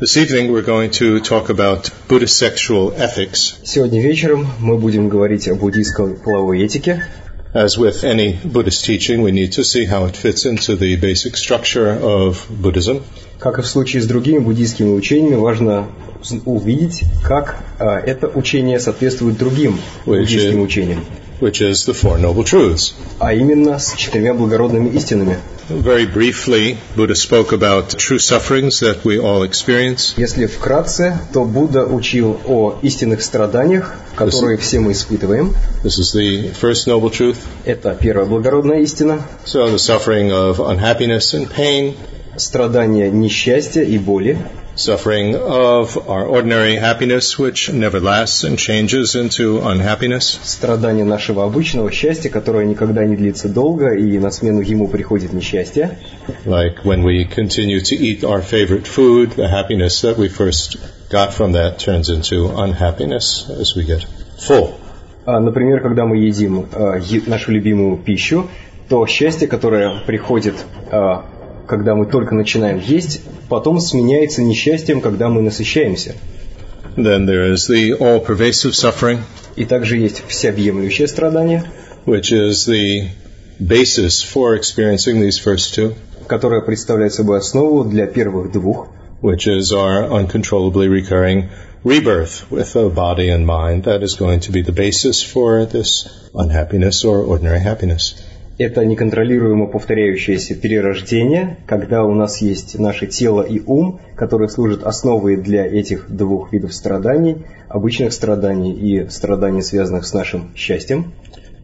[0.00, 3.58] This evening we're going to talk about Buddhist sexual ethics.
[3.62, 7.04] Сегодня вечером мы будем говорить о буддийской половой этике.
[7.52, 11.36] As with any Buddhist teaching, we need to see how it fits into the basic
[11.36, 13.02] structure of Buddhism.
[13.38, 15.90] Как и в случае с другими буддийскими учениями, важно
[16.46, 21.04] увидеть, как э, это учение соответствует другим буддийским учениям.
[21.40, 22.94] which is the Four Noble Truths.
[23.18, 25.36] А именно с четырьмя благородными истинами.
[25.70, 30.14] Very briefly, Buddha spoke about true sufferings that we all experience.
[30.16, 35.54] Если вкратце, то Будда учил о истинных страданиях, которые this, все мы испытываем.
[35.84, 37.36] This is the first noble truth.
[37.64, 39.22] Это первая благородная истина.
[39.44, 41.96] So the suffering of unhappiness and pain.
[42.36, 44.38] Страдания несчастья и боли
[44.80, 50.40] suffering of our ordinary happiness, which never lasts and changes into unhappiness.
[50.42, 55.98] Страдание нашего обычного счастья, которое никогда не длится долго, и на смену ему приходит несчастье.
[56.46, 60.78] Like when we continue to eat our favorite food, the happiness that we first
[61.10, 64.06] got from that turns into unhappiness as we get
[64.38, 64.74] full.
[65.26, 66.66] Например, когда мы едим
[67.26, 68.48] нашу любимую пищу,
[68.88, 70.54] то счастье, которое приходит
[71.70, 76.16] когда мы только начинаем есть, потом сменяется несчастьем, когда мы насыщаемся.
[76.96, 79.20] Then there is the all-pervasive suffering,
[79.54, 81.62] и также есть всеобъемлющее страдание,
[82.06, 83.10] which is the
[83.60, 85.94] basis for experiencing these first two,
[86.26, 88.88] которое представляет собой основу для первых двух,
[89.22, 91.50] which is our uncontrollably recurring
[91.84, 96.08] rebirth with a body and mind that is going to be the basis for this
[96.34, 98.16] unhappiness or ordinary happiness
[98.60, 105.38] это неконтролируемо повторяющееся перерождение, когда у нас есть наше тело и ум, которые служат основой
[105.38, 111.14] для этих двух видов страданий, обычных страданий и страданий, связанных с нашим счастьем.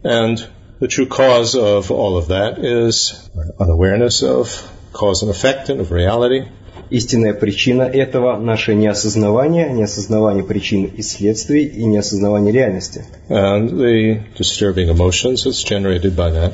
[0.03, 0.39] And
[0.79, 3.13] the true cause of all of that is
[3.59, 4.49] unawareness of
[4.91, 6.47] cause and effect and of reality.
[6.89, 13.05] Истинная причина этого– наше неосознавание, неосознавание причин и следствий и неосознавание реальности.
[13.29, 16.53] And the disturbing emotions that's generated by that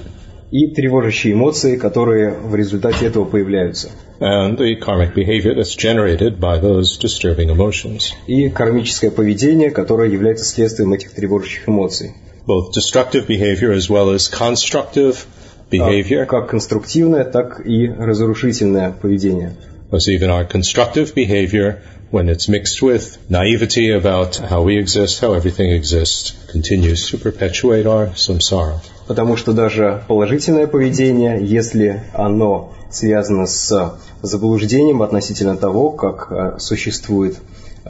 [0.53, 3.89] и тревожащие эмоции, которые в результате этого появляются.
[4.19, 8.13] And the karmic behavior that's generated by those disturbing emotions.
[8.27, 12.11] И кармическое поведение, которое является следствием этих тревожащих эмоций.
[12.45, 15.25] Both destructive behavior as well as constructive
[15.71, 16.27] behavior.
[16.27, 19.55] Как конструктивное, так и разрушительное поведение.
[19.89, 21.81] Because even our constructive behavior,
[22.11, 27.87] when it's mixed with naivety about how we exist, how everything exists, continues to perpetuate
[27.87, 28.79] our samsara.
[29.07, 37.37] Потому что даже положительное поведение, если оно связано с заблуждением относительно того, как э, существует,
[37.85, 37.89] э,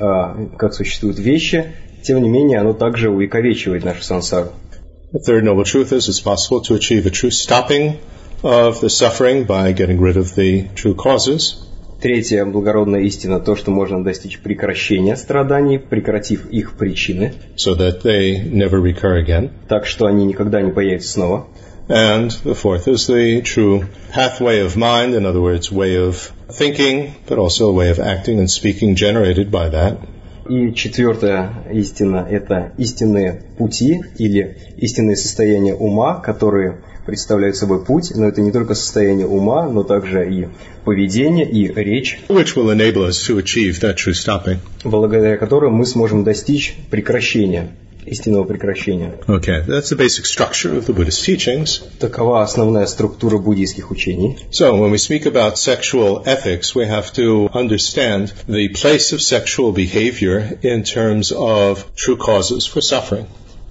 [0.57, 4.49] как существуют вещи, тем не менее оно также увековечивает нашу сансару.
[5.13, 7.99] Third noble truth is it's possible to achieve a true stopping
[8.41, 11.62] of the suffering by getting rid of the true causes.
[12.03, 17.31] Третья благородная истина– то, что можно достичь прекращения страданий, прекратив их причины.
[17.55, 19.51] So that they never recur again.
[19.69, 21.47] Так что они никогда не появятся снова.
[21.87, 27.13] And the fourth is the true pathway of mind, in other words, way of thinking,
[27.25, 29.97] but also a way of acting and speaking generated by that.
[30.49, 38.25] И четвертая истина– это истинные пути или истинные состояния ума, которые представляют собой путь, но
[38.27, 40.47] это не только состояние ума, но также и
[40.83, 42.19] поведение, и речь,
[44.83, 47.69] благодаря которым мы сможем достичь прекращения
[48.05, 49.19] истинного прекращения.
[49.27, 51.81] Okay, that's the basic structure of the Buddhist teachings.
[51.99, 54.37] Такова основная структура буддийских учений.
[54.51, 59.71] So, when we speak about sexual ethics, we have to understand the place of sexual
[59.71, 63.25] behavior in terms of true causes for suffering.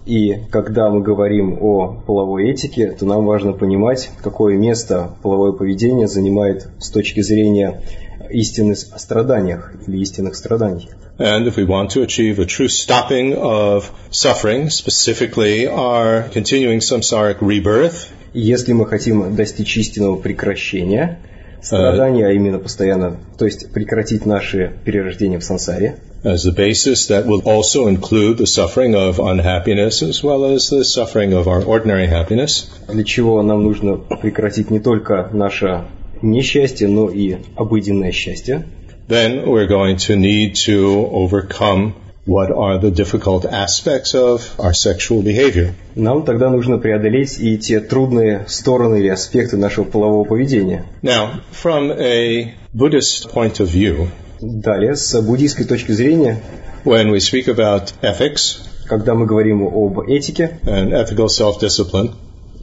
[0.05, 6.09] И когда мы говорим о половой этике, то нам важно понимать, какое место половое поведение
[6.09, 7.83] занимает с точки зрения
[8.31, 10.89] истины о страданиях или истинных страданий.
[11.22, 17.42] And if we want to achieve a true stopping of suffering, specifically our continuing samsaric
[17.42, 21.20] rebirth, если мы хотим достичь истинного прекращения
[21.62, 27.26] страдания, а именно постоянно, то есть прекратить наше перерождение в сансаре, as the basis that
[27.26, 32.08] will also include the suffering of unhappiness as well as the suffering of our ordinary
[32.08, 32.70] happiness.
[32.88, 35.86] Для чего нам нужно прекратить не только наше
[36.22, 38.66] несчастье, но и обыденное счастье.
[39.12, 41.94] Then we're going to need to overcome
[42.26, 45.74] what are the difficult aspects of our sexual behavior.
[45.96, 50.86] Нам тогда нужно преодолеть и те трудные стороны или аспекты нашего полового поведения.
[51.02, 54.10] Now, from a Buddhist point of view,
[54.40, 56.40] Далее, с буддийской точки зрения,
[56.84, 62.14] when we speak about ethics, когда мы говорим об этике and ethical self-discipline,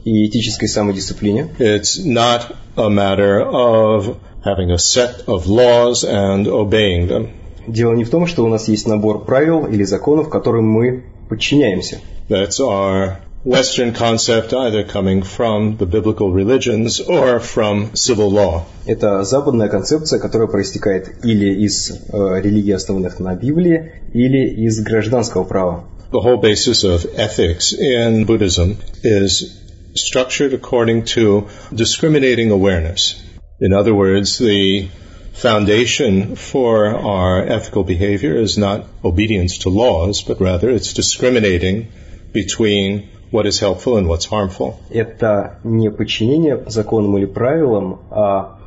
[0.05, 7.07] и этической самодисциплине, it's not a matter of having a set of laws and obeying
[7.07, 7.29] them.
[7.67, 11.99] дело не в том, что у нас есть набор правил или законов, которым мы подчиняемся.
[12.29, 18.63] That's our Western concept either coming from the biblical religions or from civil law.
[18.87, 25.43] Это западная концепция, которая проистекает или из э, религий, основанных на Библии, или из гражданского
[25.43, 25.85] права.
[26.11, 29.59] The whole basis of ethics in Buddhism is
[29.93, 33.15] structured according to discriminating awareness.
[33.60, 34.88] In other words, the
[35.34, 41.88] foundation for our ethical behavior is not obedience to laws, but rather it's discriminating
[42.32, 44.80] between what is helpful and what's harmful.
[44.88, 48.58] Это не подчинение законам или правилам, а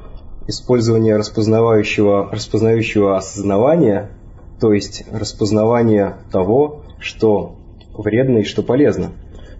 [0.48, 4.12] использование распознавающего, распознающего осознавания,
[4.62, 7.56] то есть распознавание того, что
[7.98, 9.13] вредно и что полезно.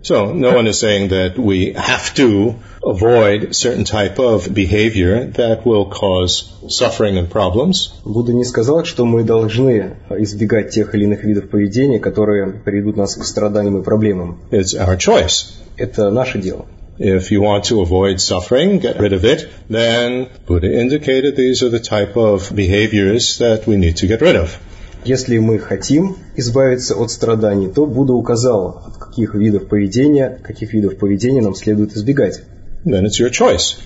[0.03, 5.65] So no one is saying that we have to avoid certain type of behavior that
[5.65, 7.94] will cause suffering and problems.
[8.03, 13.15] Будда не сказал, что мы должны избегать тех или иных видов поведения, которые приведут нас
[13.15, 14.41] к страданиям и проблемам.
[14.51, 15.53] It's our choice.
[15.77, 16.65] Это наше дело.
[17.00, 21.69] If you want to avoid suffering, get rid of it, then Buddha indicated these are
[21.69, 24.59] the type of behaviors that we need to get rid of.
[25.05, 28.83] Если мы хотим избавиться от страданий, то Будда указал,
[29.13, 32.42] каких видов поведения, каких видов поведения нам следует избегать.
[32.83, 33.77] Then it's your choice.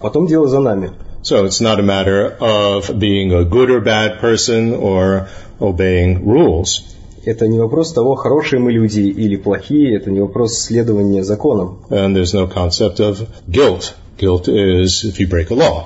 [0.00, 0.90] Потом дело за нами.
[1.22, 5.28] So it's not a matter of being a good or bad person or
[5.58, 6.82] obeying rules.
[7.24, 11.78] Это не вопрос того, хорошие мы люди или плохие, это не вопрос следования законам.
[11.88, 13.94] And there's no concept of guilt.
[14.18, 15.84] Guilt is if you break a law.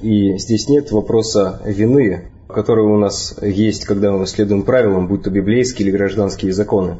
[0.00, 5.30] И здесь нет вопроса вины которые у нас есть, когда мы следуем правилам, будь то
[5.30, 6.96] библейские или гражданские законы.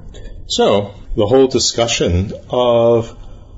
[0.46, 3.06] So, the whole discussion of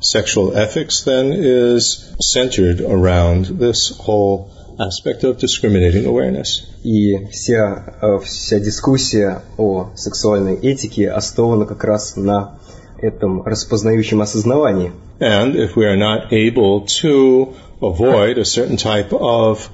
[0.00, 6.62] sexual ethics then is centered around this whole aspect of discriminating awareness.
[6.82, 12.58] И вся, э, вся дискуссия о сексуальной этике основана как раз на
[12.98, 14.92] этом распознающем осознавании.
[15.18, 19.68] And if we are not able to avoid a certain type of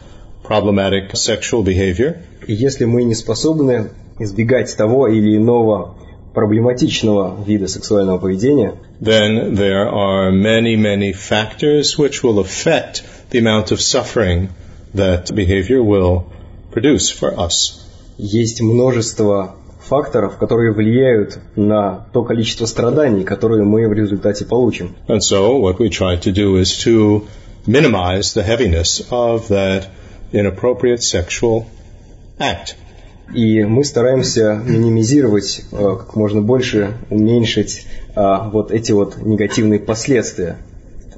[0.46, 2.18] problematic sexual behavior,
[2.48, 5.96] И если мы не способны избегать того или иного
[6.34, 13.72] проблематичного вида сексуального поведения, then there are many, many factors which will affect the amount
[13.72, 14.50] of suffering
[14.94, 16.26] that behavior will
[16.72, 17.78] produce for us.
[18.18, 19.56] есть множество
[19.88, 24.96] факторов, которые влияют на то количество страданий, которые мы в результате получим.
[25.08, 27.28] And so what we try to do is to
[27.66, 29.90] minimize the heaviness of that
[30.32, 31.66] inappropriate sexual
[32.40, 32.76] act.
[33.34, 37.86] И мы стараемся минимизировать э, как можно больше, уменьшить
[38.16, 38.22] э,
[38.52, 40.58] вот эти вот негативные последствия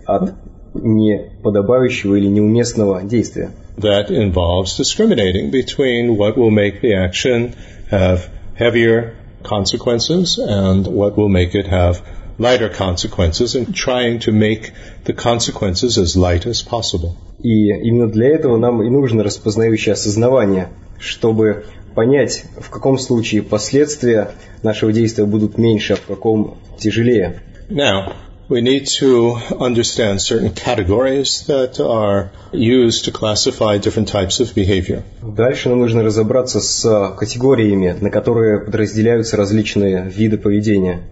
[0.06, 0.34] от
[0.76, 3.52] неподобающего или неуместного действия.
[3.78, 7.56] That involves discriminating between what will make the action
[7.90, 12.02] have heavier consequences and what will make it have
[12.39, 14.73] lighter consequences and trying to make
[15.05, 17.17] the consequences as light as possible.
[17.43, 20.69] И именно для этого нам и нужно распознающее осознавание,
[20.99, 21.65] чтобы
[21.95, 24.31] понять, в каком случае последствия
[24.63, 27.43] нашего действия будут меньше, а в каком тяжелее.
[27.69, 28.13] Now,
[28.49, 35.03] we need to understand certain categories that are used to classify different types of behavior.
[35.23, 41.03] Дальше нам нужно разобраться с категориями, на которые подразделяются различные виды поведения.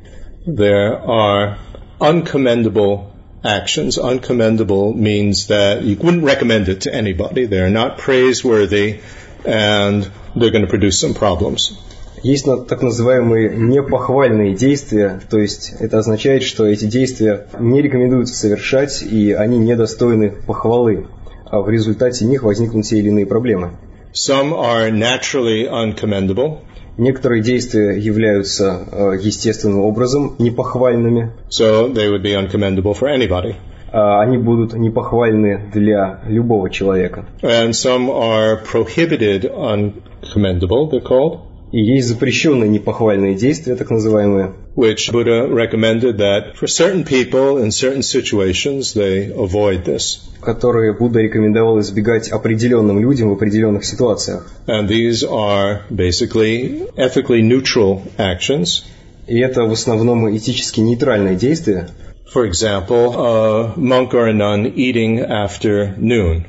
[0.47, 1.59] There are
[2.01, 3.11] uncommendable
[3.43, 3.99] actions.
[3.99, 7.47] Uncommendable means that you wouldn't recommend it to anybody.
[7.47, 9.01] They're not praiseworthy
[9.45, 11.77] and they're going to produce some problems.
[12.23, 19.03] Есть так называемые непохвальные действия, то есть это означает, что эти действия не рекомендуется совершать
[19.03, 21.09] и они недостойны похвалы,
[21.45, 23.73] а в результате них возникнут те или иные проблемы.
[24.13, 26.61] Some are naturally uncommendable.
[26.99, 31.31] Некоторые действия являются э, естественным образом непохвальными.
[31.51, 33.57] So they would be uncommendable for anybody.
[33.93, 37.25] А они будут непохвальны для любого человека.
[37.43, 41.41] And some are prohibited uncommendable, they're called.
[41.73, 44.53] И есть запрещенные непохвальные действия, так называемые.
[44.77, 50.21] Which Buddha recommended that for certain people in certain situations they avoid this.
[50.41, 54.49] Которые Будда рекомендовал избегать определенным людям в определенных ситуациях.
[54.67, 58.85] And these are basically ethically neutral actions.
[59.27, 61.89] И это в основном этически нейтральные действия.
[62.33, 66.45] For example, a monk or a nun eating after noon.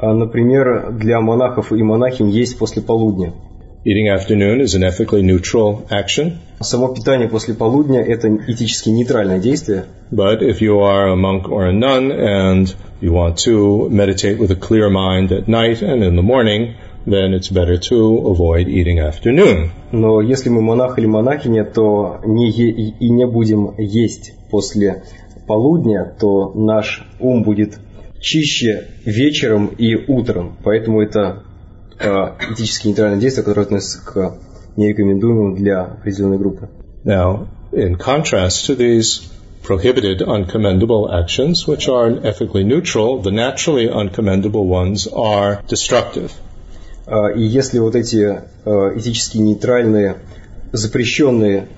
[0.00, 3.34] Например, для монахов и монахинь есть после полудня.
[3.90, 6.38] Eating after noon is an ethically neutral action.
[6.60, 9.84] Само питание после полудня– это этически нейтральное действие.
[10.10, 12.66] But if you are a monk or a nun and
[13.00, 16.74] you want to meditate with a clear mind at night and in the morning,
[17.06, 19.70] then it's better to avoid eating after noon.
[19.92, 25.02] Но если мы монах или монахиня, то не е- и не будем есть после
[25.46, 27.78] полудня, то наш ум будет
[28.20, 30.58] чище вечером и утром.
[30.62, 31.47] Поэтому это э,
[31.98, 34.38] этически нейтральное действие, которое относится к
[34.76, 36.68] нерекомендуемым для определенной группы.
[37.04, 39.28] Now, in contrast to these
[39.62, 46.30] prohibited uncommendable actions, which are ethically neutral, the naturally uncommendable ones are destructive.
[47.06, 50.16] А, И если вот эти э, этически нейтральные,
[50.72, 51.68] запрещенные,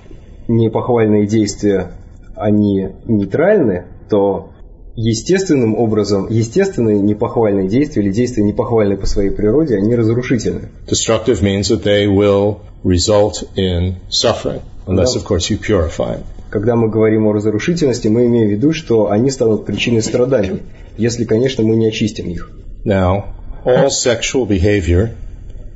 [0.48, 1.92] непохвальные действия,
[2.36, 4.52] они нейтральны, то
[4.96, 10.68] естественным образом, естественные непохвальные действия или действия непохвальные по своей природе, они разрушительны.
[10.86, 16.24] Destructive means that they will result in suffering, unless, of course, you purify it.
[16.50, 20.62] Когда мы говорим о разрушительности, мы имеем в виду, что они станут причиной страданий,
[20.96, 22.50] если, конечно, мы не очистим их.
[22.84, 25.10] Now, all sexual behavior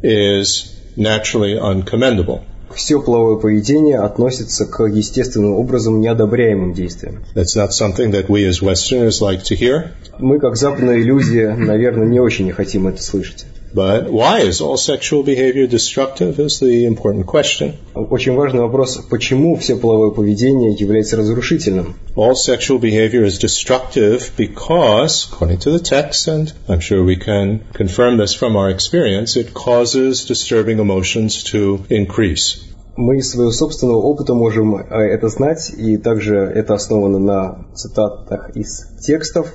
[0.03, 2.41] is naturally uncommendable.
[2.75, 7.25] Все половое поведение относится к естественным образом неодобряемым действиям.
[7.35, 9.91] That's not something that we as Westerners like to hear.
[10.19, 13.47] Мы, как западные люди, наверное, не очень хотим это слышать.
[13.74, 17.76] But why is all sexual behavior destructive is the important question.
[17.94, 21.96] Очень важный вопрос, почему все половое поведение является разрушительным?
[22.16, 27.62] All sexual behavior is destructive because, according to the text, and I'm sure we can
[27.74, 32.58] confirm this from our experience, it causes disturbing emotions to increase.
[32.96, 38.56] Мы из своего собственного опыта можем э, это знать, и также это основано на цитатах
[38.56, 39.54] из текстов,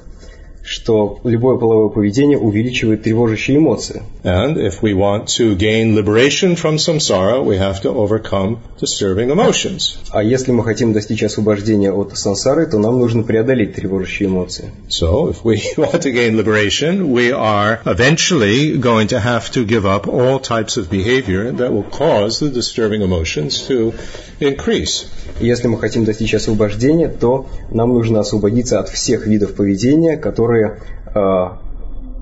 [0.64, 4.03] что любое половое поведение увеличивает тревожащие эмоции.
[4.25, 9.99] And if we want to gain liberation from samsara, we have to overcome disturbing emotions.
[10.11, 14.71] А если мы хотим достичь освобождения от сансары, то нам нужно преодолеть тревожащие эмоции.
[14.88, 19.85] So if we want to gain liberation, we are eventually going to have to give
[19.85, 23.93] up all types of behavior that will cause the disturbing emotions to
[24.41, 25.05] increase.
[25.39, 30.79] Если мы хотим достичь освобождения, то нам нужно освободиться от всех видов поведения, которые
[31.13, 31.48] э,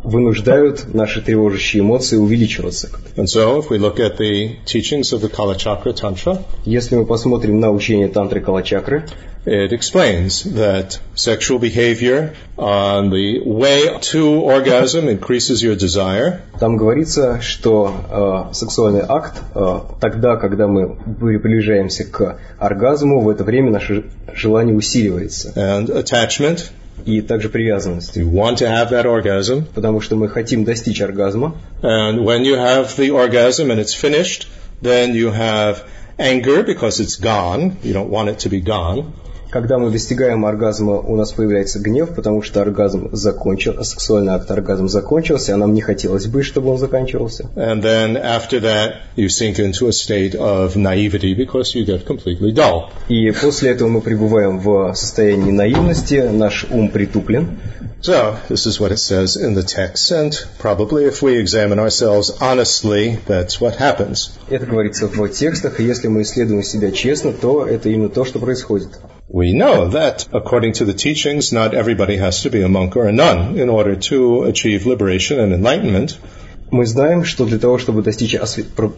[0.08, 2.90] вынуждают наши тревожащие эмоции увеличиваться.
[3.16, 7.60] And so if we look at the teachings of the Kalachakra Tantra, Если мы посмотрим
[7.60, 9.06] на учение тантры Калачакры,
[9.46, 17.40] it explains that sexual behavior on the way to orgasm increases your desire, там говорится,
[17.42, 24.06] что э, сексуальный акт, э, тогда, когда мы приближаемся к оргазму, в это время наше
[24.34, 25.54] желание усиливается.
[25.56, 26.72] and attachment.
[27.05, 28.17] И также привязанность.
[28.17, 32.55] You want to have that orgasm, Потому что мы хотим достичь оргазма, and when you
[32.57, 34.47] have the orgasm and it's finished,
[34.83, 35.85] then you have
[36.19, 37.77] anger because it's gone.
[37.83, 39.13] You don't want it to be gone.
[39.50, 44.90] Когда мы достигаем оргазма, у нас появляется гнев, потому что оргазм закончился, сексуальный акт оргазм
[44.90, 47.50] закончился, а нам не хотелось бы, чтобы он заканчивался.
[47.56, 52.52] And then after that, you sink into a state of naivety because you get completely
[52.52, 52.90] dull.
[53.08, 57.58] И после этого мы пребываем в состоянии наивности, наш ум притуплен.
[58.02, 62.30] So, this is what it says in the text, and probably if we examine ourselves
[62.42, 64.32] honestly, that's what happens.
[64.50, 68.40] Это говорится в текстах, и если мы исследуем себя честно, то это именно то, что
[68.40, 68.90] происходит.
[69.29, 73.07] We know that, according to the teachings, not everybody has to be a monk or
[73.07, 76.19] a nun in order to achieve liberation and enlightenment.
[76.71, 78.93] Мы знаем, что для того, чтобы достичь осве- про-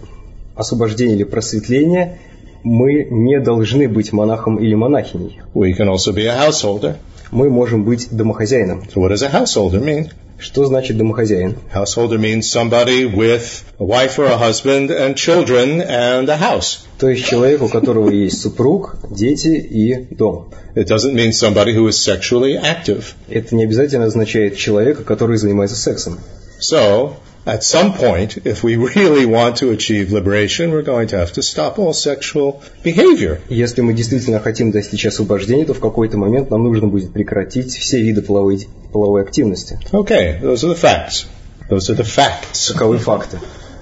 [0.56, 2.18] освобождения или просветления,
[2.64, 5.40] мы не должны быть монахом или монахиней.
[5.54, 6.96] We can also be a householder.
[7.31, 8.83] Мы можем быть домохозяином.
[8.93, 10.11] So what does a householder mean?
[10.39, 11.57] Что значит домохозяин?
[11.73, 16.85] Householder means somebody with a wife or a husband and children and a house.
[16.97, 20.49] То есть человек, у которого есть супруг, дети и дом.
[20.75, 23.15] It doesn't mean somebody who is sexually active.
[23.27, 26.19] Это не обязательно означает человека, который занимается сексом.
[26.59, 27.15] So,
[27.49, 31.41] at some point, if we really want to achieve liberation, we're going to have to
[31.41, 33.41] stop all sexual behavior.
[33.49, 38.01] Если мы действительно хотим достичь освобождения, то в какой-то момент нам нужно будет прекратить все
[38.01, 39.79] виды половой, половой активности.
[39.91, 41.25] Okay, those are the facts.
[41.69, 42.71] Those are the facts.
[42.71, 43.39] Таковы факты.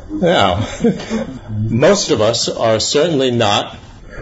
[0.10, 0.66] Now,
[1.70, 3.76] most of us are certainly not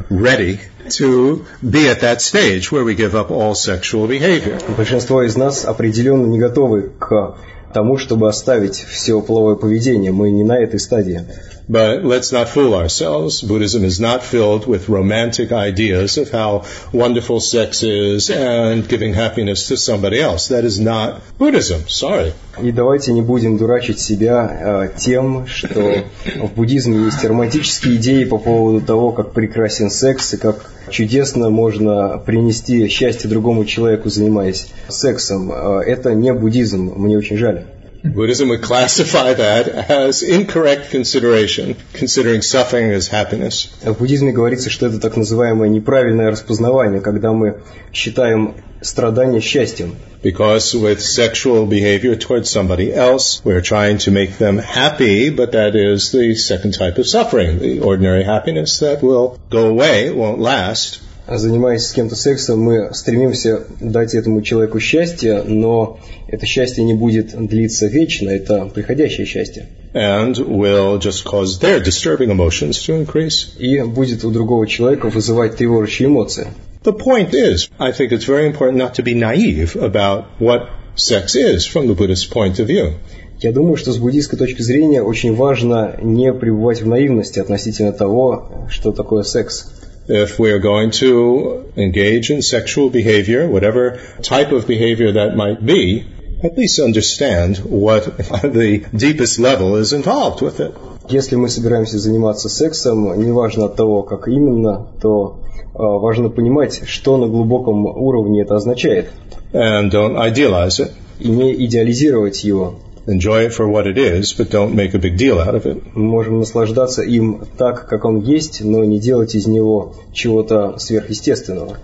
[0.10, 0.60] ready
[0.90, 4.60] to be at that stage where we give up all sexual behavior.
[4.76, 7.38] Большинство из нас определенно не готовы к
[7.76, 10.14] тому, чтобы оставить все половое поведение.
[10.14, 11.26] Мы не на этой стадии.
[11.68, 13.42] But let's not fool ourselves.
[13.42, 19.68] Buddhism is not filled with romantic ideas of how wonderful sex is and giving happiness
[19.70, 20.50] to somebody else.
[20.50, 21.88] That is not Buddhism.
[21.88, 22.34] Sorry.
[22.62, 26.06] И давайте не будем дурачить себя э, тем, что
[26.36, 32.18] в буддизме есть романтические идеи по поводу того, как прекрасен секс и как чудесно можно
[32.18, 35.52] принести счастье другому человеку, занимаясь сексом.
[35.52, 37.66] Э, это не буддизм, мне очень жаль.
[38.03, 43.69] Buddhism would classify that as incorrect consideration, considering suffering as happiness.
[43.83, 47.61] В буддизме говорится, что это так называемое неправильное распознавание, когда мы
[47.93, 49.97] считаем страдание счастьем.
[50.23, 55.75] Because with sexual behavior towards somebody else, we're trying to make them happy, but that
[55.75, 61.01] is the second type of suffering, the ordinary happiness that will go away, won't last.
[61.28, 67.36] Занимаясь с кем-то сексом, мы стремимся дать этому человеку счастье, но это счастье не будет
[67.48, 69.68] длиться вечно, это приходящее счастье.
[69.94, 73.58] And will just cause their disturbing emotions to increase.
[73.58, 76.48] И будет у другого человека вызывать тревожащие эмоции.
[76.84, 81.36] The point is, I think it's very important not to be naive about what sex
[81.36, 82.94] is from the Buddhist point of view.
[83.40, 88.68] Я думаю, что с буддийской точки зрения очень важно не пребывать в наивности относительно того,
[88.70, 89.72] что такое секс.
[90.09, 95.65] If we are going to engage in sexual behavior, whatever type of behavior that might
[95.65, 96.05] be,
[96.43, 100.75] at least understand what the deepest level is involved with it.
[101.09, 107.17] Если мы собираемся заниматься сексом, неважно от того, как именно, то э, важно понимать, что
[107.17, 109.11] на глубоком уровне это означает.
[109.53, 110.93] And don't idealize it.
[111.19, 112.77] И не идеализировать его.
[113.08, 115.84] Enjoy it for what it is, but don't make a big deal out of it.
[115.94, 121.78] Мы можем наслаждаться им так, как он есть, но не делать из него чего-то сверхъестественного.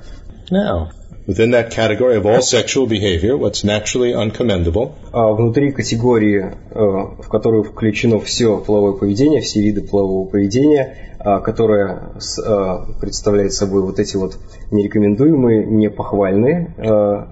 [0.49, 0.89] Now,
[1.27, 7.27] within that category of all sexual behavior, what's naturally uncommendable, А внутри категории, э, в
[7.29, 13.99] которую включено все половое поведение, все виды полового поведения, а, которое э, представляет собой вот
[13.99, 14.39] эти вот
[14.71, 17.25] нерекомендуемые, непохвальные, э,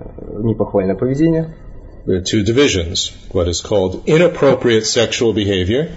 [0.43, 1.55] непохвальное поведение,
[2.09, 3.15] there are two divisions.
[3.31, 5.93] What is called inappropriate sexual behavior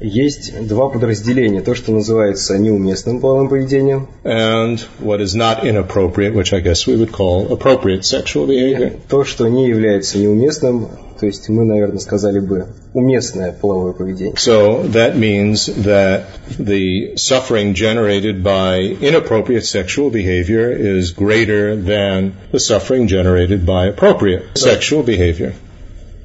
[0.00, 1.60] есть два подразделения.
[1.60, 6.96] То, что называется неуместным половым поведением, and what is not inappropriate, which I guess we
[6.96, 8.92] would call appropriate sexual behavior.
[9.08, 10.88] то, что не является неуместным,
[11.18, 14.34] то есть мы, наверное, сказали бы уместное половое поведение.
[14.36, 16.26] So that means that
[16.58, 24.56] the suffering generated by inappropriate sexual behavior is greater than the suffering generated by appropriate
[24.58, 25.54] sexual behavior.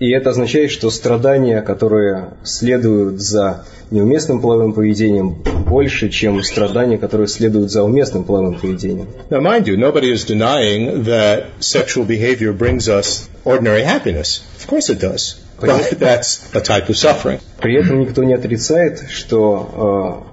[0.02, 7.28] И это означает, что страдания, которые следуют за неуместным половым поведением, больше, чем страдания, которые
[7.28, 9.10] следуют за уместным половым поведением.
[9.30, 14.42] Now, mind you, nobody is denying that sexual behavior brings us ordinary happiness.
[14.58, 15.40] Of course it does.
[15.60, 17.40] But that's a type of suffering.
[17.62, 20.26] При этом никто не отрицает, что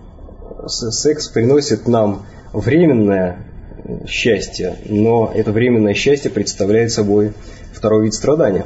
[0.65, 3.45] э, секс приносит нам временное
[4.09, 7.35] счастье, но это временное счастье представляет собой
[7.75, 8.65] второй вид страдания.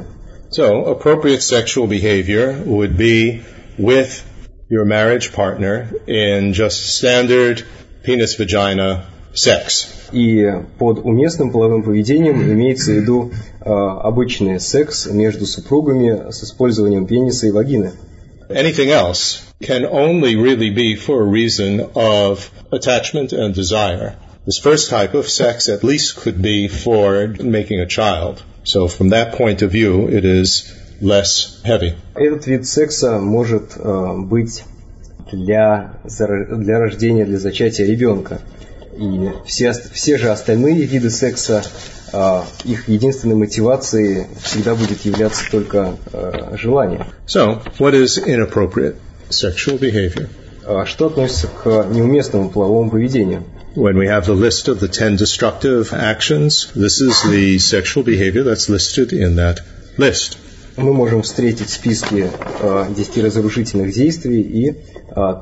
[0.52, 3.42] So, appropriate sexual behavior would be
[3.76, 4.24] with
[4.70, 7.64] your marriage partner in just standard
[8.02, 9.88] penis vagina sex.
[10.12, 10.42] И
[10.78, 17.46] под уместным половым поведением имеется в виду э, обычный секс между супругами с использованием пениса
[17.46, 17.92] и вагины.
[18.48, 24.16] Anything else can only really be for a reason of attachment and desire.
[24.46, 28.42] This first type of sex at least could be for making a child.
[28.63, 31.95] So from that point of view, it is less heavy.
[32.15, 34.63] Этот вид секса может э, быть
[35.31, 38.39] для, для рождения, для зачатия ребенка.
[38.97, 41.63] И все, все же остальные виды секса,
[42.13, 47.05] э, их единственной мотивацией всегда будет являться только э, желание.
[47.25, 48.95] So, what is inappropriate
[49.29, 50.29] sexual behavior?
[50.65, 53.43] А что относится к неуместному половому поведению?
[53.74, 58.42] When we have the list of the 10 destructive actions, this is the sexual behavior
[58.42, 59.60] that's listed in that
[59.96, 60.38] list.
[60.76, 62.30] Мы можем встретить списки
[62.62, 64.74] э, 10 разрушительных действий, и э,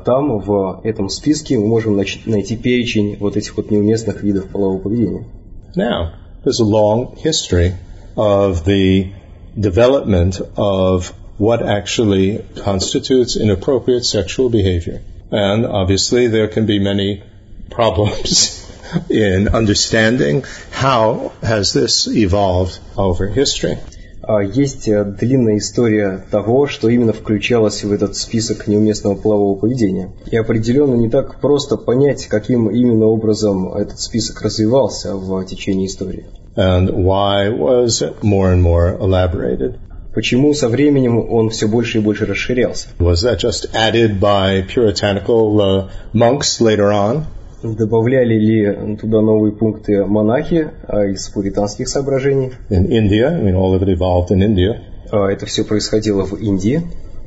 [0.04, 4.78] там, в этом списке, мы можем нач- найти перечень вот этих вот неуместных видов полового
[4.78, 5.26] поведения.
[5.74, 6.12] Now,
[6.42, 7.74] there's a long history
[8.16, 9.12] of the
[9.58, 15.02] development of what actually constitutes inappropriate sexual behavior.
[15.30, 17.22] And obviously there can be many
[17.71, 18.61] problems
[19.09, 23.77] in understanding how has this evolved over history.
[24.23, 30.11] А Есть э, длинная история того, что именно включалось в этот список неуместного полового поведения.
[30.29, 36.25] И определенно не так просто понять, каким именно образом этот список развивался в течение истории.
[36.55, 39.79] And why was it more and more elaborated?
[40.13, 42.89] Почему со временем он все больше и больше расширялся?
[42.99, 47.25] Was that just added by puritanical uh, monks later on?
[47.63, 52.53] Добавляли ли туда новые пункты монахи а, из пуританских соображений?
[52.69, 53.29] in India.
[53.29, 54.81] I mean, all of it evolved in India.
[55.11, 56.81] А, Это все происходило в Индии.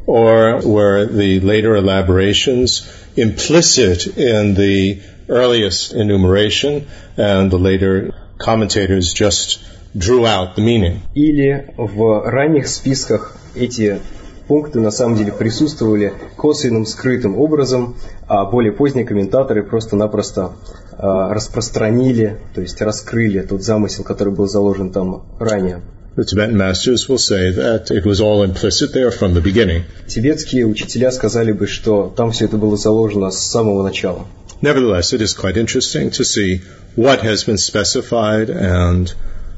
[0.07, 2.83] Or were the later elaborations
[3.17, 9.61] implicit in the earliest enumeration and the later commentators just
[9.97, 11.01] drew out the meaning?
[11.15, 14.01] Или в ранних списках эти
[14.49, 17.97] пункты на самом деле присутствовали косвенным, скрытым образом,
[18.29, 20.53] а более поздние комментаторы просто-напросто
[20.93, 25.83] э, распространили, то есть раскрыли тот замысел, который был заложен там ранее.
[26.17, 29.83] The Tibetan masters will say that it was all implicit there from the beginning.
[30.07, 34.25] Тибетские учителя сказали бы, что там все это было заложено с самого начала.
[34.63, 36.61] Nevertheless, it is quite interesting to see
[36.97, 39.13] what has been specified and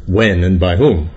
[0.08, 1.10] when and by whom.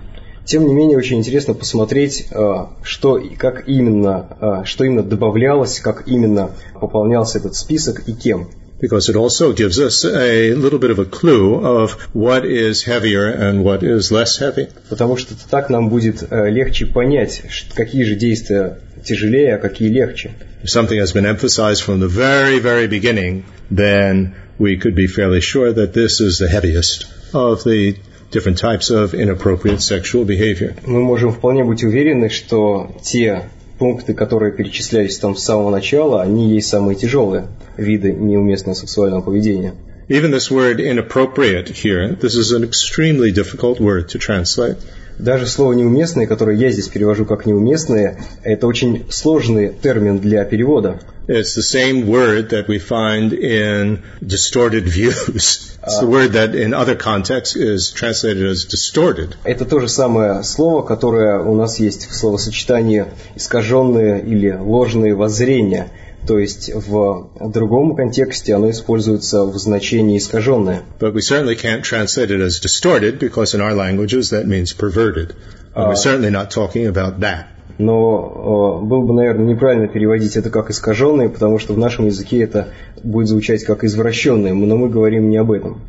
[0.50, 5.80] Тем не менее, очень интересно посмотреть, э, что и как именно, э, что именно добавлялось,
[5.80, 8.50] как именно пополнялся этот список и кем.
[8.82, 13.28] Because it also gives us a little bit of a clue of what is heavier
[13.28, 14.70] and what is less heavy.
[14.90, 17.44] Потому что так нам будет э, легче понять,
[17.76, 20.32] какие же действия тяжелее, а какие легче.
[20.64, 25.42] If something has been emphasized from the very, very beginning, then we could be fairly
[25.42, 27.98] sure that this is the heaviest of the
[28.32, 30.76] different types of inappropriate sexual behavior.
[30.86, 36.54] Мы можем вполне быть уверены, что те пункты, которые перечислялись там с самого начала, они
[36.54, 39.74] есть самые тяжелые виды неуместного сексуального поведения.
[40.10, 44.78] Even this word inappropriate here, this is an extremely difficult word to translate.
[45.20, 51.02] Даже слово «неуместное», которое я здесь перевожу как «неуместное», это очень сложный термин для перевода.
[51.28, 55.78] It's the same word that we find in distorted views.
[55.84, 59.36] It's the word that in other contexts is translated as distorted.
[59.44, 63.06] Это то же самое слово, которое у нас есть в словосочетании
[63.36, 65.92] «искаженные» или «ложные воззрения».
[66.30, 70.84] То есть в другом контексте оно используется в значении «искаженное».
[71.00, 75.34] But we certainly can't translate it as distorted because in our languages that means perverted.
[75.74, 77.48] And we're certainly not talking about that.
[77.80, 82.44] Но э, было бы, наверное, неправильно переводить это как искаженное, потому что в нашем языке
[82.44, 82.68] это
[83.04, 85.82] будет звучать как извращенное, но мы говорим не об этом.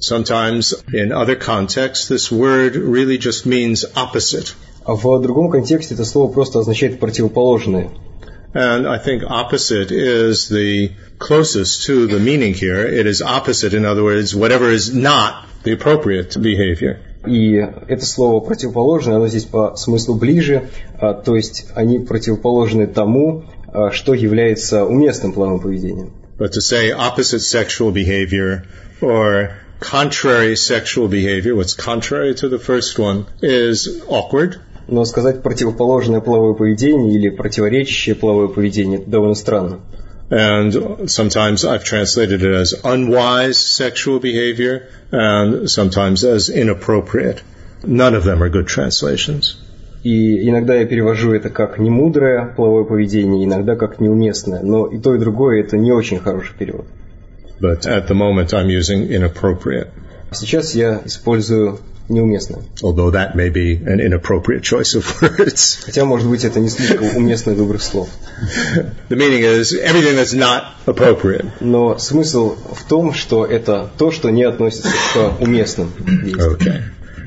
[0.00, 4.54] Sometimes in other contexts this word really just means opposite.
[4.86, 7.90] А в другом контексте это слово просто означает противоположное.
[8.53, 12.85] And I think opposite is the closest to the meaning here.
[12.85, 16.99] It is opposite, in other words, whatever is not the appropriate behavior.
[17.27, 23.43] И это слово противоположное, оно здесь по смыслу ближе, а, то есть они противоположны тому,
[23.67, 26.13] а, что является уместным половым поведением.
[26.37, 28.63] But to say opposite sexual behavior
[29.01, 34.61] or contrary sexual behavior, what's contrary to the first one, is awkward.
[34.86, 39.80] Но сказать противоположное половое поведение или противоречащее половое поведение это довольно странно.
[40.30, 47.42] And sometimes I've translated it as unwise sexual behavior and sometimes as inappropriate.
[47.86, 49.56] None of them are good translations.
[50.02, 54.62] И иногда я перевожу это как немудрое половое поведение, иногда как неуместное.
[54.62, 56.86] Но и то, и другое это не очень хороший перевод.
[57.60, 59.88] But at the moment I'm using inappropriate.
[60.32, 62.60] Сейчас я использую неуместное.
[62.82, 65.78] although that may be an inappropriate choice of words.
[65.86, 68.08] Хотя, может быть, это не слишком уместный выбор слов.
[69.08, 71.46] the meaning is everything that's not appropriate.
[71.60, 76.52] Но смысл в том, что это то, что не относится к уместным действиям.
[76.54, 76.82] Okay.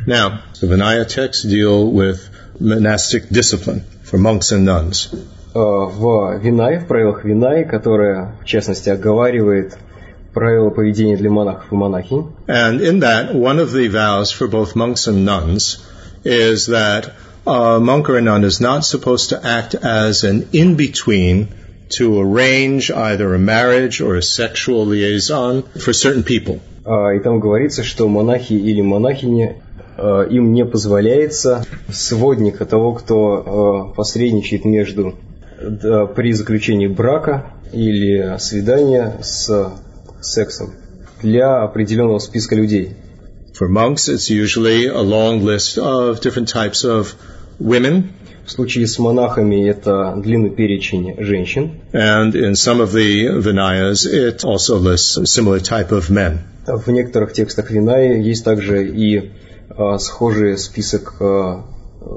[0.06, 2.20] Now, the Vinaya texts deal with
[2.60, 5.10] monastic discipline for monks and nuns.
[5.54, 9.78] Э, В Винае, в правилах Винае, которая, в частности, оговаривает
[10.38, 14.76] правила поведения для монахов и монахинь, And in that, one of the vows for both
[14.76, 15.84] monks and nuns
[16.24, 17.12] is that
[17.48, 21.48] a monk or a nun is not supposed to act as an in-between
[21.98, 26.60] to arrange either a marriage or a sexual liaison for certain people.
[26.86, 29.56] А, И там говорится, что монахи или монахини
[29.98, 35.16] э, им не позволяется сводника того, кто э, посредничает между
[35.60, 39.50] да, при заключении брака или свидания с
[40.27, 40.75] сексом
[41.23, 42.97] для определенного списка людей.
[43.59, 47.15] For monks, it's usually a long list of different types of
[47.61, 48.13] women,
[48.45, 51.81] В случае с монахами это длинный перечень женщин.
[51.93, 56.41] and in some of the Vinayas, it also lists a similar type of men.
[56.67, 59.31] В некоторых текстах Винаи есть также и
[59.71, 61.63] э, схожий список э,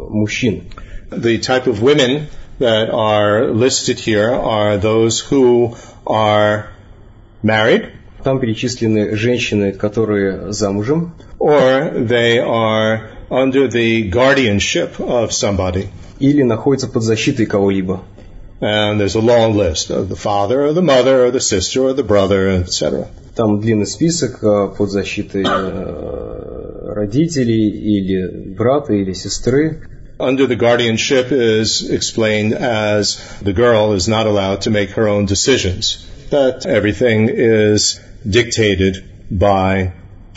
[0.10, 0.64] мужчин.
[1.12, 2.28] The type of women
[2.60, 5.76] that are listed here are those who
[6.08, 6.70] are
[7.44, 7.92] married,
[8.24, 15.90] Там перечислены женщины, которые замужем, or they are under the guardianship of somebody.
[16.20, 18.02] или находятся под защитой кого-либо.
[18.62, 21.94] And there's a long list of the father or the mother or the sister or
[21.94, 23.08] the brother, etc.
[23.36, 29.82] Там длинный список э, под защитой э, родителей или брата или сестры.
[30.18, 35.26] Under the guardianship is explained as the girl is not allowed to make her own
[35.26, 36.08] decisions.
[36.30, 39.93] That everything is dictated by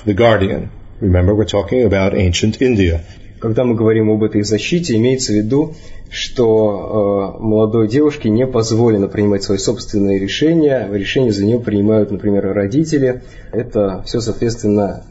[0.06, 0.70] the guardian.
[1.00, 3.04] Remember, we're talking about ancient India.
[3.44, 5.76] когда мы говорим об этой защите, имеется в виду,
[6.10, 12.54] что э, молодой девушке не позволено принимать свои собственные решения, решения за нее принимают, например,
[12.54, 13.22] родители.
[13.52, 15.04] Это все, соответственно,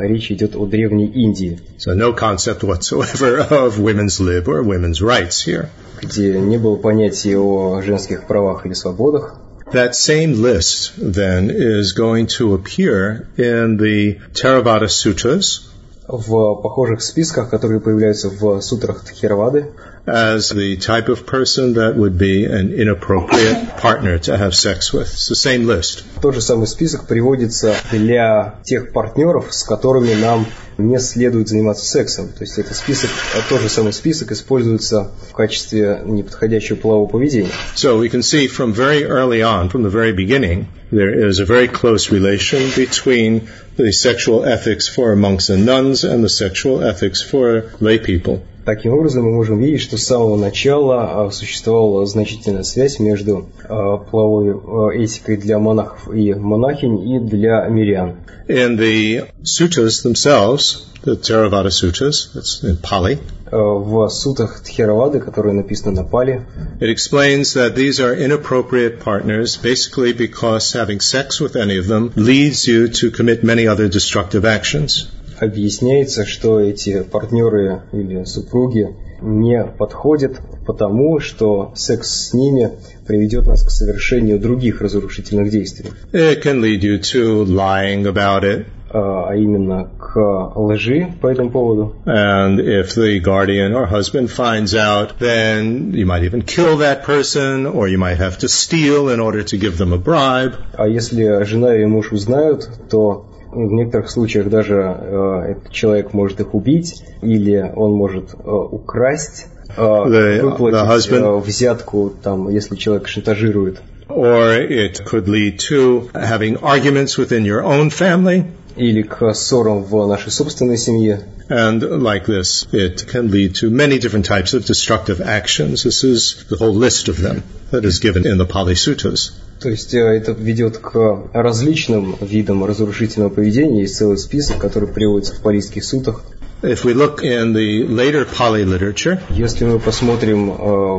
[0.00, 1.60] э, речь идет о древней Индии.
[1.76, 5.66] So no concept whatsoever of women's lib or women's rights here.
[6.00, 9.38] Где не было понятия о женских правах или свободах.
[9.71, 15.69] That same list then is going to appear in the Theravada Sutras,
[16.07, 19.71] в похожих списках, которые появляются в сутрах Тхеравады.
[20.05, 25.07] As the type of person that would be an inappropriate partner to have sex with.
[25.07, 26.03] It's the same list.
[26.19, 30.47] Тот же самый список приводится для тех партнеров, с которыми нам
[30.79, 32.29] не следует заниматься сексом.
[32.29, 33.11] То есть это список,
[33.49, 37.51] тот же самый список используется в качестве неподходящего полового поведения.
[37.75, 41.45] So we can see from very early on, from the very beginning, there is a
[41.45, 43.47] very close relation between
[43.77, 48.41] the sexual ethics for monks and nuns and the sexual ethics for lay people.
[48.64, 55.36] Таким образом, мы можем видеть, что с самого начала существовала значительная связь между половой этикой
[55.36, 58.16] для монахов и монахинь и для мирян.
[58.48, 63.18] In the sutras themselves, the Theravada sutras, that's in Pali,
[63.50, 66.46] в сутах Тхеравады, которые написаны на пали.
[66.80, 72.12] It explains that these are inappropriate partners basically because having sex with any of them
[72.16, 75.08] leads you to commit many other destructive actions.
[75.40, 82.72] Объясняется, что эти партнеры или супруги не подходят потому, что секс с ними
[83.06, 85.90] приведет нас к совершению других разрушительных действий.
[86.12, 90.16] It can lead you to lying about it, а именно к
[90.54, 91.96] лжи по этому поводу.
[92.06, 97.66] And if the guardian or husband finds out, then you might even kill that person,
[97.66, 100.54] or you might have to steal in order to give them a bribe.
[100.74, 106.40] А если жена и муж узнают, то в некоторых случаях даже э, этот человек может
[106.40, 111.38] их убить, или он может э, украсть, э, the, выплатить the husband.
[111.38, 113.80] э, взятку, там, если человек шантажирует.
[114.08, 118.44] Or it could lead to having arguments within your own family.
[118.76, 121.20] или к ссорам в нашей собственной семье.
[121.48, 125.84] And like this, it can lead to many different types of destructive actions.
[125.84, 129.32] This is the whole list of them that is given in the Pali Suttas.
[129.60, 133.82] То есть это ведет к различным видам разрушительного поведения.
[133.82, 136.22] Есть целый список, который приводится в палийских сутах.
[136.62, 140.54] If we look in the later Pali literature, Если мы посмотрим э,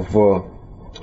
[0.09, 0.45] в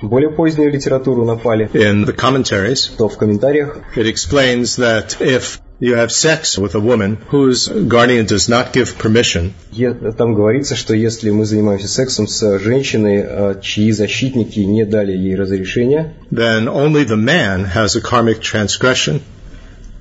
[0.01, 5.59] более позднюю литературу на Пали, in the commentaries, то в комментариях it explains that if
[5.82, 10.74] you have sex with a woman whose guardian does not give permission, е- там говорится,
[10.74, 16.66] что если мы занимаемся сексом с женщиной, э, чьи защитники не дали ей разрешения, then
[16.66, 19.20] only the man has a karmic transgression.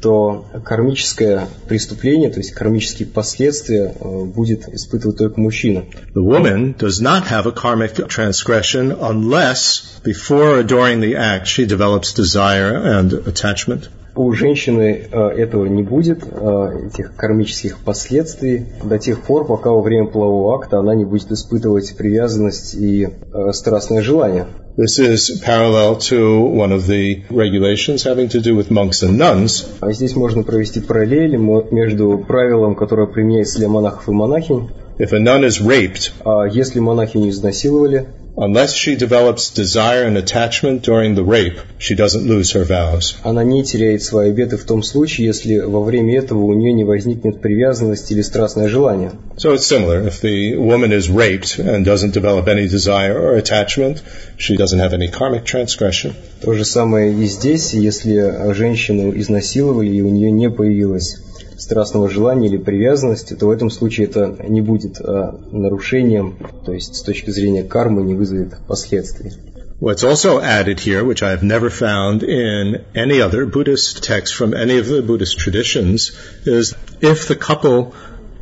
[0.01, 5.85] то кармическое преступление, то есть кармические последствия э, будет испытывать только мужчина.
[6.13, 11.65] The woman does not have a karmic transgression unless before or during the act she
[11.65, 13.89] develops desire and attachment.
[14.14, 19.80] У женщины э, этого не будет, э, этих кармических последствий, до тех пор, пока во
[19.80, 24.46] время полового акта она не будет испытывать привязанность и э, страстное желание.
[24.76, 29.66] This is parallel to one of the regulations having to do with monks and nuns,
[29.80, 34.68] А здесь можно провести параллель между правилом, которое применяется для монахов и монахинь.
[34.98, 38.06] if a nun is raped, А если монахиню изнасиловали,
[38.37, 43.15] unless she develops desire and attachment during the rape, she doesn't lose her vows.
[43.23, 46.83] она не теряет свои обеты в том случае, если во время этого у нее не
[46.83, 49.11] возникнет привязанность или страстное желание.
[49.37, 50.05] So it's similar.
[50.07, 54.03] If the woman is raped and doesn't develop any desire or attachment,
[54.37, 56.13] she doesn't have any karmic transgression.
[56.41, 61.17] То же самое и здесь, если женщину изнасиловали и у нее не появилось
[61.61, 66.95] страстного желания или привязанности, то в этом случае это не будет а, нарушением, то есть
[66.95, 69.33] с точки зрения кармы не вызовет последствий.
[69.79, 74.79] What's also added here, which I've never found in any other Buddhist text from any
[74.79, 77.93] of the Buddhist traditions, is if the couple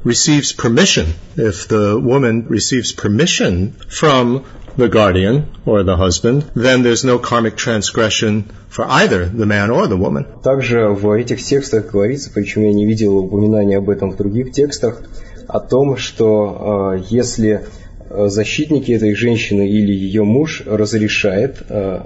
[0.05, 4.45] receives permission, if the woman receives permission from
[4.80, 9.86] the guardian or the husband, then there's no karmic transgression for either the man or
[9.86, 10.26] the woman.
[10.42, 15.02] Также в этих текстах говорится, причем я не видел упоминания об этом в других текстах,
[15.46, 17.66] о том, что э, если
[18.08, 22.00] э, защитники этой женщины или ее муж разрешает э,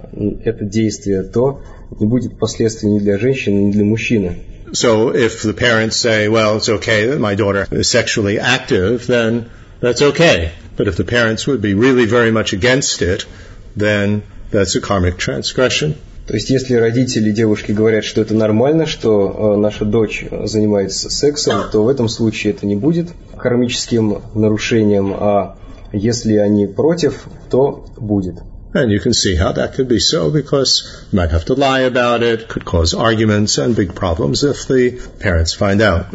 [0.44, 1.62] это действие, то
[1.98, 4.36] не будет последствий ни для женщины, ни для мужчины.
[4.72, 9.48] So if the parents say, well, it's okay that my daughter is sexually active, then
[9.80, 10.50] that's okay.
[10.77, 13.25] But if the parents would be really very much against it,
[13.75, 15.95] then that's a karmic transgression.
[16.27, 21.71] То есть, если родители девушки говорят, что это нормально, что э, наша дочь занимается сексом,
[21.71, 25.57] то в этом случае это не будет кармическим нарушением, а
[25.91, 28.35] если они против, то будет.
[28.73, 31.79] And you can see how that could be so because you might have to lie
[31.79, 36.05] about it, could cause arguments and big problems if the parents find out.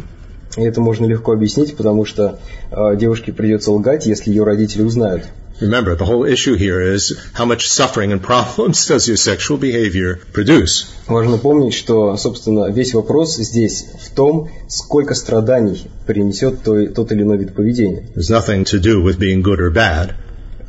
[0.56, 2.38] И это можно легко объяснить, потому что
[2.70, 5.24] э, девушке придется лгать, если ее родители узнают.
[5.60, 10.18] Remember, the whole issue here is how much suffering and problems does your sexual behavior
[10.32, 10.86] produce.
[11.06, 17.22] Важно помнить, что, собственно, весь вопрос здесь в том, сколько страданий принесет то, тот или
[17.22, 18.06] иной вид поведения.
[18.16, 20.14] There's nothing to do with being good or bad.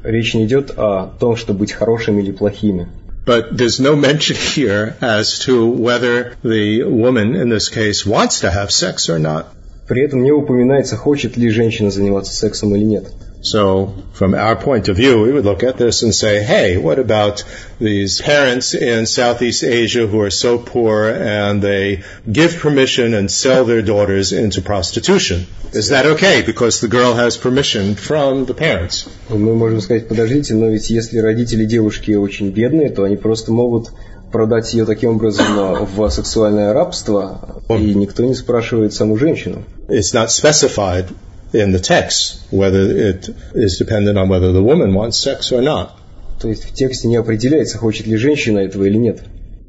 [0.04, 2.90] Речь не идет о том, чтобы быть хорошими или плохими.
[3.26, 8.52] But there's no mention here as to whether the woman in this case wants to
[8.52, 9.46] have sex or not.
[9.92, 13.12] При этом не упоминается, хочет ли женщина заниматься сексом или нет.
[13.42, 16.98] So, from our point of view, we would look at this and say, hey, what
[16.98, 17.44] about
[17.78, 23.66] these parents in Southeast Asia who are so poor and they give permission and sell
[23.66, 25.46] their daughters into prostitution?
[25.74, 29.10] Is that okay because the girl has permission from the parents?
[29.28, 33.92] Мы можем сказать, подождите, но ведь если родители девушки очень бедные, то они просто могут
[34.32, 39.66] продать ее таким образом в сексуальное рабство, и никто не спрашивает саму женщину.
[39.92, 41.08] It's not specified
[41.54, 45.92] in the text whether it is dependent on whether the woman wants sex or not.
[46.40, 49.20] То есть в тексте не определяется, хочет ли женщина этого или нет.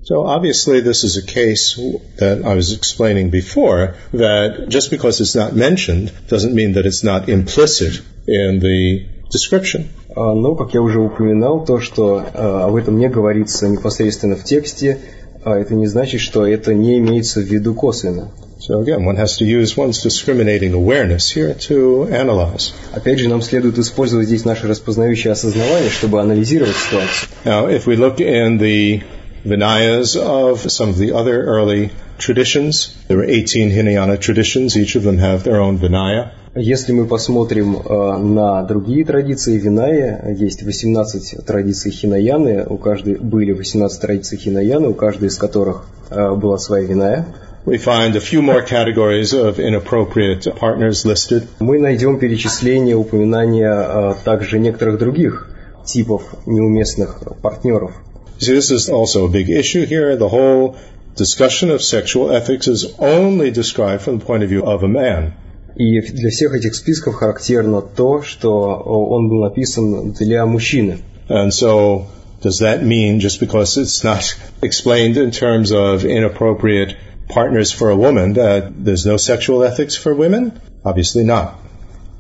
[0.05, 1.79] So obviously this is a case
[2.19, 7.05] that I was explaining before that just because it's not mentioned doesn't mean that it's
[7.05, 9.89] not implicit in the description.
[10.15, 14.99] Но, как я уже упоминал, то, что об этом не говорится непосредственно в тексте,
[15.45, 18.31] это не значит, что это не имеется в виду косвенно.
[18.73, 22.73] So again, one has to use one's discriminating awareness here to analyze.
[22.95, 27.29] Опять же, нам следует использовать здесь наше распознающее осознавание, чтобы анализировать ситуацию.
[27.45, 29.03] Now, if we look in the
[29.45, 35.03] Vinayas of some of the other early traditions, there were 18 Hinayana traditions, each of
[35.03, 36.31] them have their own Vinaya.
[36.55, 43.53] Если мы посмотрим э, на другие традиции Виная, есть 18 традиций Хинаяны, у каждой были
[43.53, 47.27] 18 традиций Хинаяны, у каждой из которых э, была своя Виная.
[47.66, 51.48] We find a few more categories of inappropriate partners listed.
[51.60, 55.50] Мы найдем перечисление, упоминания также некоторых других
[55.86, 57.92] типов неуместных партнеров.
[58.40, 60.16] See, this is also a big issue here.
[60.16, 60.78] The whole
[61.16, 65.34] discussion of sexual ethics is only described from the point of view of a man.
[65.76, 71.00] И для всех этих списков характерно то, что он был написан для мужчины.
[71.30, 72.06] And so,
[72.42, 74.24] does that mean just because it's not
[74.62, 76.96] explained in terms of inappropriate
[77.29, 80.53] partners for a woman that there's no sexual ethics for women?
[80.85, 81.55] Obviously not.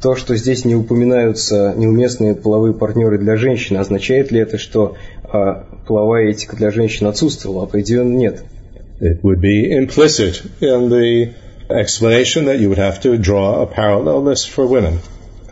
[0.00, 5.28] То, что здесь не упоминаются неуместные половые партнеры для женщин, означает ли это, что э,
[5.86, 7.64] половая этика для женщин отсутствовала?
[7.64, 8.44] Определенно нет.
[9.00, 11.34] It would be implicit in the
[11.68, 14.98] explanation that you would have to draw a parallel list for women.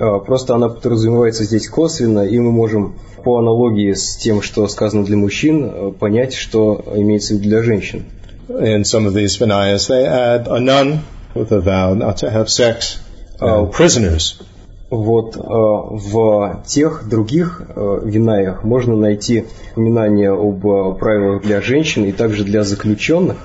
[0.01, 5.05] Э, просто она подразумевается здесь косвенно, и мы можем по аналогии с тем, что сказано
[5.05, 8.05] для мужчин, понять, что имеется в виду для женщин.
[8.50, 12.50] in some of these Vinayas, they add a nun with a vow not to have
[12.50, 13.00] sex,
[13.40, 14.42] uh, prisoners.
[14.90, 22.06] Вот э, в тех других э, винаях можно найти упоминание об э, правилах для женщин
[22.06, 23.38] и также для заключенных.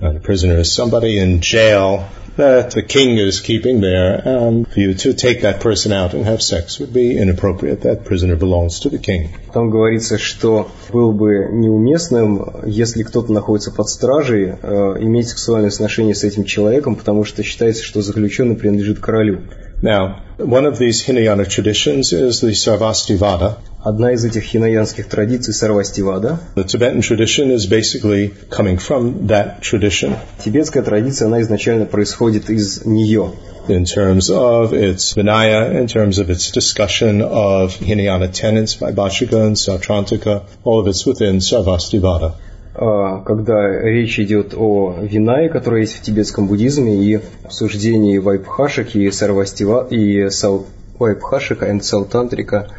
[0.00, 2.04] And a prisoner is somebody in jail
[2.40, 6.24] that the king is keeping there, and for you to take that person out and
[6.24, 7.82] have sex would be inappropriate.
[7.82, 9.30] That prisoner belongs to the king.
[9.52, 16.14] Там говорится, что было бы неуместным, если кто-то находится под стражей, э, иметь сексуальное сношение
[16.14, 19.40] с этим человеком, потому что считается, что заключенный принадлежит королю.
[19.82, 23.58] Now, one of these Hinayana traditions is the Sarvastivada.
[23.83, 26.37] Одна из этих хинаянских традиций Сарвастивада.
[26.55, 30.15] The Tibetan tradition is basically coming from that tradition.
[30.43, 33.31] Тибетская традиция, она изначально происходит из нее.
[33.67, 39.47] In terms of its Vinaya, in terms of its discussion of Hinayana tenets by Bhashika
[39.47, 42.33] and Sautrantika, all of it's within Sarvastivada.
[42.73, 49.87] когда речь идет о Винае, которая есть в тибетском буддизме, и обсуждении Вайбхашик и Сарвастива
[49.89, 50.67] и Сау,
[50.97, 52.69] Вайбхашика и Саутантрика,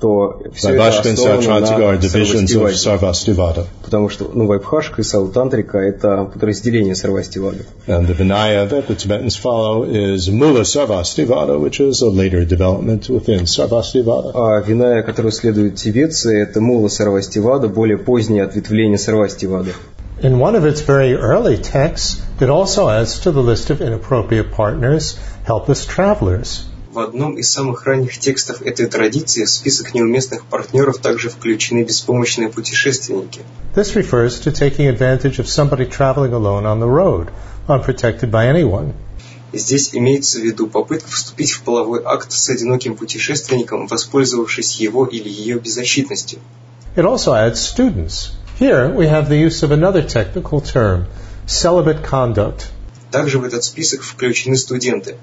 [0.00, 3.64] то все это основано на Сарвастиваде.
[3.82, 7.64] Потому что ну, Вайбхашка и Саутантрика – это подразделение Сарвастивады.
[7.86, 13.08] And the Vinaya that the Tibetans follow is Mula Sarvastivada, which is a later development
[13.08, 14.32] within Sarvastivada.
[14.34, 19.72] А Виная, которую следуют тибетцы, это Мула Сарвастивада, более позднее ответвление Сарвастивады.
[20.22, 24.50] In one of its very early texts, it also adds to the list of inappropriate
[24.50, 25.16] partners
[25.46, 26.64] helpless travelers.
[26.91, 32.49] В одном из самых ранних текстов этой традиции в список неуместных партнеров также включены беспомощные
[32.49, 33.43] путешественники.
[33.73, 37.29] This refers to taking advantage of somebody traveling alone on the road,
[37.69, 38.91] unprotected by anyone.
[39.53, 45.29] Здесь имеется в виду попытка вступить в половой акт с одиноким путешественником, воспользовавшись его или
[45.29, 46.39] ее беззащитностью.
[46.97, 48.31] It also adds students.
[48.59, 51.05] Here we have the use of another technical term,
[51.47, 52.65] celibate conduct.
[53.11, 55.15] Также в этот список включены студенты.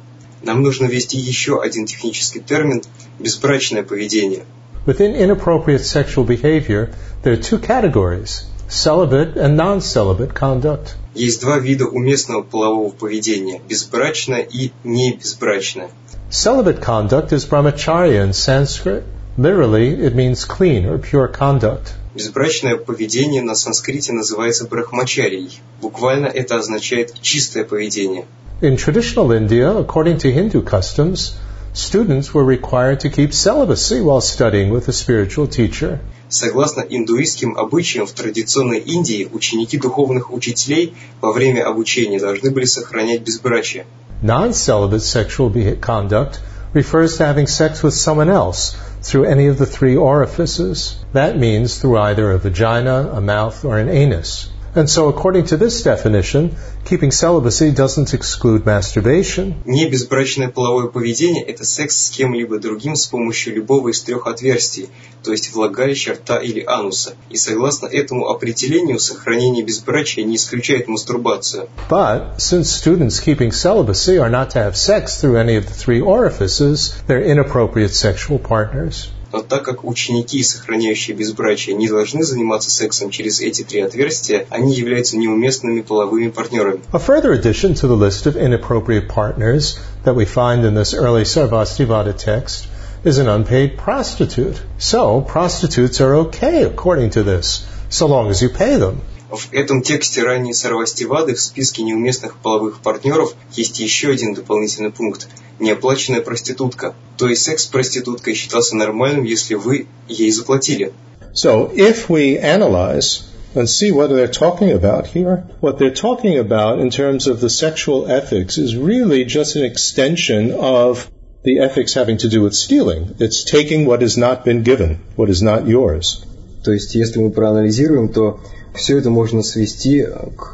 [0.42, 2.82] Нам нужно ввести еще один технический термин–
[3.18, 4.44] безбрачное поведение.
[4.86, 6.90] Within inappropriate sexual behavior,
[7.22, 10.94] there are two categories, celibate and non-celibate conduct.
[11.14, 15.90] Есть два вида уместного полового поведения– безбрачное и небезбрачное.
[16.30, 19.04] Celibate conduct is brahmacharya in Sanskrit.
[19.36, 21.94] Literally, it means clean or pure conduct.
[22.14, 25.60] Безбрачное поведение на санскрите называется брахмачарией.
[25.80, 28.24] Буквально это означает чистое поведение.
[28.60, 31.34] In traditional India, according to Hindu customs,
[31.74, 36.00] students were required to keep celibacy while studying with a spiritual teacher.
[36.28, 43.22] Согласно индуистским обычаям в традиционной Индии, ученики духовных учителей во время обучения должны были сохранять
[43.22, 43.86] безбрачие.
[44.22, 46.40] Non-celibate sexual conduct
[46.74, 48.74] refers to having sex with someone else
[49.08, 51.02] through any of the three orifices.
[51.14, 54.50] That means through either a vagina, a mouth, or an anus.
[54.77, 59.53] And so, according to this definition, keeping celibacy doesn't exclude masturbation.
[59.65, 64.89] Небезбрачное половое поведение – это секс с кем-либо другим с помощью любого из трех отверстий,
[65.23, 67.13] то есть влагалища, рта или ануса.
[67.29, 71.69] И согласно этому определению, сохранение безбрачия не исключает мастурбацию.
[71.87, 76.01] But since students keeping celibacy are not to have sex through any of the three
[76.01, 79.09] orifices, they're inappropriate sexual partners.
[79.30, 84.74] Но так как ученики, сохраняющие безбрачие, не должны заниматься сексом через эти три отверстия, они
[84.74, 86.80] являются неуместными половыми партнерами.
[86.92, 91.24] A further addition to the list of inappropriate partners that we find in this early
[91.24, 92.68] Sarvastivada text
[93.04, 94.56] is an unpaid prostitute.
[94.78, 99.02] So, prostitutes are okay according to this, so long as you pay them.
[99.30, 105.28] В этом тексте ранней Сарвастивады в списке неуместных половых партнеров есть еще один дополнительный пункт–
[105.58, 106.94] неоплаченная проститутка.
[107.16, 110.92] То есть секс с проституткой считался нормальным, если вы ей заплатили.
[111.34, 113.22] So if we analyze
[113.54, 117.50] and see what they're talking about here, what they're talking about in terms of the
[117.50, 121.10] sexual ethics is really just an extension of
[121.44, 123.14] the ethics having to do with stealing.
[123.18, 126.24] It's taking what has not been given, what is not yours.
[126.64, 128.40] То есть, если мы проанализируем, то
[128.74, 130.04] все это можно свести
[130.36, 130.52] к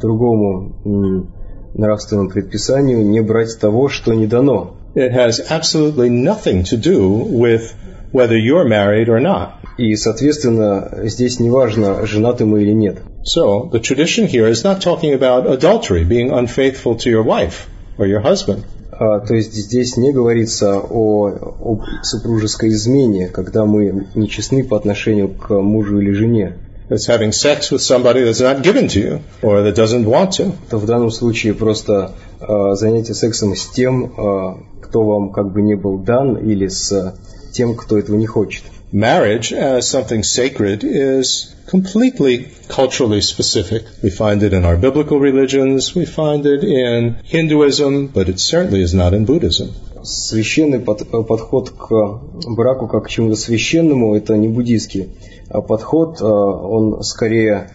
[0.00, 1.34] другому м,
[1.74, 4.76] нравственному предписанию не брать того, что не дано.
[4.94, 7.72] It has absolutely nothing to do with
[8.12, 9.52] whether you're married or not.
[9.78, 12.98] И, соответственно, здесь не важно, женаты мы или нет.
[13.24, 18.06] So the tradition here is not talking about adultery, being unfaithful to your wife or
[18.06, 18.64] your husband.
[18.92, 25.28] А, то есть здесь не говорится о, об супружеской измене, когда мы нечестны по отношению
[25.28, 26.58] к мужу или жене.
[26.89, 30.53] It's having sex with somebody that's not given to you or that doesn't want to.
[30.69, 35.61] То в данном случае просто а, занятие сексом с тем, а, кто вам как бы
[35.61, 37.17] не был дан, или с
[37.51, 38.63] тем, кто этого не хочет.
[38.93, 43.83] Marriage as something sacred is completely culturally specific.
[44.01, 48.81] We find it in our biblical religions, we find it in Hinduism, but it certainly
[48.81, 49.73] is not in Buddhism.
[50.04, 55.08] Священный под- подход к браку как к чему-то священному– это не буддийский
[55.52, 57.70] а подход, а, он скорее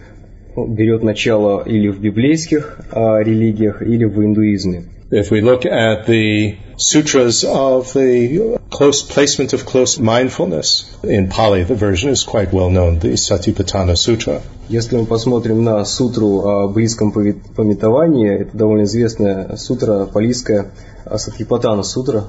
[0.55, 4.85] берет начало или в библейских а, религиях, или в индуизме.
[5.10, 11.64] If we look at the sutras of the close placement of close mindfulness, in Pali
[11.64, 14.40] the version is quite well known, the Satipatthana Sutra.
[14.70, 20.72] Если мы посмотрим на сутру о близком пови- пометовании, это довольно известная сутра палийская,
[21.04, 22.24] а, Сатипатана сутра.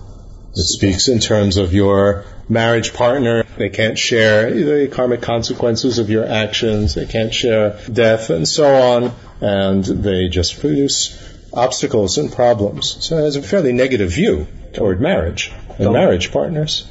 [0.56, 3.44] It speaks in terms of your marriage partner.
[3.58, 6.96] They can't share the karmic consequences of your actions.
[6.96, 9.12] They can't share death and so on.
[9.42, 11.12] And they just produce
[11.65, 12.97] obstacles and problems.
[13.01, 16.87] So it has a fairly negative view toward marriage and marriage partners.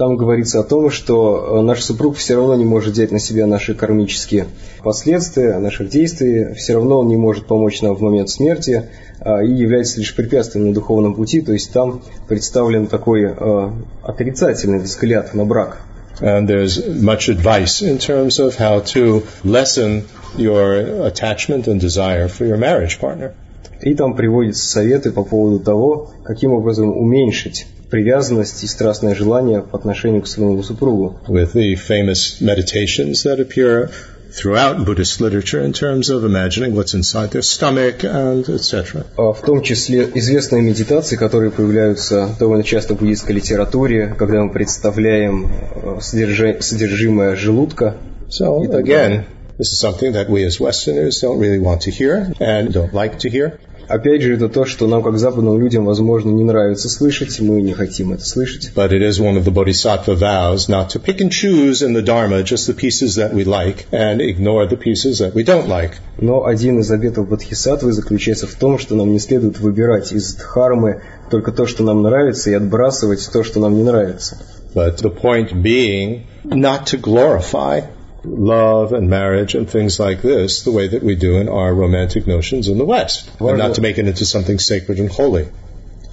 [0.00, 3.46] Там говорится о том, что э, наш супруг все равно не может взять на себя
[3.46, 4.46] наши кармические
[4.82, 8.88] последствия наших действий, все равно он не может помочь нам в момент смерти
[9.20, 13.70] а, и является лишь препятствием на духовном пути, то есть там представлен такой э,
[14.02, 15.82] отрицательный взгляд на брак.
[16.22, 22.46] And there's much advice in terms of how to lessen your attachment and desire for
[22.46, 23.34] your marriage partner.
[23.82, 29.76] И там приводятся советы по поводу того, каким образом уменьшить привязанность и страстное желание по
[29.76, 31.18] отношению к своему супругу.
[31.28, 33.90] with the famous meditations that appear
[34.30, 39.04] throughout Buddhist literature in terms of imagining what's inside their stomach and etc.
[39.16, 44.50] А В том числе известные медитации, которые появляются довольно часто в буддийской литературе, когда мы
[44.50, 45.50] представляем
[45.82, 47.96] э, содержимое желудка.
[48.28, 49.24] So again,
[49.58, 53.18] this is something that we as Westerners don't really want to hear and don't like
[53.20, 53.58] to hear.
[53.90, 57.72] Опять же, это то, что нам, как западным людям, возможно, не нравится слышать, мы не
[57.72, 58.70] хотим это слышать.
[58.72, 62.00] But it is one of the Bodhisattva vows not to pick and choose in the
[62.00, 65.94] Dharma just the pieces that we like and ignore the pieces that we don't like.
[66.18, 71.02] Но один из обетов Бодхисаттвы заключается в том, что нам не следует выбирать из дхармы
[71.28, 74.38] только то, что нам нравится, и отбрасывать то, что нам не нравится.
[74.72, 77.82] But the point being not to glorify
[78.24, 82.26] love and marriage and things like this the way that we do in our romantic
[82.26, 83.28] notions in the West.
[83.40, 85.48] And not to make it into something sacred and holy.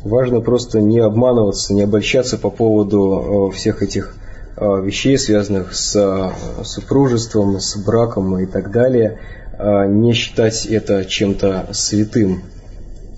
[0.03, 4.15] Важно просто не обманываться, не обольщаться по поводу э, всех этих
[4.55, 9.19] э, вещей, связанных с э, супружеством, с браком и так далее,
[9.57, 12.43] э, не считать это чем-то святым,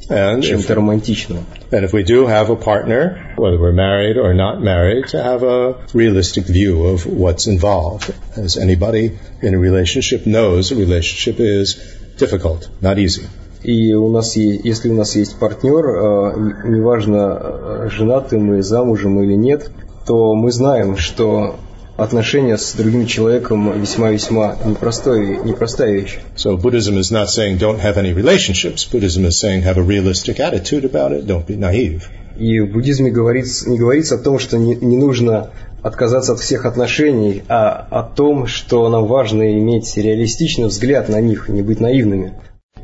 [0.08, 1.44] And if, чем-то романтичным.
[1.72, 5.42] and if we do have a partner, whether we're married or not married, to have
[5.42, 8.12] a realistic view of what's involved.
[8.36, 11.76] As anybody in a relationship knows, a relationship is
[12.18, 13.26] difficult, not easy.
[13.62, 19.22] И у нас, е- если у нас есть партнер, э, неважно, э, женаты мы, замужем
[19.22, 19.70] или нет,
[20.06, 21.56] то мы знаем, что
[22.01, 26.19] отношения с другим человеком весьма-весьма непростой, непростая вещь.
[26.35, 28.85] So Buddhism is not saying don't have any relationships.
[28.85, 31.25] Buddhism is saying have a realistic attitude about it.
[31.25, 32.03] Don't be naive.
[32.37, 35.49] И в буддизме говорится, не говорится о том, что не, не нужно
[35.83, 41.49] отказаться от всех отношений, а о том, что нам важно иметь реалистичный взгляд на них,
[41.49, 42.33] не быть наивными.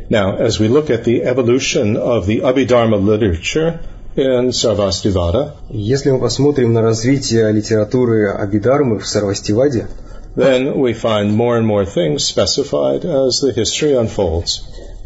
[0.10, 3.80] Now, as we look at the evolution of the Abhidharma literature
[4.16, 9.88] in Sarvastivada, Если мы посмотрим на развитие литературы Абидармы в Сарвастиваде,
[10.36, 14.64] then we find more and more things specified as the history unfolds.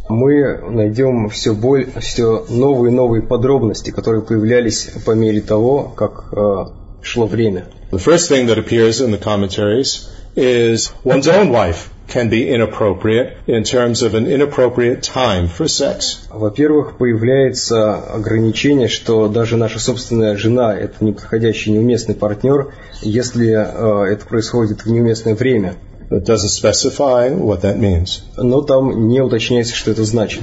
[0.09, 6.29] мы найдем все, боль, все новые и новые подробности, которые появлялись по мере того, как
[6.31, 6.65] э,
[7.03, 7.67] шло время.
[7.91, 13.37] The first thing that appears in the commentaries is one's own wife can be inappropriate
[13.47, 16.19] in terms of an inappropriate time for sex.
[16.29, 24.25] Во-первых, появляется ограничение, что даже наша собственная жена– это неподходящий, неуместный партнер, если э, это
[24.25, 25.75] происходит в неуместное время.
[26.09, 28.21] It doesn't specify what that means.
[28.35, 30.41] Но там не уточняется, что это значит.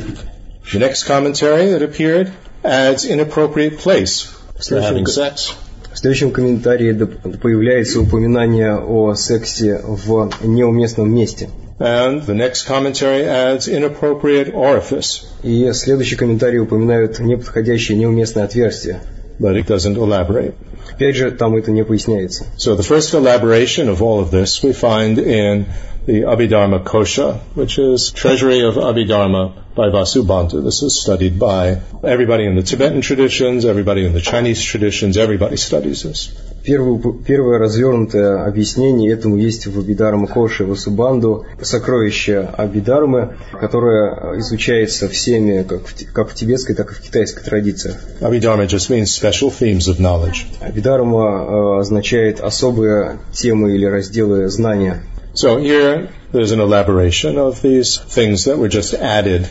[0.73, 2.31] The next commentary that appeared
[2.63, 5.55] adds inappropriate place for having sex.
[5.97, 11.49] В следующем комментарии появляется упоминание о сексе в неуместном месте.
[11.79, 19.01] And the next commentary adds inappropriate orifice, И следующий комментарий упоминают неподходящее неуместное отверстие.
[19.41, 20.53] but it doesn't elaborate.
[20.93, 22.45] Опять же, там это не поясняется.
[22.59, 25.65] So the first elaboration of all of this we find in
[26.07, 30.63] the Abhidharma Kosha, which is Treasury of Abhidharma by Vasubandhu.
[30.63, 35.57] This is studied by everybody in the Tibetan traditions, everybody in the Chinese traditions, everybody
[35.57, 36.31] studies this.
[36.63, 45.65] Первое, первое развернутое объяснение этому есть в Абидарма Коши Васубанду, сокровище Абидармы, которое изучается всеми,
[45.65, 47.97] как в, как в тибетской, так и в китайской традициях.
[48.21, 50.47] Abhidharma just means special themes of knowledge.
[50.61, 55.03] Абидарма э, означает особые темы или разделы знания.
[55.36, 59.50] So here there's an elaboration of these things that were just added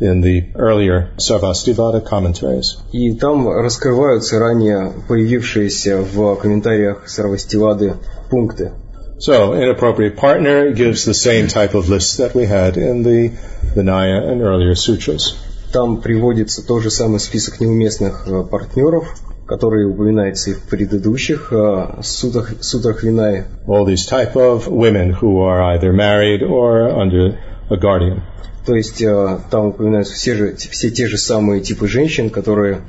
[0.00, 2.76] in the earlier Sarvastivada commentaries.
[2.92, 7.96] И там раскрываются ранее появившиеся в комментариях Сарвастивады
[8.30, 8.72] пункты.
[9.18, 13.30] So, inappropriate partner gives the same type of list that we had in the
[13.76, 15.36] Vinaya and earlier sutras.
[15.72, 19.14] Там приводится тот же самый список неуместных э, партнеров,
[19.47, 23.45] Который упоминается и в предыдущих э, сутах, сутрах Винаи.
[23.65, 27.37] All these type of women who are either married or under
[27.69, 28.21] a guardian.
[28.65, 32.81] То есть э, там упоминаются все, же, все те же самые типы женщин, которые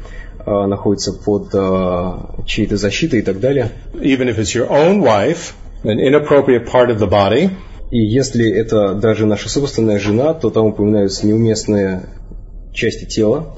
[0.44, 1.52] э, находятся под
[2.46, 3.70] чьей-то защитой и так далее.
[3.94, 5.54] Even if it's your own wife,
[5.84, 7.50] an inappropriate part of the body
[7.90, 12.02] И если это даже наша собственная жена, то там упоминаются неуместные
[12.74, 13.54] части тела,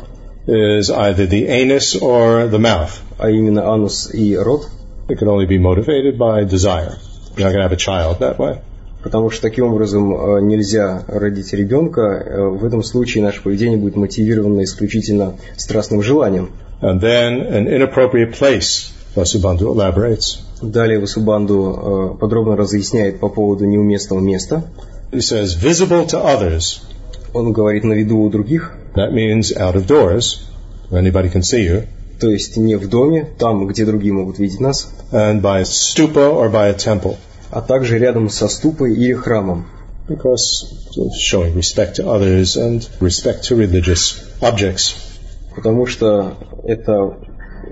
[0.47, 2.91] is either the anus or the mouth.
[3.19, 4.69] а именно анус и рот,
[5.09, 6.97] It can only be motivated by desire.
[7.37, 8.59] You're not going to have a child that way.
[9.03, 12.01] потому что таким образом э, нельзя родить ребенка.
[12.03, 16.51] Э, В этом случае наше поведение будет мотивировано исключительно страстным желанием.
[16.83, 20.39] And then an inappropriate place, Vasubandhu elaborates.
[20.63, 24.65] Далее Васубанду э, подробно разъясняет по поводу неуместного места.
[25.13, 26.81] He says, visible to others.
[27.33, 30.41] Он говорит на виду у других, That means out of doors,
[30.91, 31.85] where anybody can see you.
[32.21, 36.29] то есть не в доме, там, где другие могут видеть нас, and by a stupa
[36.29, 37.17] or by a temple.
[37.51, 39.67] а также рядом со ступой или храмом.
[40.09, 40.67] because
[41.17, 44.95] showing respect to others and respect to religious objects.
[45.55, 47.17] Потому что это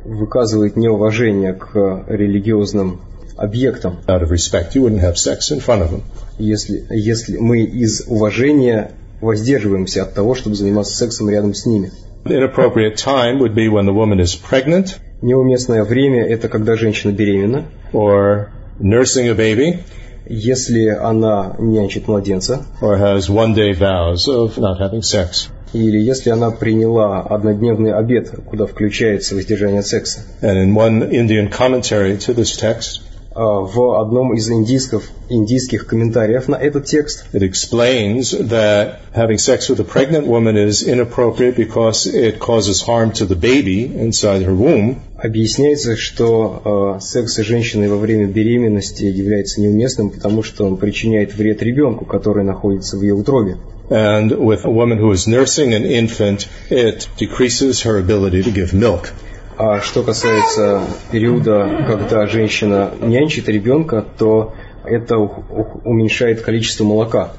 [0.04, 3.00] выказывает неуважение к религиозным
[3.36, 3.98] объектам.
[4.06, 6.02] Out of respect, you wouldn't have sex in front of them.
[6.38, 11.92] Если, если мы из уважения воздерживаемся от того, чтобы заниматься сексом рядом с ними.
[12.24, 17.66] Inappropriate time would be when the woman is pregnant Неуместное время– это когда женщина беременна,
[17.92, 19.80] or nursing a baby
[20.28, 25.48] если она нянчит младенца, or has one day vows of not having sex.
[25.72, 30.20] или если она приняла однодневный обед, куда включается воздержание от секса.
[30.42, 33.00] And in one Indian commentary to this text,
[33.38, 39.78] В одном из индийских, индийских комментариев на этот текст it explains that having sex with
[39.78, 44.96] a pregnant woman is inappropriate because it causes harm to the baby inside her womb.
[45.16, 51.34] объясняется, что э, секс с женщиной во время беременности является неуместным, потому что он причиняет
[51.34, 53.58] вред ребенку, который находится в ее утробе.
[53.90, 58.74] And with a woman who is nursing an infant, it decreases her ability to give
[58.74, 59.12] milk.
[59.60, 64.54] А что касается периода, когда женщина нянчит ребенка, то
[64.84, 67.32] это уменьшает количество молока.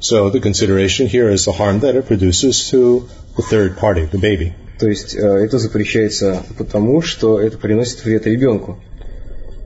[0.00, 3.06] So the consideration here is the harm that it produces to
[3.36, 4.54] the third party, the baby.
[4.78, 8.78] То есть э, это запрещается потому, что это приносит вред ребенку.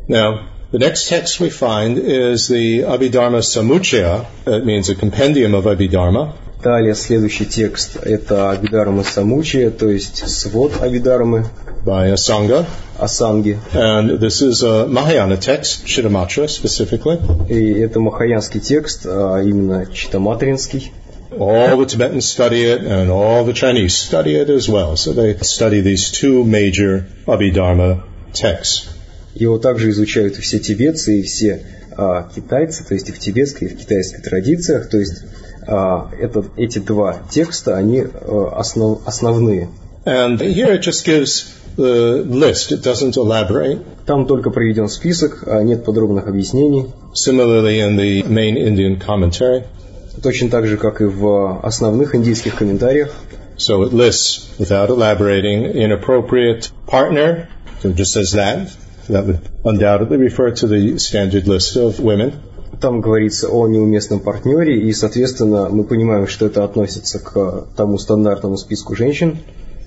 [0.09, 4.27] Now, the next text we find is the Abhidharma Samuchaya.
[4.47, 6.33] That means a compendium of Abhidharma.
[6.63, 11.47] Далее следующий текст– это Абидарма Самучия, то есть свод Абидармы
[11.85, 12.67] by Asanga.
[12.99, 13.59] Асанги.
[13.75, 17.19] And this is a Mahayana text, Chittamatra specifically.
[17.49, 20.93] И это махаянский текст, а именно читаматринский.
[21.33, 24.97] All the Tibetans study it and all the Chinese study it as well.
[24.97, 28.03] So they study these two major Abhidharma
[28.33, 28.89] texts.
[29.35, 31.65] Его также изучают все тибетцы, и все
[31.97, 34.91] а, китайцы, то есть и в тибетской, и в китайской традициях.
[34.91, 35.23] То есть
[35.69, 39.69] а, это, эти два текста, они а, основ- основные.
[40.05, 41.47] And here it just gives
[41.77, 42.73] the list.
[42.73, 43.79] It doesn't elaborate.
[44.07, 46.87] Там только приведен список, а нет подробных объяснений.
[47.15, 49.65] Similarly in the main Indian commentary.
[50.23, 53.11] Точно так же, как и в основных индийских комментариях.
[53.57, 57.49] So it lists, without elaborating, inappropriate partner.
[57.83, 58.71] So it just says that.
[59.09, 62.33] That would undoubtedly refer to the standard list of women.
[62.81, 68.57] Там говорится о неуместном партнере, и, соответственно, мы понимаем, что это относится к тому стандартному
[68.57, 69.39] списку женщин.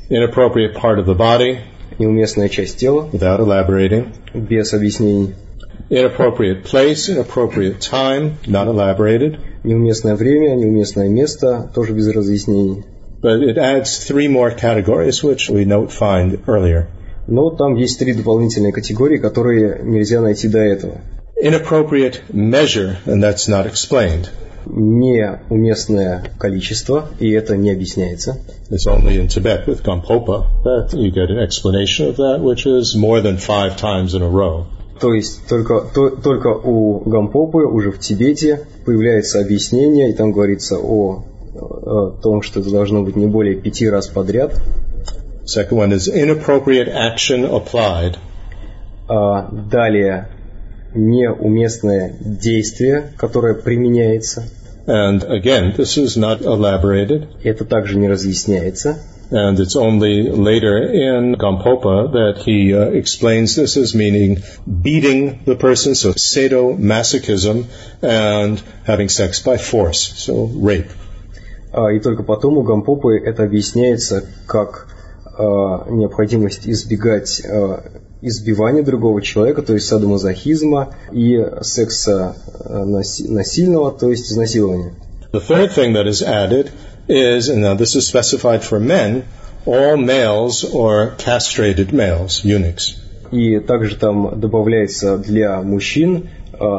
[0.10, 1.60] Inappropriate part of the body,
[1.99, 4.13] Неуместная часть тела, without elaborating.
[4.35, 5.35] без объяснений.
[5.91, 9.39] Inappropriate place, inappropriate time, not elaborated.
[9.65, 12.85] Неуместное время, неуместное место, тоже без разъяснений.
[13.21, 16.89] But it adds three more categories, which we note find earlier.
[17.27, 21.01] Но там есть три дополнительные категории, которые нельзя найти до этого.
[21.43, 24.29] Inappropriate measure, and that's not explained.
[24.66, 28.38] Неуместное количество, и это не объясняется.
[28.70, 32.96] It's only in Tibet with Gampopa that you get an explanation of that, which is
[32.96, 34.66] more than five times in a row.
[35.00, 40.78] То есть только, то- только у Гампопы уже в Тибете появляется объяснение, и там говорится
[40.78, 41.24] о,
[41.56, 44.54] о том, что это должно быть не более пяти раз подряд.
[45.46, 48.16] Second one is inappropriate action applied.
[49.10, 50.30] А далее
[50.96, 54.44] неуместное действие, которое применяется.
[54.86, 58.98] And again, this is not elaborated, Это также не разъясняется.
[59.32, 65.56] and it's only later in Gampopa that he uh, explains this as meaning beating the
[65.56, 67.66] person, so sadomasochism,
[68.02, 70.92] and having sex by force, so rape.
[71.72, 74.88] А, И только потом у Гампопы это объясняется как
[75.26, 77.84] а, необходимость избегать а,
[78.24, 84.94] избивания другого человека, то есть садомазохизма, и секса наси- насильного, то есть изнасилования.
[85.32, 86.72] The third thing that is added
[87.08, 89.24] is, and now this is specified for men,
[89.66, 92.96] all males or castrated males, eunuchs.
[93.32, 96.30] И также там добавляется для мужчин,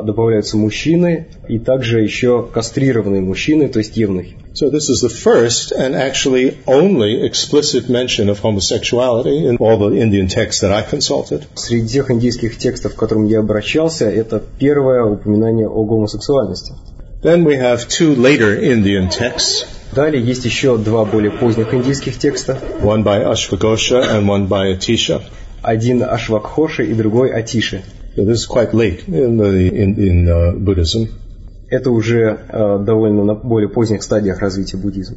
[0.02, 4.36] добавляются мужчины, и также еще кастрированные мужчины, то есть евнухи.
[4.54, 9.96] So this is the first and actually only explicit mention of homosexuality in all the
[10.00, 11.42] Indian texts that I consulted.
[11.54, 16.74] Среди тех индийских текстов, к которым я обращался, это первое упоминание о гомосексуальности.
[17.22, 22.58] Then we have two later Indian texts, Далее есть еще два более поздних индийских текста.
[22.82, 25.22] one by Ashwagosha and one by Atisha.
[25.62, 27.82] Один Ашвакхоши и другой Атиши.
[28.16, 29.52] So this is quite late in the
[29.82, 31.08] in, in uh, Buddhism.
[31.68, 35.16] Это уже э, довольно на более поздних стадиях развития буддизма.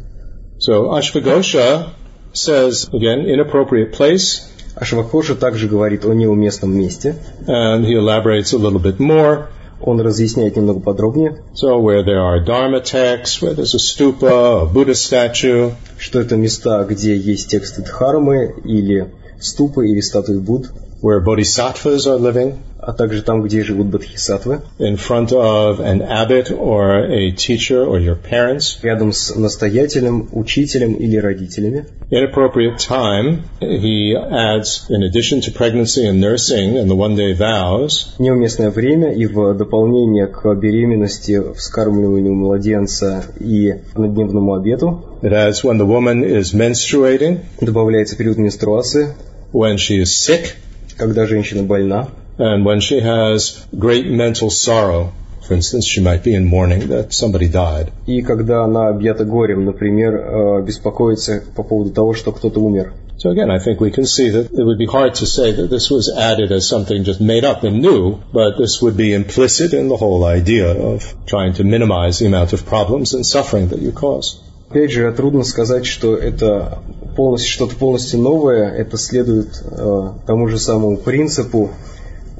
[0.59, 1.89] So Ashwagosha
[2.33, 4.41] says again inappropriate place,
[4.75, 7.15] Ашвакхоши также говорит о неуместном месте,
[7.47, 9.47] and he elaborates a little bit more.
[9.79, 14.65] Он разъясняет немного подробнее, So where there are dharma texts, where there's a stupa, a
[14.65, 20.71] Buddha statue, что это места, где есть тексты Дхармы или ступы или статуи Будд,
[21.02, 26.50] where bodhisattvas are living, а также там, где живут бодхисаттвы, in front of an abbot
[26.50, 28.78] or a teacher or your parents.
[28.82, 31.86] рядом с настоятелем, учителем или родителями.
[32.10, 38.14] Inappropriate time, he adds, in addition to pregnancy and nursing and the one day vows,
[38.18, 45.78] Неуместное время и в дополнение к беременности, вскармливанию младенца и однодневному обету it adds when
[45.78, 49.14] the woman is menstruating, добавляется период менструации,
[49.52, 50.56] when she is sick,
[50.96, 52.08] когда женщина больна,
[52.38, 55.12] and when she has great mental sorrow.
[55.46, 57.90] For instance, she might be in mourning that somebody died.
[58.06, 62.92] и когда она объята горем, например, э, беспокоится по поводу того, что кто-то умер.
[63.18, 65.68] So again, I think we can see that it would be hard to say that
[65.68, 69.74] this was added as something just made up and new, but this would be implicit
[69.74, 73.80] in the whole idea of trying to minimize the amount of problems and suffering that
[73.80, 74.40] you cause.
[74.70, 76.78] Опять же, трудно сказать, что это
[77.17, 81.71] полностью, что-то полностью новое, это следует э, тому же самому принципу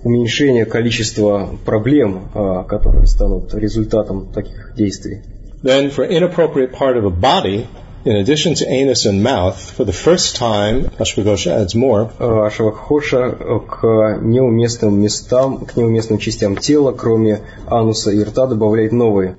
[0.04, 5.24] уменьшения количества проблем, э, которые станут результатом таких действий.
[5.64, 7.66] Then for inappropriate part of a body,
[8.06, 13.60] in addition to anus and mouth, for the first time, Ashwagosha adds more, Ашвакхоша э,
[13.68, 19.38] к неуместным местам, к неуместным частям тела, кроме ануса и рта, добавляет новые.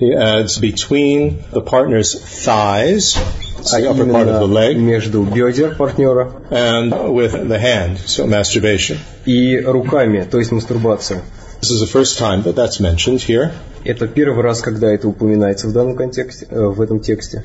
[0.00, 3.16] he adds between the partner's thighs,
[3.71, 7.97] А the upper part of the именно leg, между бедер партнера and with the hand,
[8.05, 8.97] so masturbation.
[9.25, 11.21] и руками, то есть мастурбация.
[11.61, 13.51] This is the first time that that's mentioned here.
[13.83, 17.43] Это первый раз, когда это упоминается в данном контексте, э, в этом тексте.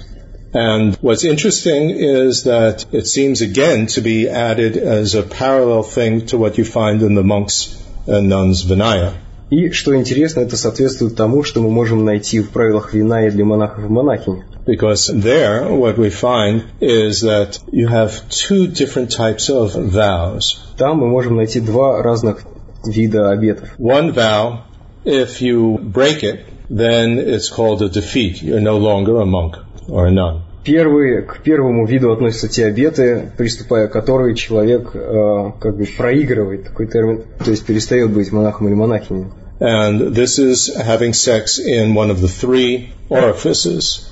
[0.52, 6.26] And what's interesting is that it seems again to be added as a parallel thing
[6.26, 9.12] to what you find in the monks and nuns Vinaya.
[9.49, 13.45] И, что интересно, это соответствует тому, что мы можем найти в правилах вина и для
[13.45, 14.43] монахов и монахинь.
[14.65, 20.57] Because there, what we find is that you have two different types of vows.
[20.77, 22.43] Там мы можем найти два разных
[22.83, 23.69] вида обетов.
[23.77, 24.63] One vow,
[25.03, 28.41] if you break it, then it's called a defeat.
[28.41, 30.44] You're no longer a monk or a nun.
[30.66, 36.66] Первый, к первому виду относятся те обеты, приступая к которые человек э, как бы проигрывает
[36.66, 39.28] такой термин, то есть перестает быть монахом или монахиней.
[39.59, 44.05] And this is having sex in one of the three orifices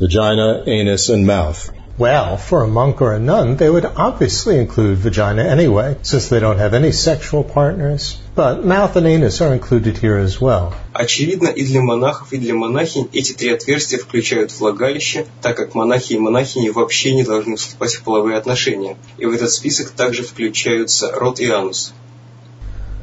[0.00, 1.70] vagina, anus, and mouth.
[1.97, 6.39] Well, for a monk or a nun, they would obviously include vagina anyway, since they
[6.39, 8.17] don't have any sexual partners.
[8.33, 10.73] But mouth and anus are included here as well.
[10.93, 16.13] Очевидно, и для монахов, и для монахинь эти три отверстия включают влагалище, так как монахи
[16.13, 18.97] и монахини вообще не должны вступать в половые отношения.
[19.19, 21.93] И в этот список также включаются рот и анус.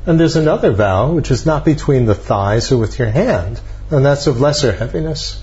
[0.04, 4.04] And there's another vow, which is not between the thighs or with your hand, and
[4.04, 5.36] that's of lesser heaviness.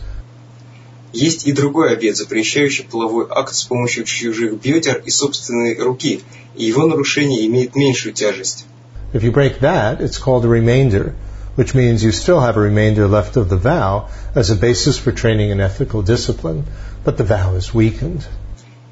[1.13, 6.23] Есть и другой обет, запрещающий половой акт с помощью чужих бедер и собственной руки,
[6.57, 8.65] и его нарушение имеет меньшую тяжесть.
[9.13, 11.15] If you break that, it's called a remainder,
[11.57, 15.13] which means you still have a remainder left of the vow as a basis for
[15.13, 16.65] training in ethical discipline,
[17.05, 18.23] but the vow is weakened.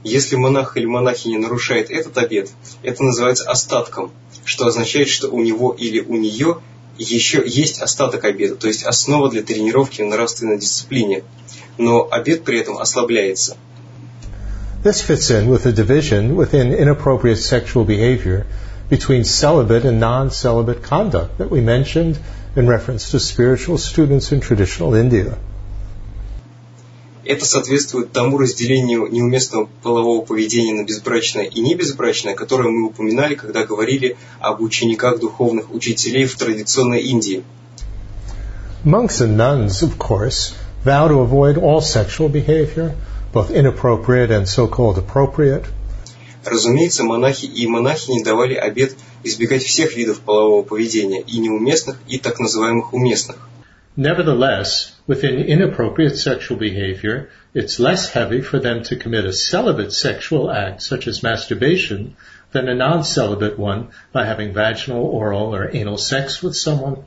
[0.04, 2.50] Если монах или монахиня нарушает этот обет,
[2.82, 4.10] это называется остатком,
[4.44, 6.58] что означает, что у него или у нее
[6.98, 11.24] еще есть остаток обета, то есть основа для тренировки в нравственной дисциплине,
[11.80, 13.56] но обет при этом ослабляется.
[14.84, 18.46] This fits in with the division within inappropriate sexual behavior
[18.88, 22.18] between celibate and non-celibate conduct that we mentioned
[22.56, 25.36] in reference to spiritual students in traditional India.
[27.24, 33.64] Это соответствует тому разделению неуместного полового поведения на безбрачное и небезбрачное, которое мы упоминали, когда
[33.64, 37.44] говорили об учениках духовных учителей в традиционной Индии.
[38.82, 42.95] Monks and nuns, of course, vow to avoid all sexual behavior,
[43.33, 45.65] both inappropriate and so-called appropriate.
[46.45, 48.93] Разумеется, монахи и монахини давали обет
[49.23, 53.37] избегать всех видов полового поведения, и неуместных, и так называемых уместных.
[53.97, 60.51] Nevertheless, within inappropriate sexual behavior, it's less heavy for them to commit a celibate sexual
[60.51, 62.15] act, such as masturbation,
[62.51, 67.05] than a non-celibate one by having vaginal, oral, or anal sex with someone.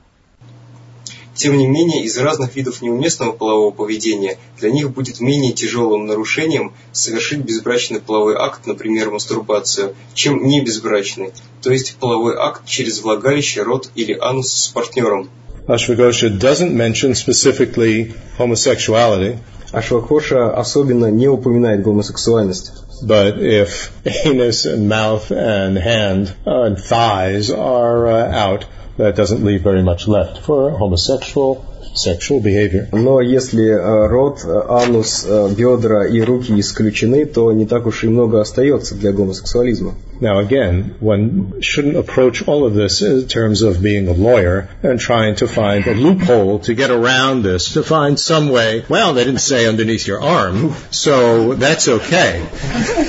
[1.36, 6.74] Тем не менее, из разных видов неуместного полового поведения для них будет менее тяжелым нарушением
[6.92, 11.32] совершить безбрачный половой акт, например, мастурбацию, чем небезбрачный,
[11.62, 15.30] то есть половой акт через влагалище, рот или анус с партнером.
[15.68, 19.38] Ashwagosha doesn't mention specifically homosexuality,
[19.72, 22.72] Ашвакоша особенно не упоминает гомосексуальность.
[23.06, 23.92] but if
[24.26, 28.66] anus and mouth and hand uh, and thighs are uh, out,
[28.98, 32.90] that doesn't leave very much left for homosexual sexual behavior.
[32.92, 38.04] Но если э, рот, э, анус, э, бедра и руки исключены, то не так уж
[38.04, 39.94] и много остается для гомосексуализма.
[40.23, 44.99] Now again, one shouldn't approach all of this in terms of being a lawyer and
[44.99, 49.23] trying to find a loophole to get around this, to find some way, well, they
[49.25, 52.45] didn't say underneath your arm, so that's okay.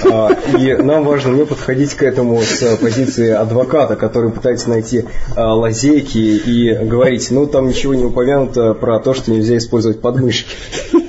[0.06, 5.56] А, И нам важно не подходить к этому с позиции адвоката, который пытается найти а,
[5.56, 10.56] лазейки и говорить, ну там ничего не упомянуто про то, что нельзя использовать подмышки.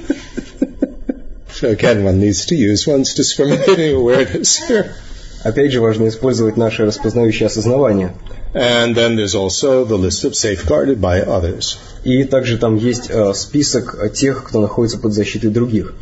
[1.53, 4.95] So again, one needs to use one's discriminating awareness here.
[5.46, 8.16] Опять же, важно использовать наше распознающее осознавание.
[8.56, 11.78] And then there's also the list of safeguarded by others.
[12.04, 15.94] И также там есть э, список тех, кто находится под защитой других.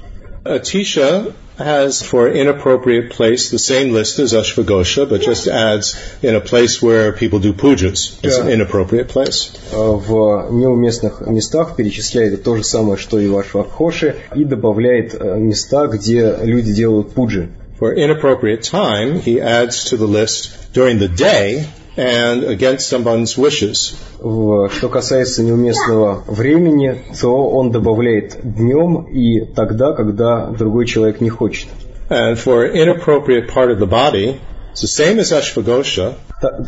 [0.45, 6.41] Atisha has for inappropriate place the same list as Ashvagosha, but just adds in a
[6.41, 8.17] place where people do pujas.
[8.23, 9.51] It's an inappropriate place.
[9.73, 15.37] Э, В неуместных местах перечисляет то же самое, что и ваш Вакхоши, и добавляет э,
[15.37, 17.49] места, где люди делают пуджи.
[17.79, 21.67] For inappropriate time, he adds to the list during the day
[21.97, 23.95] and against someone's wishes.
[24.19, 31.67] Что касается неуместного времени, то он добавляет днем и тогда, когда другой человек не хочет.
[32.09, 34.39] And for inappropriate part of the body,
[34.71, 36.15] it's the same as Ashvagosha,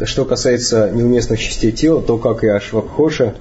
[0.06, 3.36] Что касается неуместных частей тела, то, как и Ашвакхоша,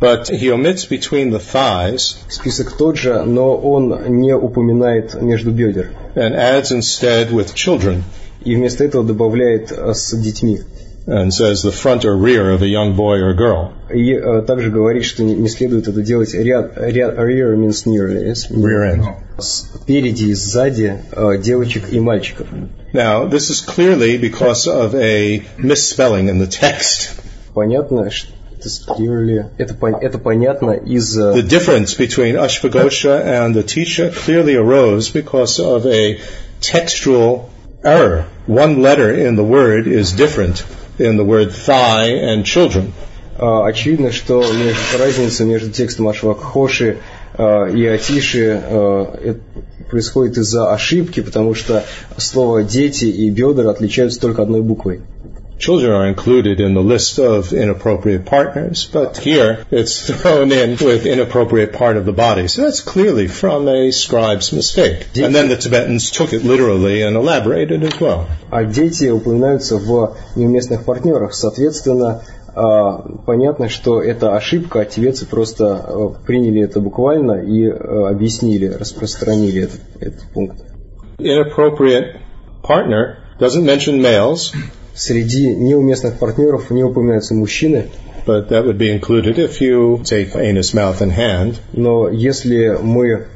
[0.00, 5.90] but he omits between the thighs список тот же, но он не упоминает между бедер.
[6.14, 8.02] and adds instead with children
[8.44, 10.60] И вместо этого добавляет э, с детьми.
[11.06, 13.72] and says the front or rear of a young boy or girl.
[13.92, 18.08] И э, также говорит, что не, не следует это делать ряд, ряд rear means near,
[18.08, 18.50] yes?
[18.50, 19.04] Rear end.
[19.38, 22.46] спереди и сзади э, девочек и мальчиков.
[22.92, 27.10] Now, this is clearly because of a misspelling in the text.
[27.54, 28.32] Понятно, что
[28.87, 35.59] clearly- это, это понятно из э, The difference between Ashvagosha and Atisha clearly arose because
[35.59, 36.17] of a
[36.61, 37.49] textual
[37.83, 38.25] error.
[38.47, 40.63] One letter in the word is different
[40.97, 42.93] in the word thigh and children.
[43.37, 46.97] А, Очевидно, что между- разница между текстом Ашвакхоши
[47.37, 48.45] э, и Атиши
[49.23, 49.39] это
[49.89, 51.83] происходит из-за ошибки, потому что
[52.17, 55.01] слово «дети» и «бедра» отличаются только одной буквой.
[55.60, 61.04] Children are included in the list of inappropriate partners, but here it's thrown in with
[61.04, 62.48] inappropriate part of the body.
[62.48, 65.08] So that's clearly from a scribe's mistake.
[65.16, 68.26] And then the Tibetans took it literally and elaborated as well.
[68.50, 71.34] А дети упоминаются в неуместных партнерах.
[71.34, 72.22] Соответственно,
[72.56, 77.72] э, понятно, что это ошибка, а тибетцы просто э, приняли это буквально и э,
[78.08, 80.56] объяснили, распространили этот, этот пункт.
[81.18, 82.16] Inappropriate
[82.62, 84.54] partner doesn't mention males,
[84.95, 87.87] Среди неуместных партнеров не упоминаются мужчины,
[88.25, 91.57] but that would be included if you take anus, mouth, and hand.
[91.73, 93.27] но если мы,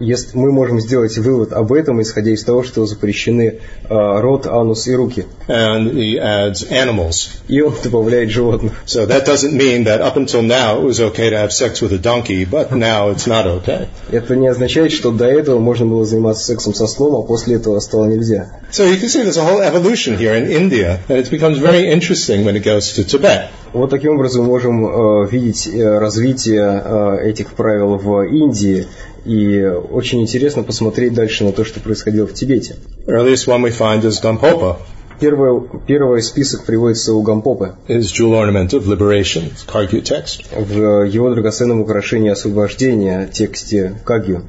[0.00, 4.86] если мы можем сделать вывод об этом, исходя из того, что запрещены э, рот, анус
[4.86, 7.28] и руки, And he adds animals.
[7.48, 8.72] и он добавляет животных.
[8.86, 11.92] So that doesn't mean that up until now it was okay to have sex with
[11.92, 13.88] a donkey, but now it's not okay.
[14.10, 17.78] Это не означает, что до этого можно было заниматься сексом со слом, а после этого
[17.80, 18.50] стало нельзя.
[18.72, 21.90] So you can see there's a whole evolution here in India, and it becomes very
[21.90, 23.48] interesting when it goes to Tibet.
[23.72, 28.86] Вот таким образом можем э, видеть э, развитие э, этих правил в Индии,
[29.24, 32.76] и очень интересно посмотреть дальше на то, что происходило в Тибете.
[33.06, 34.76] Earliest one we find is Gampopa,
[35.20, 39.52] Первый, первый список приводится у Гампопы his jewel ornament of liberation,
[40.02, 40.44] text.
[40.56, 44.44] в его драгоценном украшении освобождения тексте Кагью.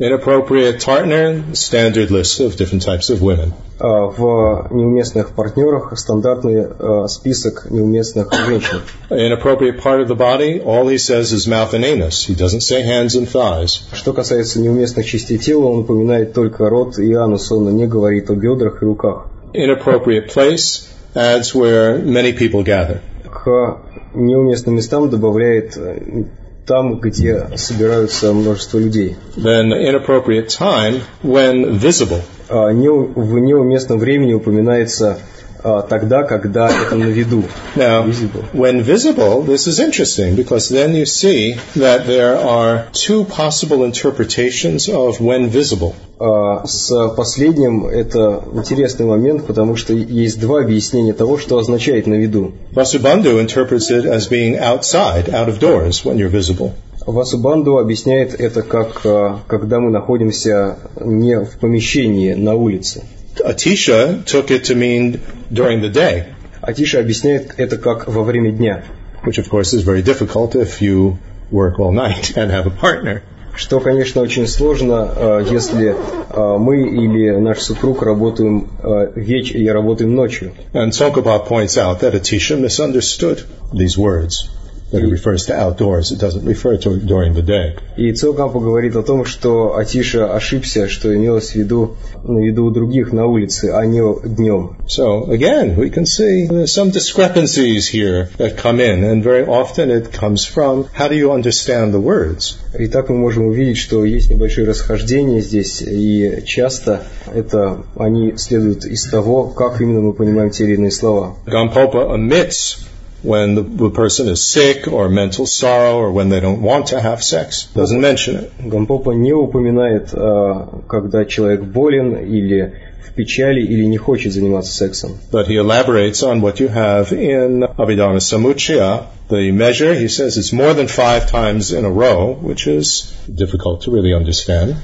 [0.00, 3.52] Inappropriate partner, standard list of different types of women.
[3.78, 8.80] А В неуместных партнерах стандартный э, список неуместных женщин.
[9.10, 12.24] Inappropriate part of the body, all he says is mouth and anus.
[12.24, 13.82] He doesn't say hands and thighs.
[13.92, 18.34] Что касается неуместных частей тела, он упоминает только рот и анус, он не говорит о
[18.34, 19.26] бедрах и руках.
[19.52, 23.02] Inappropriate place adds where many people gather.
[23.24, 23.82] К
[24.14, 26.24] неуместным местам добавляет э,
[26.65, 29.15] там, где собираются множество людей.
[29.35, 32.21] Then inappropriate time when visible.
[32.49, 35.19] А не- в неуместном времени упоминается
[35.65, 37.43] а, тогда, когда это на виду.
[37.75, 38.43] Now, Visible.
[38.53, 44.87] when visible, this is interesting because then you see that there are two possible interpretations
[44.87, 45.95] of when visible.
[46.19, 52.13] А С последним это интересный момент, потому что есть два объяснения того, что означает на
[52.13, 52.53] виду.
[52.71, 56.73] Vasubandhu interprets it as being outside, out of doors, when you're visible.
[57.07, 63.01] Васубанду объясняет это как а, когда мы находимся не в помещении, на улице.
[63.44, 65.20] Atisha took it to mean
[65.52, 66.26] during the day.
[66.60, 68.84] Атиша объясняет это как во время дня.
[69.24, 71.18] which of course is very difficult if you
[71.50, 73.22] work all night and have a partner.
[73.54, 79.68] Что, конечно, очень сложно, э, если э, мы или наш супруг работаем э, веч или
[79.68, 80.52] работаем ночью.
[80.72, 84.48] And Tsongkhapa points out that Atisha misunderstood these words.
[84.95, 87.75] That it refers to outdoors, it doesn't refer to during the day.
[87.97, 93.11] И Цокампа говорит о том, что Атиша ошибся, что имелось в виду на виду других
[93.11, 94.77] на улице, а не днем.
[94.87, 100.13] So again, we can see some discrepancies here that come in, and very often it
[100.13, 102.55] comes from how do you understand the words?
[102.79, 108.85] И так мы можем увидеть, что есть небольшое расхождение здесь, и часто это они следуют
[108.85, 111.35] из того, как именно мы понимаем те или иные слова.
[111.45, 112.77] Gampopa omits
[113.24, 117.00] when the, the person is sick or mental sorrow or when they don't want to
[117.00, 117.64] have sex.
[117.74, 118.52] Doesn't mention it.
[118.58, 122.74] Гампопа не упоминает, э, когда человек болен или
[123.04, 125.18] в печали или не хочет заниматься сексом.
[125.30, 129.06] But he elaborates on what you have in Abhidharma Samuchaya.
[129.28, 133.82] The measure, he says, it's more than five times in a row, which is difficult
[133.82, 134.76] to really understand.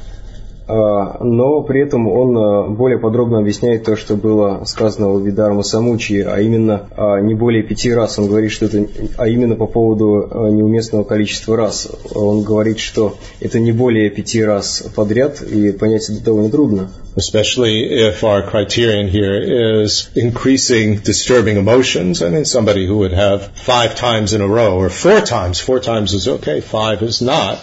[0.67, 5.63] А, но при этом он а, более подробно объясняет то, что было сказано у Видарма
[5.63, 8.19] Самучи, а именно а, не более пяти раз.
[8.19, 8.85] Он говорит, что это,
[9.17, 11.89] а именно по поводу неуместного количества раз.
[12.13, 16.91] Он говорит, что это не более пяти раз подряд, и понять это довольно трудно.
[17.15, 22.21] Especially if our criterion here is increasing disturbing emotions.
[22.21, 25.59] I mean, somebody who would have five times in a row, or four times.
[25.59, 27.59] Four times is okay, five is not.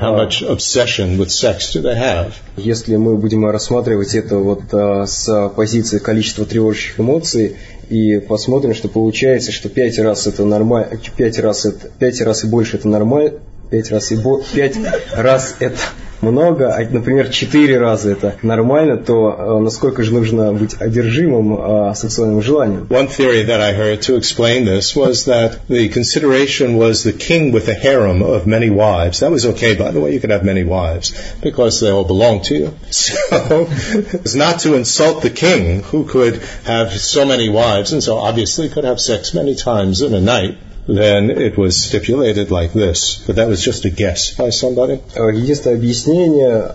[0.00, 2.32] How much obsession with sex do they have?
[2.56, 7.56] Если мы будем рассматривать это вот а, с позиции количества тревожащих эмоций
[7.88, 12.46] и посмотрим, что получается, что пять раз это нормально, пять раз это пять раз и
[12.48, 13.34] больше это нормально,
[13.70, 14.76] пять раз и бо, пять
[15.12, 15.78] раз это
[16.21, 22.87] много, а, например, четыре раза это нормально, то насколько же нужно быть одержимым сексуальным желанием?
[22.89, 27.51] One theory that I heard to explain this was that the consideration was the king
[27.51, 29.19] with a harem of many wives.
[29.19, 32.41] That was okay, by the way, you could have many wives because they all belong
[32.43, 32.73] to you.
[32.89, 38.17] So it's not to insult the king who could have so many wives and so
[38.17, 43.22] obviously could have sex many times in a night Then it was stipulated like this.
[43.26, 45.00] But that was just a guess by somebody.
[45.16, 46.72] Единственное объяснение,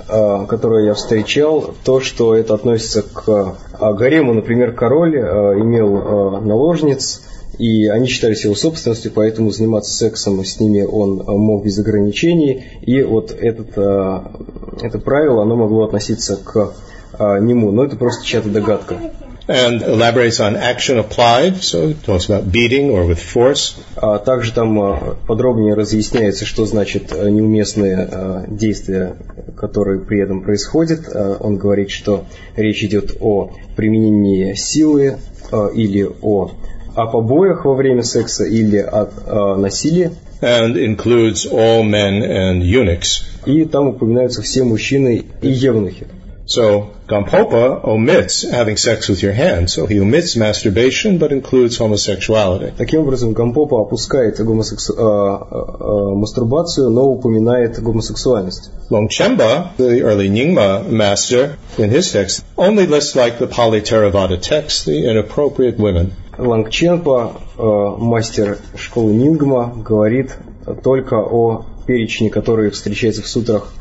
[0.48, 4.34] которое я встречал, то, что это относится к гарему.
[4.34, 7.22] Например, король имел наложниц,
[7.58, 12.64] и они считались его собственностью, поэтому заниматься сексом с ними он мог без ограничений.
[12.82, 16.74] И вот этот, это правило, оно могло относиться к
[17.20, 17.72] нему.
[17.72, 18.96] Но это просто чья-то догадка.
[19.50, 23.76] And elaborates on action applied, so it talks about beating or with force.
[23.96, 29.16] А также там подробнее разъясняется, что значит неуместные действия,
[29.58, 31.10] которые при этом происходят.
[31.40, 32.26] Он говорит, что
[32.56, 35.18] речь идет о применении силы
[35.74, 36.52] или о,
[36.96, 40.12] о побоях во время секса или о, о насилии.
[40.42, 43.24] And includes all men and eunuchs.
[43.46, 46.08] И там упоминаются все мужчины и евнухи.
[46.49, 52.73] So Gampopa omits having sex with your hand, so he omits masturbation but includes homosexuality.
[52.77, 54.93] Таким образом, Гампопа опускает гомосексу...
[54.93, 58.71] э, э, мастурбацию, но упоминает гомосексуальность.
[58.91, 64.85] Longchenpa, the early Nyingma master, in his text, only lists like the Pali Theravada text,
[64.85, 66.13] the inappropriate women.
[66.37, 70.37] Лангченпа, э, мастер школы Нингма, говорит
[70.83, 73.73] только о перечне, который встречается в сутрах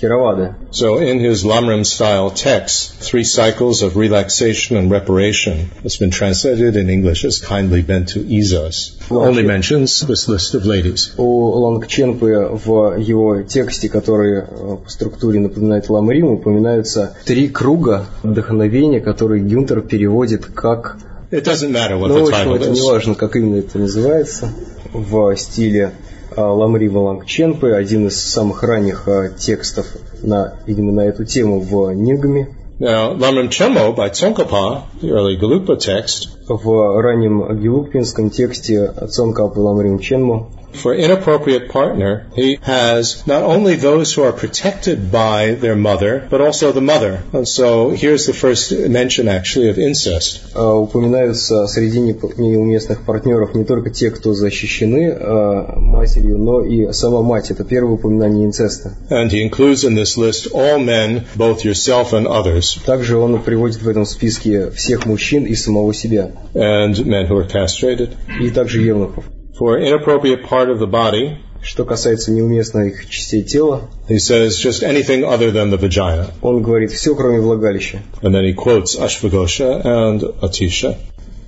[0.00, 0.54] Theravada.
[0.70, 6.76] So in his Lamrim style text, three cycles of relaxation and reparation has been translated
[6.76, 8.96] in English as kindly bent to ease us.
[9.10, 11.12] Only mentions this list of ladies.
[11.16, 19.42] У Лангченпы в его тексте, который по структуре напоминает Ламрим, упоминаются три круга вдохновения, которые
[19.42, 20.98] Гюнтер переводит как
[21.30, 22.74] It doesn't matter what ну, the в общем, title это is.
[22.74, 24.52] не важно, как именно это называется,
[24.92, 25.92] в стиле
[26.36, 29.08] Ламрима Лангченпы, один из самых ранних
[29.38, 29.86] текстов
[30.22, 31.90] на, именно на эту тему в.
[32.78, 39.98] Now, Lamrim Chenmo by Tsongkhapa, the early Gelugpa text, В раннем гелукпинском тексте Цонкапа Ламрим
[39.98, 46.26] Ченмо for inappropriate partner, he has not only those who are protected by their mother,
[46.30, 47.22] but also the mother.
[47.32, 50.40] And so here's the first mention actually of incest.
[50.54, 57.22] а, упоминаются среди неуместных партнеров не только те, кто защищены а, матерью, но и сама
[57.22, 57.50] мать.
[57.50, 58.92] Это первое упоминание инцеста.
[59.10, 63.82] And he includes in this list all men, both yourself and others, Также он приводит
[63.82, 68.10] в этом списке всех мужчин и самого себя, and men who are castrated.
[68.40, 69.24] и также евнухов.
[69.57, 75.23] For inappropriate part of the body, Что касается неуместных частей тела, he says just anything
[75.23, 76.31] other than the vagina.
[76.41, 78.01] он говорит все, кроме влагалища.
[78.23, 80.95] And then he quotes Ashvagosha and Atisha.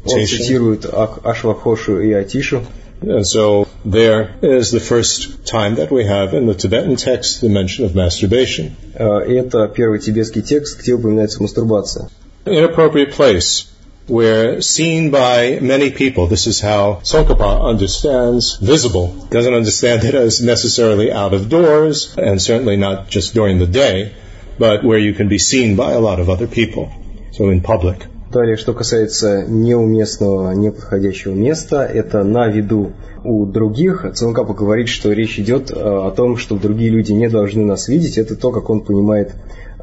[0.06, 0.28] meditation.
[0.28, 2.62] цитирует Ак- Ашвахошу и Атишу.
[3.02, 7.50] And so there is the first time that we have in the Tibetan text the
[7.50, 8.76] mention of masturbation.
[8.94, 12.10] Э, Это первый тибетский текст, где упоминается мастурбация.
[12.46, 13.66] Inappropriate place
[14.09, 19.09] Where seen by many people, this is how Tsongkhapa understands visible.
[19.31, 24.15] Doesn't understand it as necessarily out of doors and certainly not just during the day,
[24.59, 26.91] but where you can be seen by a lot of other people.
[27.33, 28.07] So in public.
[28.33, 32.93] Далее, что касается неуместного, неподходящего места, это на виду
[33.25, 34.05] у других.
[34.15, 38.19] Цункапа говорит, что речь идет э, о том, что другие люди не должны нас видеть.
[38.19, 39.35] Это то, как он понимает э,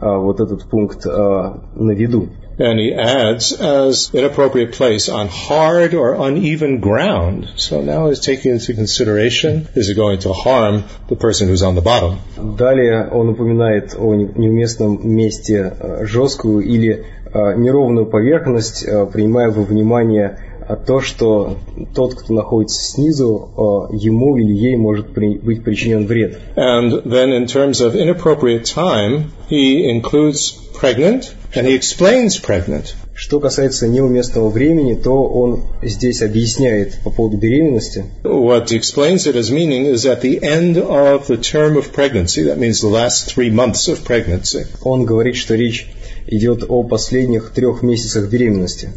[0.01, 2.29] вот этот пункт э, на виду.
[2.58, 7.48] And he adds, as inappropriate place on hard or uneven ground.
[7.56, 11.74] So now he's taking into consideration, is it going to harm the person who's on
[11.74, 12.18] the bottom?
[12.36, 19.50] Далее он упоминает о не- неуместном месте э, жесткую или э, неровную поверхность, э, принимая
[19.50, 21.57] во внимание э, то, что
[21.93, 26.39] тот, кто находится снизу, э, ему или ей может при- быть причинен вред.
[26.55, 32.95] And then in terms of inappropriate time, he includes pregnant and he explains pregnant.
[33.17, 38.05] Что касается неуместного времени, то он здесь объясняет по поводу беременности.
[38.23, 42.57] What explains it as meaning is at the end of the term of pregnancy, that
[42.57, 44.67] means the last three months of pregnancy.
[44.83, 45.87] Он говорит, что речь
[46.27, 48.89] идет о последних трех месяцах беременности.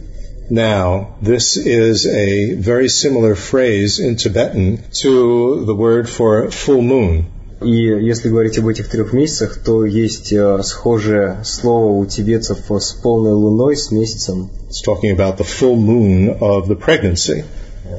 [0.51, 7.27] Now, this is a very similar phrase in Tibetan to the word for full moon.
[7.61, 12.93] И если говорить об этих трех месяцах, то есть э, схожее слово у тибетцев с
[12.93, 17.45] полной луной, с месяцем, It's talking about the full moon of the pregnancy.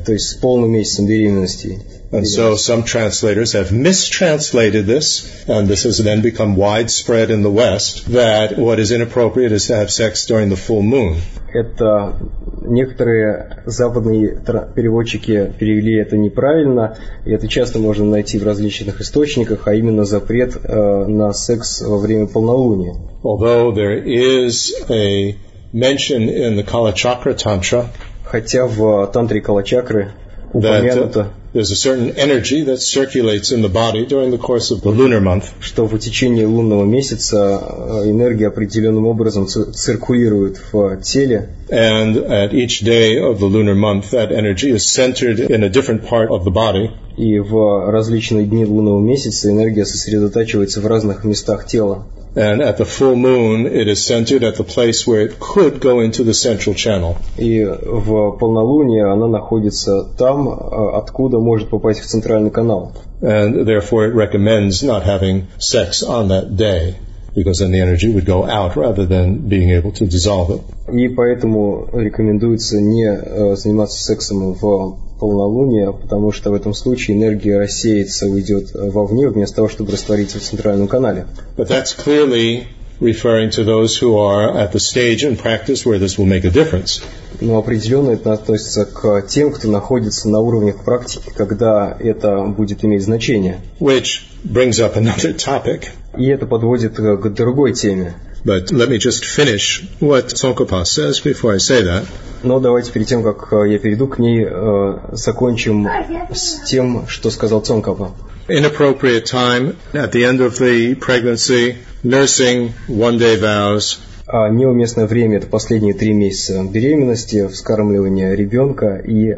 [0.06, 1.80] то есть с полным месяцем беременности.
[2.12, 7.52] And so some translators have mistranslated this, and this has then become widespread in the
[7.52, 11.18] West, that what is inappropriate is to have sex during the full moon.
[11.54, 12.16] Это
[12.62, 14.42] некоторые западные
[14.76, 20.58] переводчики перевели это неправильно, и это часто можно найти в различных источниках, а именно запрет
[20.64, 22.96] э, на секс во время полнолуния.
[23.24, 25.36] Although there is a
[25.74, 27.88] mention in the Kalachakra Tantra
[28.30, 30.12] Хотя в тантре Калачакры
[30.54, 34.81] упомянуто, uh, there's a certain energy that circulates in the body during the course of
[34.83, 41.01] the lunar month, что в течение лунного месяца э, энергия определенным образом ци- циркулирует в
[41.03, 45.69] теле, and at each day of the lunar month, that energy is centered in a
[45.69, 46.91] different part of the body.
[47.20, 52.06] И в различные дни лунного месяца энергия сосредотачивается в разных местах тела.
[52.34, 56.00] And at the full moon, it is centered at the place where it could go
[56.00, 57.18] into the central channel.
[57.38, 62.94] И в полнолуние она находится там, э, откуда может попасть в центральный канал.
[63.22, 66.96] And therefore, it recommends not having sex on that day,
[67.36, 70.62] because then the energy would go out rather than being able to dissolve it.
[70.94, 77.58] И поэтому рекомендуется не э, заниматься сексом в полнолуние, потому что в этом случае энергия
[77.58, 81.28] рассеется, уйдет вовне, вместо того, чтобы раствориться в центральном канале.
[81.58, 82.68] But that's clearly
[83.00, 86.50] referring to those who are at the stage in practice where this will make a
[86.50, 87.02] difference.
[87.42, 93.04] Но определенно это относится к тем, кто находится на уровнях практики, когда это будет иметь
[93.04, 93.62] значение.
[93.80, 95.86] Which brings up another topic.
[96.18, 98.14] И это подводит к другой теме.
[98.45, 102.07] But let me just finish what Tsongkhapa says before I say that.
[102.43, 105.89] Но давайте перед тем, как э, я перейду к ней, э, закончим
[106.31, 108.13] с тем, что сказал Цонкапа.
[108.49, 113.99] Inappropriate time at the end of the pregnancy, nursing, one day vows,
[114.32, 119.36] А неуместное время– это последние три месяца беременности, вскармливание ребенка и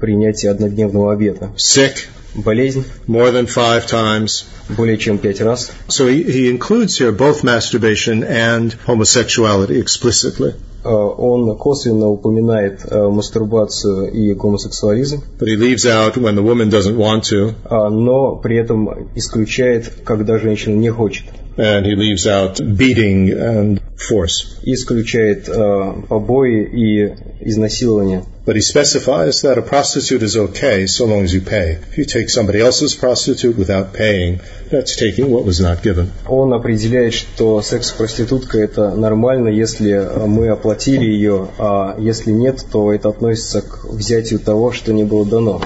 [0.00, 1.50] принятие однодневного обета.
[1.56, 4.44] sick Болезнь more than five times.
[4.76, 5.70] более чем пять раз.
[5.86, 10.54] So he, he includes here both masturbation and homosexuality explicitly.
[10.84, 16.70] Э, Он косвенно упоминает э, мастурбацию и гомосексуализм, But he leaves out when the woman
[16.70, 21.24] doesn't want to, а, но при этом исключает, когда женщина не хочет.
[21.56, 24.58] and he leaves out beating and force.
[24.62, 28.24] И исключает э, побои и изнасилование.
[28.46, 31.78] But he specifies that a prostitute is okay so long as you pay.
[31.90, 34.40] If you take somebody else's prostitute without paying,
[34.70, 36.10] that's taking what was not given.
[36.28, 42.92] Он определяет, что секс-проститутка это нормально, если э, мы оплатили ее, а если нет, то
[42.92, 45.62] это относится к взятию того, что не было дано.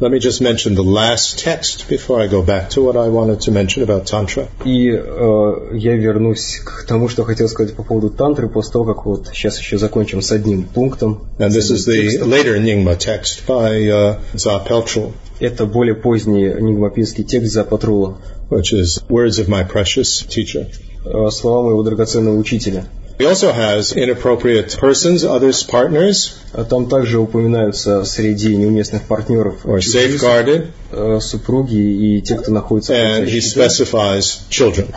[0.00, 3.42] Let me just mention the last text before I go back to what I wanted
[3.42, 4.48] to mention about Tantra.
[4.64, 9.04] И э, я вернусь к тому, что хотел сказать по поводу тантры, после того, как
[9.04, 11.28] вот сейчас еще закончим с одним пунктом.
[11.38, 12.30] And this is the текстом.
[12.30, 18.16] later Nyingma text by uh, Za Peltrul, Это более поздний нигмапинский текст за Патрула.
[18.48, 20.66] which is Words of My Precious Teacher.
[21.04, 22.86] Э, слова моего драгоценного учителя.
[23.20, 26.32] He also has inappropriate persons, others, partners,
[26.70, 33.26] Там также упоминаются среди неуместных партнеров or safeguarded, э, супруги и те, кто находится and
[33.26, 34.94] he specifies children.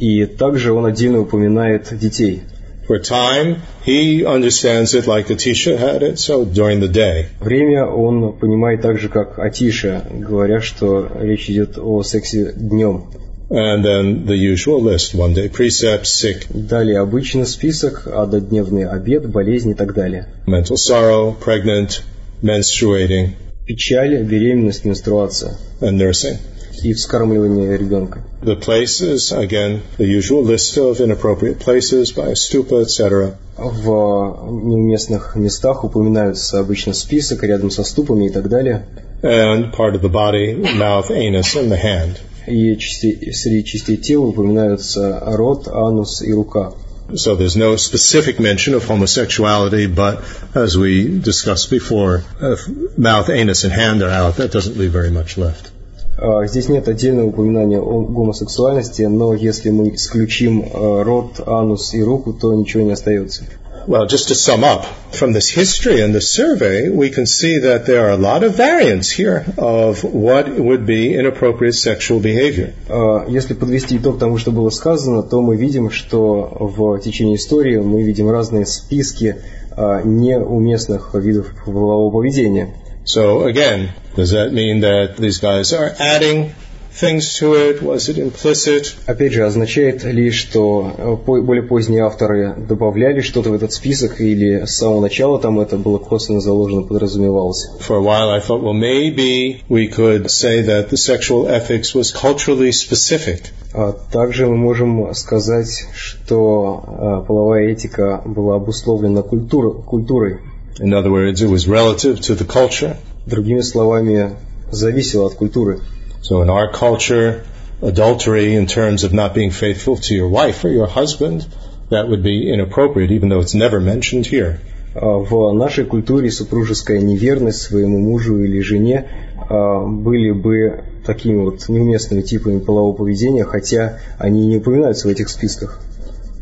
[0.00, 2.42] И также он отдельно упоминает детей.
[2.88, 7.26] For time, he understands it like Atisha had it, so during the day.
[7.38, 13.10] Время он понимает так же, как Атиша, говоря, что речь идет о сексе днем.
[13.49, 19.73] And then the usual list, one day precepts, sick, Далее обычный список, однодневный обед, болезни
[19.73, 20.27] и так далее.
[20.47, 22.01] mental sorrow, pregnant,
[22.41, 23.33] menstruating,
[23.67, 26.37] Печаль, беременность, менструация and nursing.
[26.83, 28.21] и вскармливание ребенка.
[28.41, 33.35] The places, again, the usual list of inappropriate places by stupa, etc.
[33.57, 38.85] В неуместных местах упоминаются обычно список рядом со ступами и так далее.
[39.21, 42.17] And part of the body, mouth, anus, and the hand.
[42.46, 46.72] И части- среди частей тела упоминаются рот, анус и рука.
[47.12, 50.20] So there's no specific mention of homosexuality, but
[50.54, 55.10] as we discussed before, if mouth, anus, and hand are out, that doesn't leave very
[55.10, 55.72] much left.
[56.18, 62.02] А, Здесь нет отдельного упоминания о гомосексуальности, но если мы исключим э, рот, анус и
[62.02, 63.44] руку, то ничего не остается.
[63.87, 67.85] Well, just to sum up, from this history and the survey, we can see that
[67.85, 72.73] there are a lot of variants here of what would be inappropriate sexual behavior.
[72.89, 77.77] А, Если подвести итог тому, что было сказано, то мы видим, что в течение истории
[77.77, 79.37] мы видим разные списки
[79.77, 82.73] а, неуместных видов полового поведения.
[83.05, 86.55] So again, does that mean that these guys are adding
[87.00, 87.82] things to it?
[87.82, 88.94] Was it implicit?
[89.06, 94.64] Опять же, означает ли, что э, более поздние авторы добавляли что-то в этот список, или
[94.66, 97.70] с самого начала там это было косвенно заложено, подразумевалось?
[97.80, 102.12] For a while I thought, well, maybe we could say that the sexual ethics was
[102.12, 103.44] culturally specific.
[103.72, 110.38] А Также мы можем сказать, что э, половая этика была обусловлена культур- культурой.
[110.78, 112.96] In other words, it was relative to the culture.
[113.26, 114.32] Другими словами,
[114.70, 115.80] зависело от культуры.
[116.21, 117.43] So in our culture,
[117.81, 121.45] adultery in terms of not being faithful to your wife or your husband,
[121.89, 124.59] that would be inappropriate, even though it's never mentioned here.
[124.95, 129.07] А В нашей культуре супружеская неверность своему мужу или жене
[129.49, 135.29] а, были бы такими вот неуместными типами полового поведения, хотя они не упоминаются в этих
[135.29, 135.81] списках.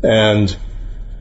[0.02, 0.54] And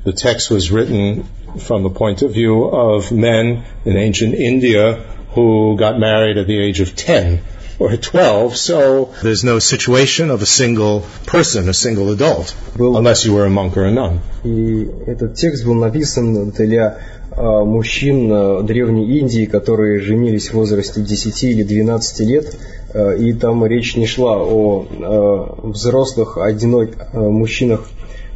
[0.06, 1.26] the text was written
[1.58, 5.04] from the point of view of men in ancient India
[5.36, 7.42] who got married at the age of 10
[7.79, 13.35] Or 12, so there's no situation of a single person, a single adult, unless you
[13.35, 14.21] were a monk or a nun.
[14.45, 16.99] И этот текст был написан для
[17.31, 22.57] а, мужчин а, Древней Индии, которые женились в возрасте 10 или 12 лет,
[22.95, 27.89] а, и там речь не шла о взрослых одинок, а, мужчинах,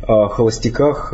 [0.06, 1.12] холостяках,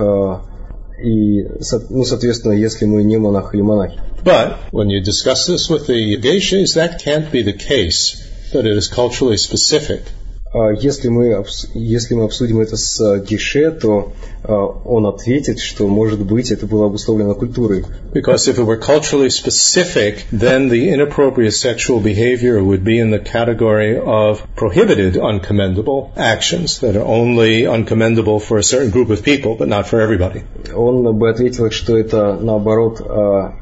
[0.98, 4.00] и, со- ну, соответственно, если мы не монах или монахи.
[4.24, 8.24] But when you discuss this with the geishas, that can't be the case,
[8.54, 10.02] that it is culturally specific.
[10.53, 11.45] А Если мы,
[11.75, 14.13] если мы обсудим это с а, Гише, то
[14.43, 17.85] а, он ответит, что, может быть, это было обусловлено культурой.
[18.15, 23.19] Because if it were culturally specific, then the inappropriate sexual behavior would be in the
[23.19, 29.55] category of prohibited uncommendable actions that are only uncommendable for a certain group of people,
[29.55, 30.45] but not for everybody.
[30.75, 33.53] Он бы ответил, что это, наоборот, а,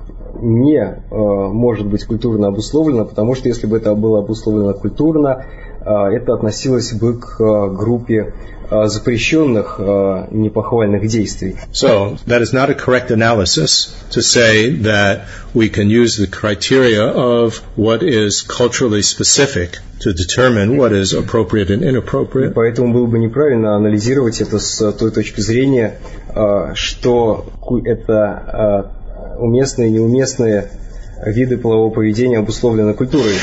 [0.41, 5.66] не а, может быть культурно обусловлено, потому что если бы это было обусловлено культурно, а,
[5.87, 8.35] это относилось бы к а, группе
[8.69, 11.57] а, запрещенных а, непохвальных действий.
[11.73, 17.05] So that is not a correct analysis to say that we can use the criteria
[17.05, 22.55] of what is culturally specific to determine what is appropriate and inappropriate.
[22.55, 25.99] Поэтому было бы неправильно анализировать это с той точки зрения,
[26.35, 27.47] а, что
[27.85, 30.71] это а, уместные и неуместные
[31.25, 33.37] виды полового поведения обусловлены культурой.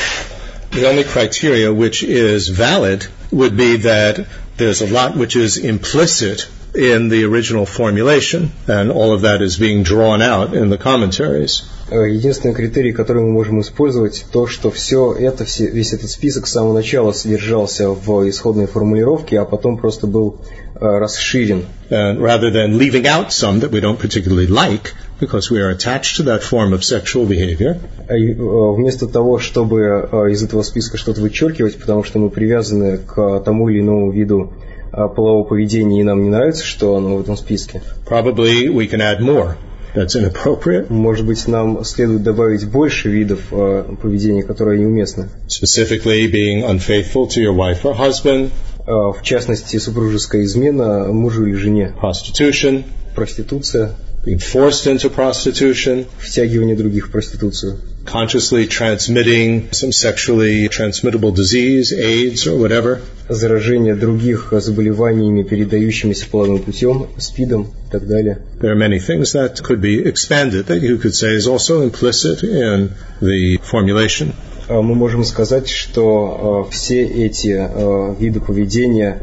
[0.74, 4.26] The only criteria which is valid would be that
[4.56, 9.56] there's a lot which is implicit in the original formulation, and all of that is
[9.56, 11.62] being drawn out in the commentaries.
[11.90, 16.48] Э, Единственный критерий, который мы можем использовать, то, что все это, все, весь этот список
[16.48, 21.64] с самого начала содержался в исходной формулировке, а потом просто был э, расширен.
[21.90, 26.16] And rather than leaving out some that we don't particularly like, because we are attached
[26.16, 27.78] to that form of sexual behavior,
[28.08, 32.98] А э, Вместо того, чтобы э, из этого списка что-то вычеркивать, потому что мы привязаны
[32.98, 34.52] к тому или иному виду
[34.92, 39.00] э, полового поведения, и нам не нравится, что оно в этом списке, probably we can
[39.00, 39.56] add more
[39.94, 45.28] that's inappropriate, может быть, нам следует добавить больше видов э, поведения, которые неуместны.
[45.46, 48.50] specifically being unfaithful to your wife or husband,
[48.86, 52.84] В частности, супружеская измена мужу или жене, prostitution,
[53.14, 53.92] проституция,
[54.24, 62.46] being forced into prostitution, втягивание других в проституцию, consciously transmitting some sexually transmittable disease, AIDS
[62.46, 63.00] or whatever.
[63.28, 68.42] заражение других заболеваниями, передающимися половым путем, СПИДом и так далее.
[68.60, 72.42] There are many things that could be expanded that you could say is also implicit
[72.42, 72.90] in
[73.22, 74.34] the formulation.
[74.68, 79.22] А Мы можем сказать, что э, все эти э, виды поведения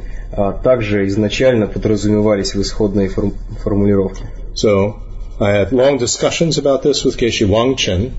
[0.64, 4.24] также изначально подразумевались в исходной форм- формулировке.
[4.56, 4.94] So
[5.42, 8.12] I had long discussions about this with Geshe Wangchen.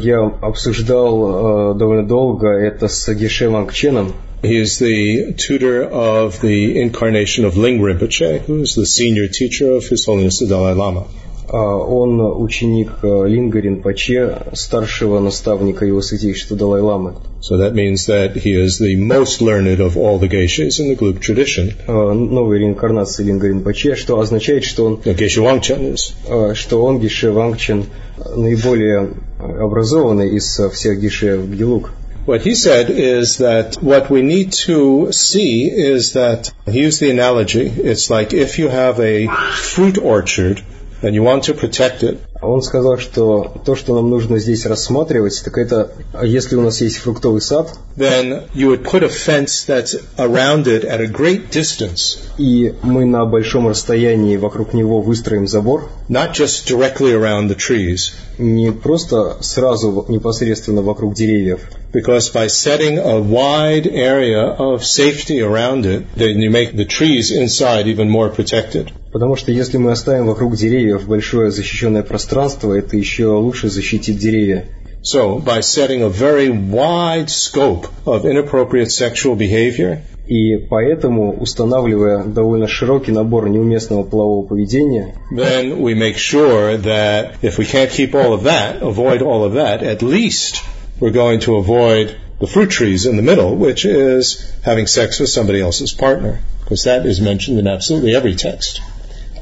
[0.00, 4.12] Я обсуждал довольно долго это с Геше Вангченом.
[4.42, 9.72] He is the tutor of the incarnation of Ling Rinpoche, who is the senior teacher
[9.72, 11.06] of His Holiness the Dalai Lama.
[11.49, 17.15] А, Он ученик э, Линга Ринпоче, старшего наставника его святейшества Далай-Ламы.
[17.41, 20.95] So that means that he is the most learned of all the geishas in the
[20.95, 21.73] Gluk tradition.
[21.85, 26.13] Э, Новой реинкарнации Линга Ринпоче, что означает, что он, Now, Geshe Wangchen is.
[26.27, 27.83] э, что он Геше Вангчен
[28.17, 31.91] э, наиболее образованный из э, всех Геше в Гелук.
[32.25, 37.11] What he said is that what we need to see is that he used the
[37.11, 37.67] analogy.
[37.67, 40.61] It's like if you have a fruit orchard
[41.03, 45.41] and you want to protect it, Он сказал, что то, что нам нужно здесь рассматривать,
[45.43, 49.65] так это, а если у нас есть фруктовый сад, then you would put a fence
[49.65, 55.47] that's around it at a great distance, и мы на большом расстоянии вокруг него выстроим
[55.47, 61.61] забор, not just directly around the trees, не просто сразу непосредственно вокруг деревьев,
[61.93, 67.31] because by setting a wide area of safety around it, then you make the trees
[67.31, 68.91] inside even more protected.
[69.11, 74.65] Потому что если мы оставим вокруг деревьев большое защищенное пространство, это еще лучше защитит деревья.
[75.03, 82.67] So, by setting a very wide scope of inappropriate sexual behavior, И поэтому, устанавливая довольно
[82.67, 88.33] широкий набор неуместного полового поведения, then we make sure that if we can't keep all
[88.33, 90.63] of that, avoid all of that, at least
[91.01, 95.29] we're going to avoid the fruit trees in the middle, which is having sex with
[95.29, 98.81] somebody else's partner, because that is mentioned in absolutely every text.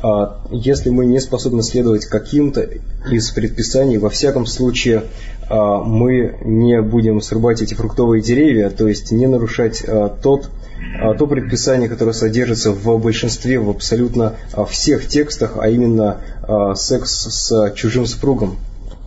[0.03, 2.69] А если мы не способны следовать каким-то
[3.11, 5.05] из предписаний, во всяком случае
[5.49, 10.51] а, мы не будем срубать эти фруктовые деревья, то есть не нарушать а, тот,
[11.19, 14.35] то предписание, которое содержится в большинстве, в абсолютно
[14.69, 16.21] всех текстах, а именно
[16.75, 18.59] секс с чужим супругом.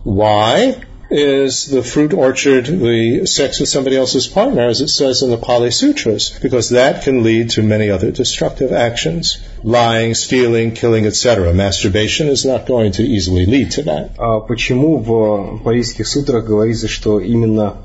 [0.04, 0.76] Why
[1.10, 5.36] is the fruit orchard the sex with somebody else's partner, as it says in the
[5.36, 6.30] Pali Sutras?
[6.40, 9.38] Because that can lead to many other destructive actions.
[9.62, 11.52] Lying, stealing, killing, etc.
[11.52, 14.12] Masturbation is not going to easily lead to that.
[14.18, 17.78] А почему в Парижских сутрах говорится, что именно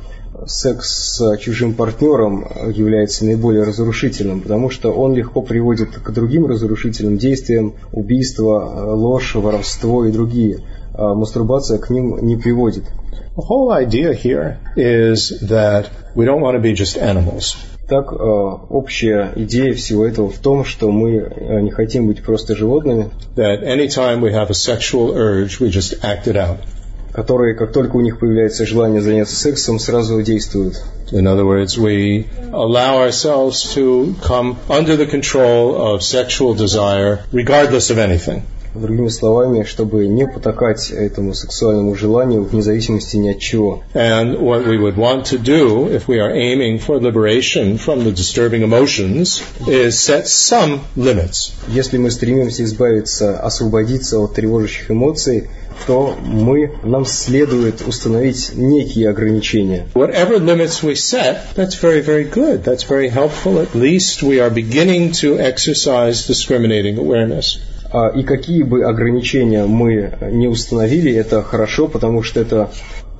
[0.45, 4.41] секс с чужим партнером является наиболее разрушительным?
[4.41, 10.59] Потому что он легко приводит к другим разрушительным действиям, убийство, ложь, воровство и другие.
[10.94, 12.84] А мастурбация к ним не приводит.
[13.36, 17.56] The whole idea here is that we don't want to be just animals.
[17.88, 22.54] Так, э, общая идея всего этого в том, что мы э, не хотим быть просто
[22.54, 26.58] животными, That anytime we have a sexual urge, we just act it out.
[27.12, 30.80] которые, как только у них появляется желание заняться сексом, сразу действуют.
[31.10, 37.90] In other words, we allow ourselves to come under the control of sexual desire regardless
[37.90, 38.42] of anything.
[38.75, 43.83] Другими словами, чтобы не потакать этому сексуальному желанию вне зависимости ни от чего.
[43.93, 48.11] And what we would want to do if we are aiming for liberation from the
[48.11, 51.53] disturbing emotions is set some limits.
[51.69, 55.47] Если мы стремимся избавиться, освободиться от тревожащих эмоций,
[55.87, 59.87] то мы, нам следует установить некие ограничения.
[59.93, 62.63] Whatever limits we set, that's very, very good.
[62.63, 63.59] That's very helpful.
[63.59, 67.59] At least we are beginning to exercise discriminating awareness.
[67.91, 72.69] А, И какие бы ограничения мы не установили, это хорошо, потому что это,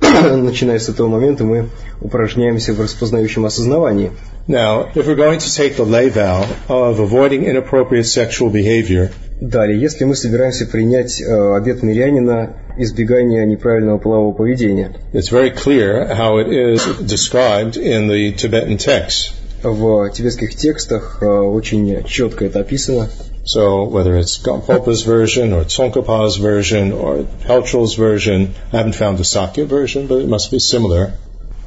[0.00, 1.68] начиная с этого момента, мы
[2.00, 4.12] упражняемся в распознающем осознавании.
[4.48, 9.10] Now, if we're going to take the lay vow of avoiding inappropriate sexual behavior,
[9.40, 16.06] Далее, если мы собираемся принять э, обет мирянина избегания неправильного полового поведения, it's very clear
[16.08, 19.34] how it is described in the Tibetan texts.
[19.62, 23.08] в тибетских текстах э, очень четко это описано.
[23.46, 29.24] So whether it's Gampopa's version or Tsongkhapa's version or Peltrel's version, I haven't found the
[29.24, 31.12] Sakya version, but it must be similar.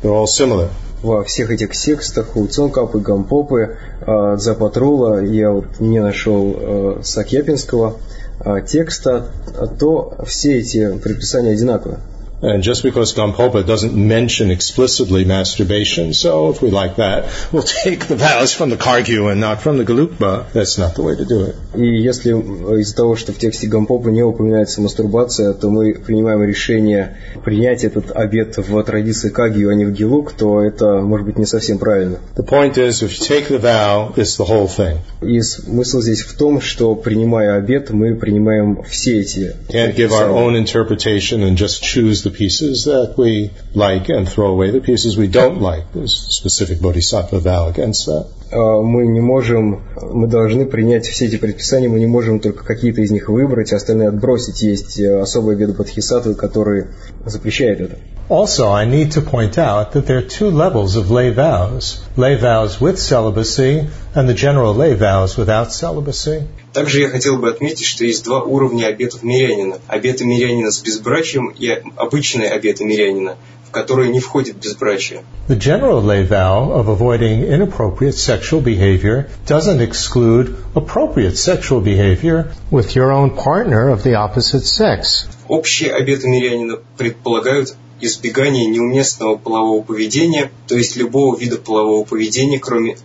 [0.01, 0.69] They're all similar.
[1.01, 8.01] Во всех этих текстах у Цонкапы, Гампопы, э, Дзапатрула, я вот не нашел э, Сакьяпинского
[8.41, 9.31] э, текста,
[9.79, 11.99] то все эти предписания одинаковы.
[12.41, 18.07] And just because Gampopa doesn't mention explicitly masturbation, so if we like that, we'll take
[18.07, 20.51] the vows from the Kargu and not from the Galukba.
[20.53, 21.55] That's not the way to do it.
[21.75, 22.31] И если
[22.79, 28.11] из-за того, что в тексте Гампопа не упоминается мастурбация, то мы принимаем решение принять этот
[28.11, 32.19] обет в традиции Кагию, а не в Гилук, то это может быть не совсем правильно.
[32.35, 34.99] The point is, if you take the vow, it's the whole thing.
[35.21, 39.57] И смысл здесь в том, что принимая обет, мы принимаем все эти.
[39.67, 44.47] Can't give our own interpretation and just choose the pieces that we like and throw
[44.47, 45.91] away the pieces we don't like.
[45.93, 48.27] There's specific bodhisattva vow against that.
[48.51, 53.01] А, мы не можем, мы должны принять все эти предписания, мы не можем только какие-то
[53.01, 54.61] из них выбрать, а остальные отбросить.
[54.61, 56.89] Есть э, особые виды бодхисаттвы, которые
[57.25, 57.97] запрещают это.
[58.28, 62.36] Also, I need to point out that there are two levels of lay vows lay
[62.36, 66.46] vows with celibacy and the general lay vows without celibacy.
[66.72, 69.78] Также я хотел бы отметить, что есть два уровня обетов мирянина.
[69.88, 73.36] Обеты мирянина с безбрачием и обычные обеты мирянина,
[73.68, 75.22] в которые не входит безбрачие.
[75.48, 82.96] The general lay vow of avoiding inappropriate sexual behavior doesn't exclude appropriate sexual behavior with
[82.96, 85.26] your own partner of the opposite sex.
[85.46, 92.97] Общие обеты мирянина предполагают избегание неуместного полового поведения, то есть любого вида полового поведения, кроме,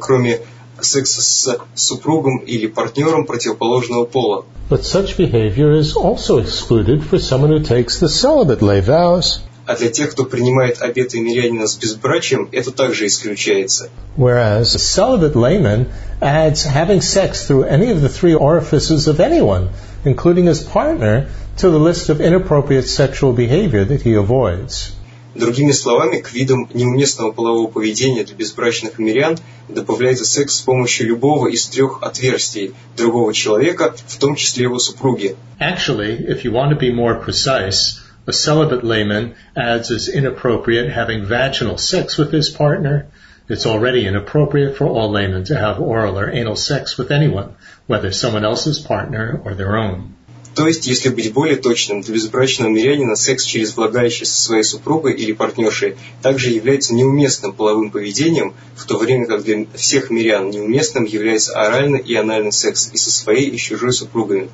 [0.00, 0.40] кроме
[0.80, 4.44] секса с супругом или партнером противоположного пола.
[4.70, 9.40] But such behavior is also excluded for someone who takes the celibate lay vows.
[9.66, 13.88] А для тех, кто принимает обеты мирянина с безбрачием, это также исключается.
[14.16, 15.86] Whereas a celibate layman
[16.20, 19.70] adds having sex through any of the three orifices of anyone,
[20.04, 24.93] including his partner, to the list of inappropriate sexual behavior that he avoids.
[25.35, 31.47] Другими словами, к видам неуместного полового поведения для безбрачных мирян добавляется секс с помощью любого
[31.47, 35.35] из трех отверстий другого человека, в том числе его супруги.
[35.59, 41.25] Actually, if you want to be more precise, a celibate layman adds as inappropriate having
[41.25, 43.07] vaginal sex with his partner.
[43.47, 47.55] It's already inappropriate for all laymen to have oral or anal sex with anyone,
[47.87, 50.15] whether someone else's partner or their own.
[50.54, 55.14] То есть, если быть более точным, для безбрачного мирянина секс через влагалище со своей супругой
[55.14, 61.04] или партнершей также является неуместным половым поведением, в то время как для всех мирян неуместным
[61.04, 64.48] является оральный и анальный секс и со своей и с чужой супругами.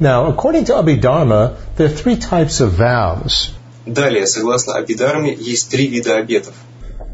[0.00, 3.50] Now, according to Abhidharma, there are three types of vows.
[3.84, 6.54] Далее, согласно Абидарме, есть три вида обетов.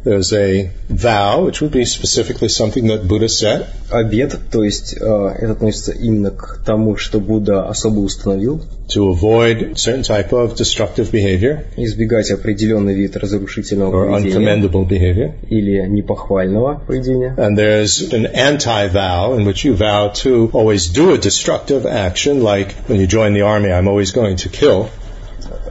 [0.04, 3.68] There's a vow, which would be specifically something that Buddha said.
[3.92, 5.06] Обет, то есть э,
[5.40, 8.62] это относится именно к тому, что Будда особо установил.
[8.96, 11.66] To avoid certain type of destructive behavior.
[11.76, 14.38] Избегать определенный вид разрушительного or поведения.
[14.38, 15.34] uncommendable behavior.
[15.50, 17.36] Или непохвального поведения.
[17.38, 22.74] And there's an anti-vow in which you vow to always do a destructive action, like
[22.88, 24.90] when you join the army, I'm always going to kill.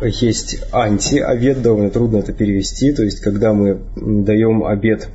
[0.06, 5.10] Есть анти-обед, довольно трудно это перевести, то есть когда мы даем обед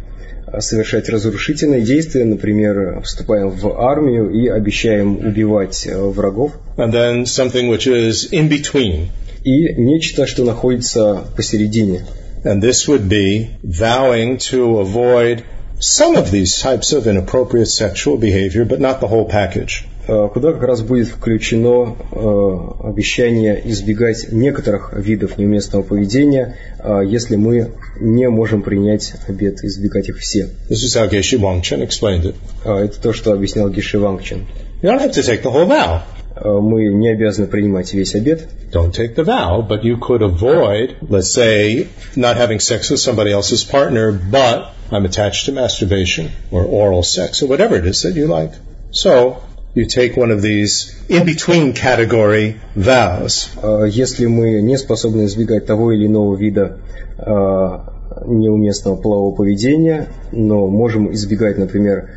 [0.58, 6.52] совершать разрушительные действия, например, вступаем в армию и обещаем убивать врагов.
[6.76, 9.08] And then something which is in between.
[9.44, 12.04] И нечто, что находится посередине.
[12.44, 15.42] And this would be vowing to avoid
[15.80, 19.86] some of these types of inappropriate sexual behavior, but not the whole package.
[20.08, 27.72] Куда как раз будет включено э, обещание избегать некоторых видов неуместного поведения, э, если мы
[28.00, 30.48] не можем принять обет, избегать их все.
[30.70, 32.34] This is how Geshe Wangchen explained it.
[32.64, 34.46] Э, это то, что объяснял Геши Вангчен.
[34.80, 36.00] You don't have to take the whole vow.
[36.40, 38.48] Мы не обязаны принимать весь обет.
[38.72, 43.32] Don't take the vow, but you could avoid, let's say, not having sex with somebody
[43.32, 48.14] else's partner, but I'm attached to masturbation or oral sex or whatever it is that
[48.14, 48.52] you like.
[48.92, 49.42] So,
[49.74, 53.48] you take one of these in-between category vows.
[53.88, 56.78] Если мы не способны избегать того или иного вида
[58.26, 62.10] неуместного полового поведения, но можем избегать, например,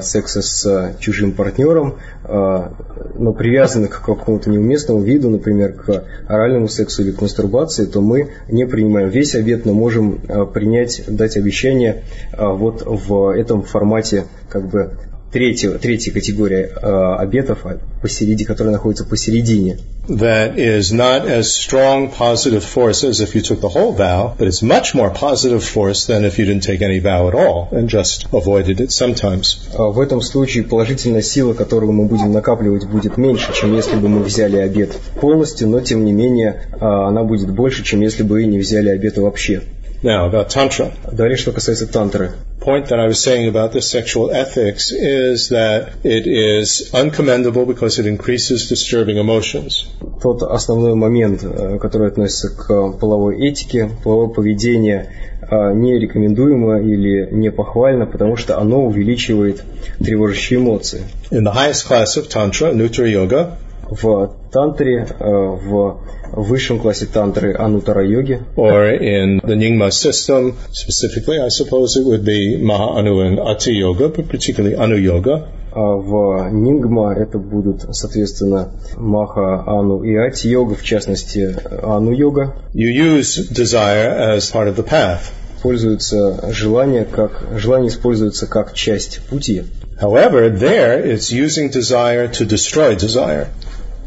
[0.00, 7.10] секса с чужим партнером, но привязаны к какому-то неуместному виду, например, к оральному сексу или
[7.10, 10.20] к мастурбации, то мы не принимаем весь обед, но можем
[10.54, 12.04] принять, дать обещание
[12.38, 14.92] вот в этом формате как бы
[15.32, 17.64] третья, третья категория э, обетов,
[18.00, 19.78] посередине, которая находится посередине.
[20.08, 24.48] That is not as strong positive force as if you took the whole vow, but
[24.48, 27.88] it's much more positive force than if you didn't take any vow at all and
[27.88, 29.58] just avoided it sometimes.
[29.72, 34.24] В этом случае положительная сила, которую мы будем накапливать, будет меньше, чем если бы мы
[34.24, 38.88] взяли обет полностью, но тем не менее она будет больше, чем если бы не взяли
[38.88, 39.62] обета вообще.
[40.02, 40.92] Now, about Tantra.
[41.10, 42.32] Далее, что касается тантры.
[42.62, 47.98] point that I was saying about the sexual ethics is that it is uncommendable because
[47.98, 49.86] it increases disturbing emotions.
[50.22, 55.10] Тот основной момент, э, который относится к половой этике, половое поведение
[55.42, 59.64] э, не рекомендуемо или не похвально, потому что оно увеличивает
[59.98, 61.02] тревожащие эмоции.
[61.30, 63.58] In the highest class of Tantra, Nuttara Yoga,
[63.91, 66.01] В тантре, э, в
[66.33, 72.25] высшем классе тантры анутара йоги, or in the Nyingma system, specifically, I suppose it would
[72.25, 75.47] be Maha Anu and Ati Yoga, but particularly Anu Yoga.
[75.71, 82.55] а в нингма это будут, соответственно, маха, ану и ати йога, в частности, ану йога,
[82.73, 85.31] You use desire as part of the path.
[85.61, 89.63] пользуются желание как желание используется как часть пути.
[90.01, 93.47] However, there it's using desire to destroy desire.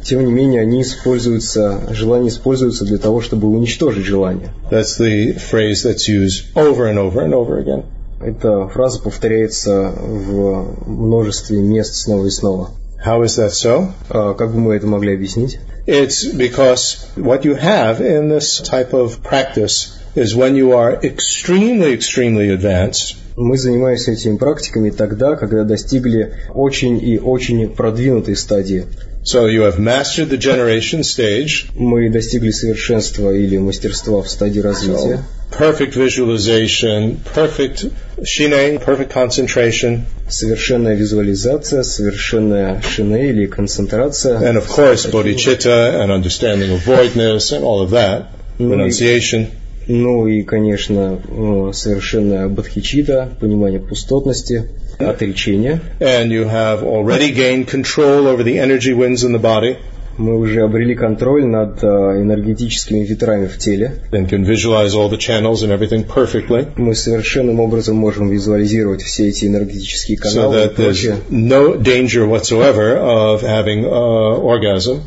[0.05, 4.49] Тем не менее, они используются, желание используется для того, чтобы уничтожить желание.
[4.69, 7.85] That's the phrase that's used over and over and over again.
[8.21, 12.69] Эта фраза повторяется в множестве мест снова и снова.
[13.03, 13.87] How is that so?
[14.09, 15.59] А как бы мы это могли объяснить?
[15.87, 21.93] It's because what you have in this type of practice is when you are extremely,
[21.93, 28.85] extremely advanced, Мы занимаемся этими практиками тогда, когда достигли очень и очень продвинутой стадии.
[29.25, 35.19] So you have mastered the generation stage, Мы достигли совершенства или мастерства в стадии развития.
[35.51, 37.91] perfect visualization, perfect
[38.23, 44.39] shine, perfect concentration, Совершенная визуализация, совершенная шине или концентрация.
[44.39, 48.27] and of course bodhicitta and understanding of voidness and all of that,
[48.59, 49.47] renunciation.
[49.87, 54.67] Ну и, конечно, э, совершенная бодхичита, понимание пустотности,
[54.98, 55.80] отречение.
[56.00, 59.76] And you have already gained control over the energy winds in the body
[60.18, 63.92] Мы уже обрели контроль над э, энергетическими ветрами в теле.
[64.12, 66.66] and can visualize all the channels and everything perfectly.
[66.76, 71.16] Мы совершенным образом можем визуализировать все эти энергетические so каналы и that there's прочее.
[71.30, 75.00] no danger whatsoever of having uh, orgasm.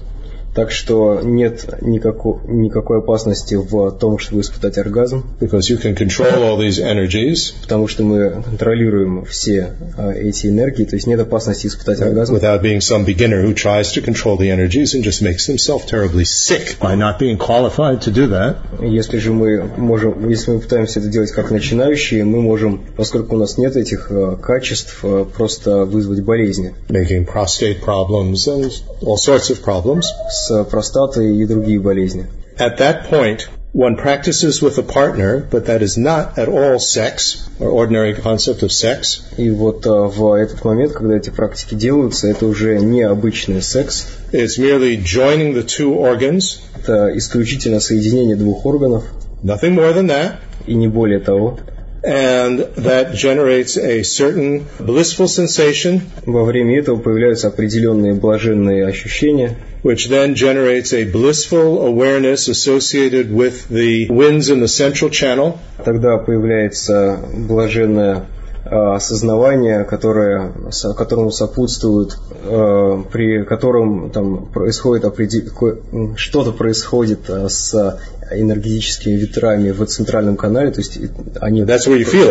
[0.59, 6.43] Так что нет никако- никакой опасности в том, чтобы испытать оргазм, because you can control
[6.43, 11.69] all these energies потому что мы контролируем все э, эти энергии, то есть нет опасности
[11.69, 12.35] испытать оргазм.
[12.35, 16.25] without being some beginner who tries to control the energies and just makes himself terribly
[16.25, 18.57] sick by not being qualified to do that.
[18.83, 23.39] Если же мы можем, если мы пытаемся это делать как начинающие, мы можем, поскольку у
[23.39, 28.73] нас нет этих э, качеств, э, просто вызвать болезни Making prostate problems and
[29.03, 30.03] all sorts of problems.
[30.31, 32.27] с простатой и другие болезни.
[32.59, 37.49] At that point, one practices with a partner, but that is not at all sex
[37.61, 39.23] or ordinary concept of sex.
[39.37, 44.09] И вот э, в этот момент, когда эти практики делаются, это уже не обычный секс,
[44.33, 49.05] It's merely joining the two organs, это исключительно соединение двух органов
[49.43, 50.37] nothing more than that.
[50.67, 51.59] и не более того.
[52.03, 56.03] And that generates a certain blissful sensation.
[56.27, 63.69] Во время этого появляются определенные блаженные ощущения, which then generates a blissful awareness associated with
[63.69, 68.27] the winds in the central channel, тогда появляется блаженное
[68.65, 70.53] э, осознавание, которое,
[70.97, 77.99] которому сопутствует, э, при котором там происходит определ- что-то происходит э, с
[78.31, 80.99] энергетическими ветрами в центральном канале, то есть
[81.41, 81.65] они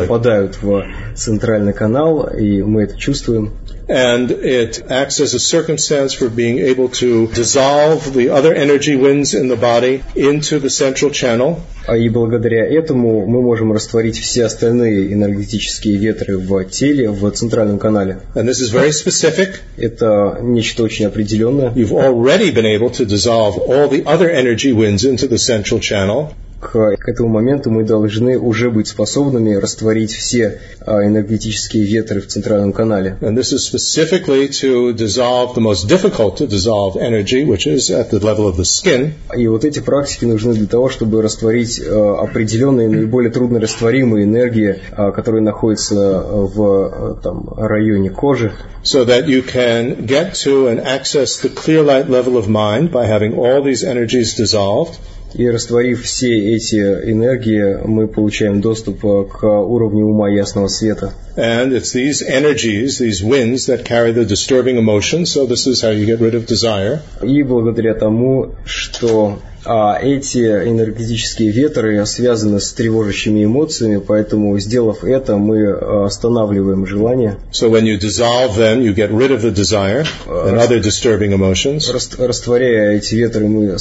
[0.02, 3.53] попадают в центральный канал, и мы это чувствуем.
[3.89, 9.34] and it acts as a circumstance for being able to dissolve the other energy winds
[9.34, 14.44] in the body into the central channel, А И благодаря этому мы можем растворить все
[14.44, 18.20] остальные энергетические ветры в теле, в центральном канале.
[18.34, 19.56] and this is very specific.
[19.76, 21.72] Это нечто очень определенное.
[21.74, 26.32] You've already been able to dissolve all the other energy winds into the central channel,
[26.59, 32.27] К, к этому моменту мы должны уже быть способными растворить все а, энергетические ветры в
[32.27, 33.17] центральном канале.
[33.21, 38.09] and this is specifically to dissolve the most difficult to dissolve energy, which is at
[38.09, 42.21] the level of the skin, И вот эти практики нужны для того, чтобы растворить а,
[42.21, 48.51] определенные наиболее труднорастворимые энергии, а, которые находятся в там, районе кожи,
[48.84, 53.05] so that you can get to and access the clear light level of mind by
[53.05, 54.97] having all these energies dissolved.
[55.38, 61.14] И растворив все эти энергии, мы получаем доступ э, к уровню ума ясного света.
[61.35, 65.31] And it's these energies, these winds, that carry the disturbing emotions.
[65.31, 67.01] So this is how you get rid of desire.
[67.22, 69.38] И благодаря тому, что
[69.69, 77.38] А эти энергетические ветры связаны с тревожащими эмоциями, поэтому, сделав это, мы э, останавливаем желание.
[77.52, 81.91] So when you dissolve them, you get rid of the desire and other disturbing emotions.
[82.18, 83.76] Растворяя эти ветры, мы э,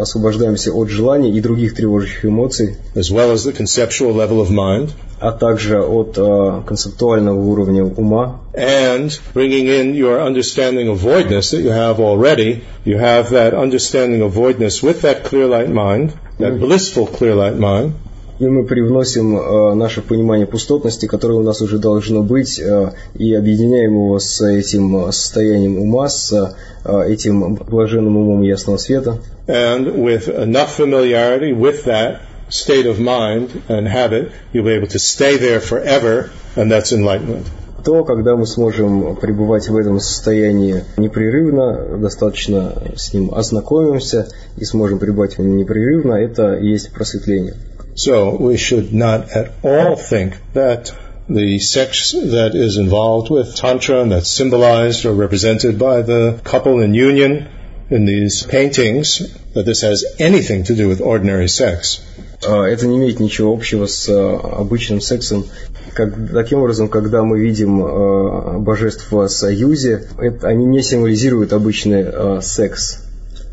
[0.00, 2.76] освобождаемся от желаний и других тревожащих эмоций.
[2.94, 4.90] As well as the conceptual level of mind.
[5.18, 8.40] А также от э, концептуального уровня ума.
[8.52, 14.20] And bringing in your understanding of voidness that you have already, you have that understanding
[14.22, 17.94] of voidness with that clear light mind, that blissful clear light mind.
[18.38, 23.32] И мы привносим э, наше понимание пустотности, которое у нас уже должно быть, э, и
[23.32, 29.18] объединяем его с этим состоянием ума, с э, этим блаженным умом ясного света.
[29.46, 34.99] And with enough familiarity with that state of mind and habit, you'll be able to
[34.99, 37.47] stay there forever, and that's enlightenment
[37.83, 44.27] то, когда мы сможем пребывать в этом состоянии непрерывно, достаточно с ним ознакомимся
[44.57, 47.55] и сможем пребывать в нем непрерывно, это и есть просветление.
[47.95, 50.93] So we should not at all think that
[51.27, 56.79] the sex that is involved with Tantra and that's symbolized or represented by the couple
[56.79, 57.47] in union
[57.89, 59.21] in these paintings,
[59.53, 61.99] that this has anything to do with ordinary sex.
[62.42, 65.46] Это не имеет ничего общего с обычным сексом.
[65.94, 72.04] Как, таким образом, когда мы видим э, божеств в союзе, это, они не символизируют обычный
[72.04, 73.02] э, секс.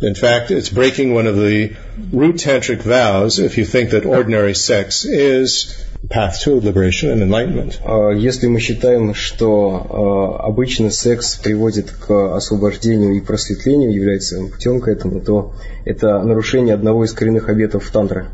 [0.02, 1.78] In fact, it's breaking one of the
[2.12, 5.74] root tantric vows if you think that ordinary sex is
[6.10, 7.80] path to liberation and enlightenment.
[8.18, 15.22] Если мы считаем, что обычный секс приводит к освобождению и просветлению, является путем к этому,
[15.22, 15.54] то
[15.86, 18.28] это нарушение одного из коренных обетов тантры.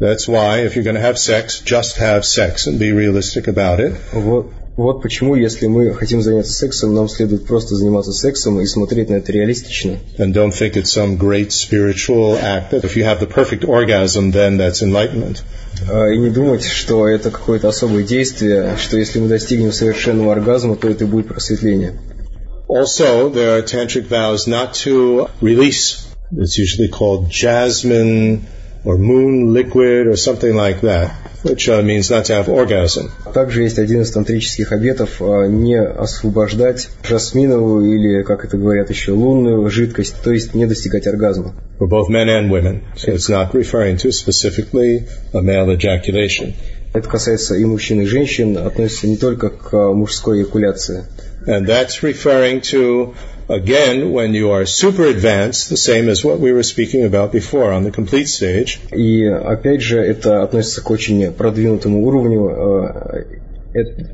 [0.00, 3.80] That's why if you're going to have sex, just have sex and be realistic about
[3.80, 3.92] it.
[4.14, 9.10] Вот, вот почему, если мы хотим заняться сексом, нам следует просто заниматься сексом и смотреть
[9.10, 9.98] на это реалистично.
[10.16, 14.30] And don't think it's some great spiritual act that if you have the perfect orgasm,
[14.30, 15.42] then that's enlightenment.
[15.86, 20.88] И не думать, что это какое-то особое действие, что если мы достигнем совершенного оргазма, то
[20.88, 22.00] это будет просветление.
[22.68, 26.06] Also, there are tantric vows not to release.
[26.32, 28.46] It's usually called jasmine
[28.85, 31.11] or moon liquid or something like that,
[31.43, 33.11] which uh, means not to have orgasm.
[33.33, 39.69] Также есть один из тантрических обетов не освобождать жасминовую или, как это говорят еще, лунную
[39.69, 41.53] жидкость, то есть не достигать оргазма.
[41.79, 46.53] For both men and women, so it's not referring to specifically a male ejaculation.
[46.93, 51.05] Это касается и мужчин, и женщин, относится не только к мужской эякуляции.
[51.45, 53.13] And that's referring to
[53.47, 57.71] Again, when you are super advanced, the same as what we were speaking about before
[57.71, 58.79] on the complete stage.
[58.91, 63.23] И опять же, это относится к очень продвинутому уровню.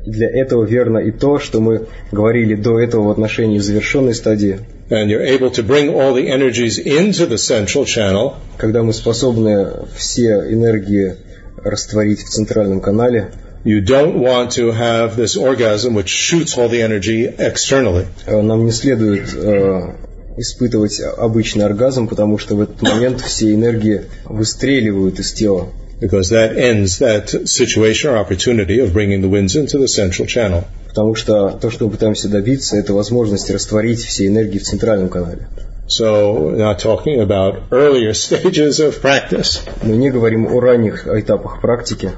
[0.04, 4.58] Для этого верно и то, что мы говорили до этого в отношении завершенной стадии.
[4.90, 8.34] And you're able to bring all the energies into the central channel.
[8.58, 11.16] Когда мы способны все энергии
[11.64, 13.32] растворить в центральном канале.
[13.64, 18.06] You don't want to have this orgasm which shoots all the energy externally.
[18.26, 19.28] Нам не следует
[20.36, 25.68] испытывать обычный оргазм, потому что в этот момент все энергии выстреливают из тела.
[26.00, 30.64] Because that ends that situation or opportunity of bringing the winds into the central channel.
[30.88, 35.46] Потому что то, что мы пытаемся добиться, это возможность растворить все энергии в центральном канале.
[35.86, 39.60] So, we're not talking about earlier stages of practice.
[39.82, 42.10] Мы не говорим о ранних этапах практики.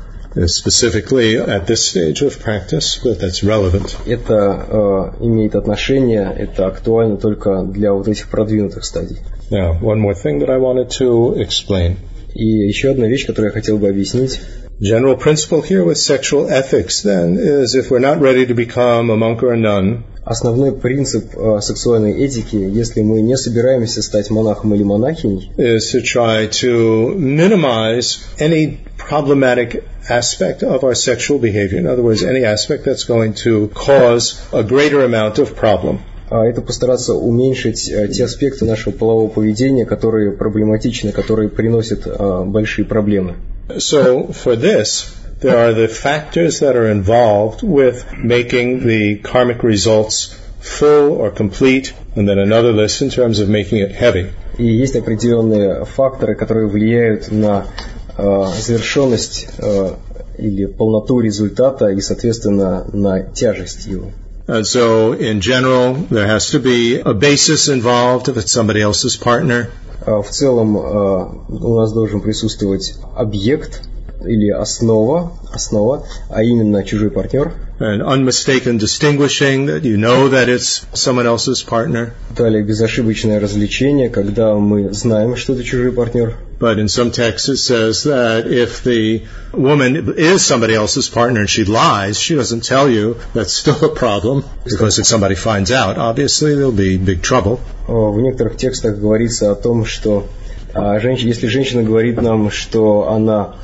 [0.47, 3.97] specifically at this stage of practice, but that's relevant.
[4.05, 9.17] Это э, имеет отношение, это актуально только для вот этих продвинутых стадий.
[9.49, 11.97] Now, one more thing that I wanted to explain.
[12.33, 14.39] И еще одна вещь, которую я хотел бы объяснить.
[14.79, 19.17] General principle here with sexual ethics then is if we're not ready to become a
[19.17, 24.75] monk or a nun, Основной принцип э, сексуальной этики, если мы не собираемся стать монахом
[24.75, 31.77] или монахиней, is to try to minimize any problematic aspect of our sexual behavior.
[31.77, 35.99] In other words, any aspect that's going to cause a greater amount of problem.
[36.31, 42.07] это постараться уменьшить те аспекты нашего полового поведения, которые проблематичны, которые приносят
[42.45, 43.35] большие проблемы.
[43.77, 45.07] So for this,
[45.41, 51.93] there are the factors that are involved with making the karmic results full or complete,
[52.15, 54.31] and then another list in terms of making it heavy.
[54.57, 59.90] И есть определенные факторы, которые влияют на э, завершенность э,
[60.38, 64.10] или полноту результата и, соответственно, на тяжесть его.
[64.46, 69.16] And so, in general, there has to be a basis involved if it's somebody else's
[69.16, 69.70] partner.
[70.04, 73.80] В целом, у нас должен присутствовать объект,
[74.26, 77.52] или основа, основа, а именно чужой партнер.
[77.80, 82.12] An unmistaken distinguishing that you know that it's someone else's partner.
[82.36, 86.34] Далее безошибочное развлечение, когда мы знаем, что это чужой партнер.
[86.60, 89.22] But in some texts it says that if the
[89.52, 93.94] woman is somebody else's partner and she lies, she doesn't tell you, that's still a
[93.94, 94.44] problem.
[94.64, 97.58] Because if somebody finds out, obviously there'll be big trouble.
[97.88, 100.26] В некоторых текстах говорится о том, что
[100.74, 103.56] а, женщина, если женщина говорит нам, что она а,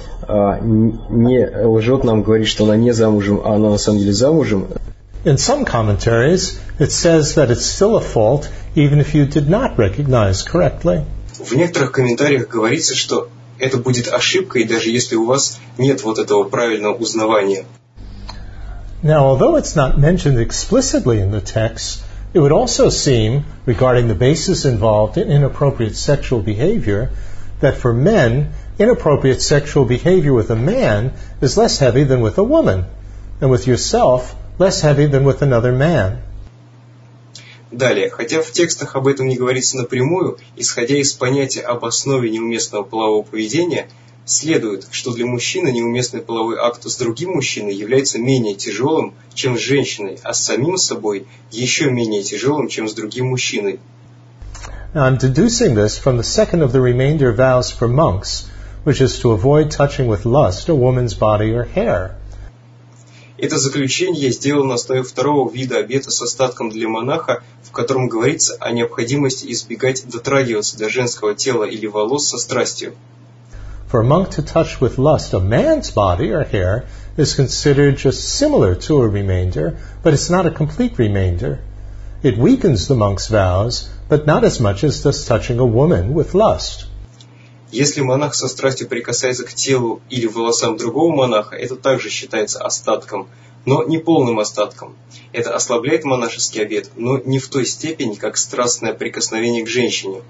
[0.61, 4.69] не лжет нам, говорит, что она не замужем, а она на самом деле замужем.
[5.25, 9.77] In some commentaries, it says that it's still a fault even if you did not
[9.77, 11.05] recognize correctly.
[11.39, 13.29] В некоторых комментариях говорится, что
[13.59, 17.65] это будет ошибкой, даже если у вас нет вот этого правильного узнавания.
[19.03, 22.03] Now, although it's not mentioned explicitly in the text,
[22.33, 27.11] it would also seem, regarding the basis involved in inappropriate sexual behavior,
[27.61, 31.13] that for men, inappropriate sexual behavior with a man
[31.43, 32.87] is less heavy than with a woman,
[33.41, 36.23] and with yourself, less heavy than with another man.
[37.71, 42.83] Далее, хотя в текстах об этом не говорится напрямую, исходя из понятия об основе неуместного
[42.83, 43.89] полового поведения,
[44.25, 49.61] следует, что для мужчины неуместный половой акт с другим мужчиной является менее тяжелым, чем с
[49.61, 53.79] женщиной, а с самим собой еще менее тяжелым, чем с другим мужчиной.
[54.93, 58.50] Now, I'm deducing this from the second of the remainder vows for monks,
[58.84, 62.16] which is to avoid touching with lust a woman's body or hair.
[63.38, 68.08] Это заключение я сделал на основе второго вида обета с остатком для монаха, в котором
[68.08, 72.94] говорится о необходимости избегать дотрагиваться до женского тела или волос со страстью.
[73.92, 76.86] For a monk to touch with lust a man's body or hair
[77.18, 81.60] is considered just similar to a remainder, but it's not a complete remainder.
[82.24, 86.34] It weakens the monk's vows, but not as much as does touching a woman with
[86.34, 86.86] lust.
[87.73, 93.29] Если монах со страстью прикасается к телу или волосам другого монаха, это также считается остатком,
[93.65, 94.97] но не полным остатком.
[95.33, 100.23] Это ослабляет монашеский обет, но не в той степени, как страстное прикосновение к женщине.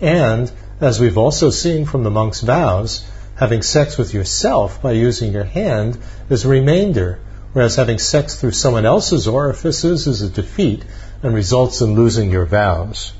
[0.00, 0.50] And,
[0.80, 3.04] as we've also seen from the monk's vows,
[3.36, 5.98] having sex with yourself by using your hand
[6.28, 7.20] is a remainder,
[7.54, 10.84] whereas having sex through someone else's orifices is a defeat
[11.22, 13.14] and results in losing your vows.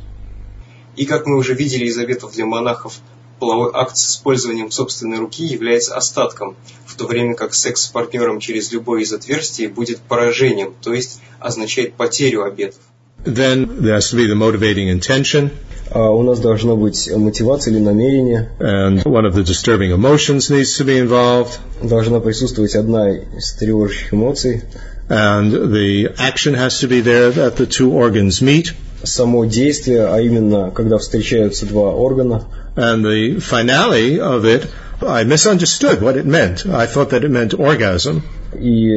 [0.97, 3.01] И как мы уже видели из обетов для монахов,
[3.39, 6.57] половой акт с использованием собственной руки является остатком,
[6.87, 11.21] в то время как секс с партнером через любое из отверстий будет поражением, то есть
[11.41, 12.81] означает потерю обетов.
[13.25, 15.51] Then there has to be the motivating intention.
[15.91, 18.51] А у нас должна быть мотивация или намерение.
[18.59, 21.59] And one of the disturbing emotions needs to be involved.
[21.83, 24.63] Должна присутствовать одна из тревожащих эмоций.
[25.09, 28.75] And the action has to be there that the two organs meet.
[29.05, 32.45] Само действие, а именно, когда встречаются два органа.
[32.77, 34.67] And the finale of it,
[35.01, 36.67] I misunderstood what it meant.
[36.67, 38.23] I thought that it meant orgasm.
[38.59, 38.97] И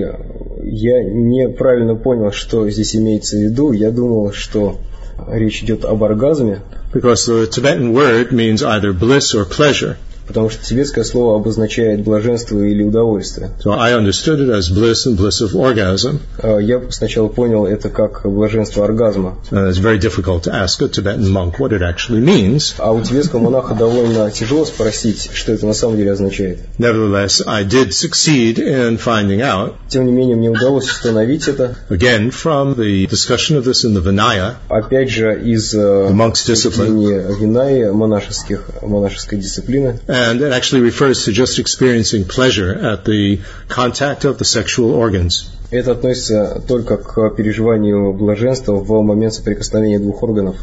[0.64, 3.72] я неправильно понял, что здесь имеется в виду.
[3.72, 4.80] Я думал, что
[5.28, 6.62] речь идет об оргазме.
[6.94, 9.98] Because the Tibetan word means either bliss or pleasure.
[10.28, 13.52] Потому что тибетское слово обозначает блаженство или удовольствие.
[13.64, 16.20] So I understood it as bliss and bliss of orgasm.
[16.44, 19.38] Я сначала понял это как блаженство оргазма.
[19.52, 22.76] And it's very difficult to ask a Tibetan monk what it actually means.
[22.78, 26.60] А у тибетского монаха довольно тяжело спросить, что это на самом деле означает.
[26.78, 29.76] Nevertheless, I did succeed in finding out.
[29.88, 31.76] Тем не менее, мне удалось установить это.
[31.90, 34.56] Again, from the discussion of this in the Vinaya.
[34.68, 36.98] Опять же, из the monk's discipline.
[37.40, 40.00] Винаи монашеских, монашеской дисциплины.
[40.08, 45.49] And it actually refers to just experiencing pleasure at the contact of the sexual organs.
[45.71, 50.57] Это относится только к переживанию блаженства в момент соприкосновения двух органов.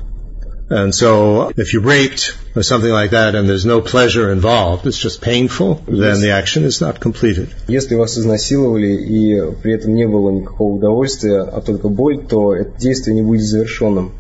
[0.70, 4.99] And so, if you're raped or something like that and there's no pleasure involved, it's
[4.99, 7.49] just painful, then the action is not completed.
[7.68, 12.80] Если вас изнасиловали и при этом не было никакого удовольствия, а только боль, то это
[12.80, 14.14] действие не будет завершенным.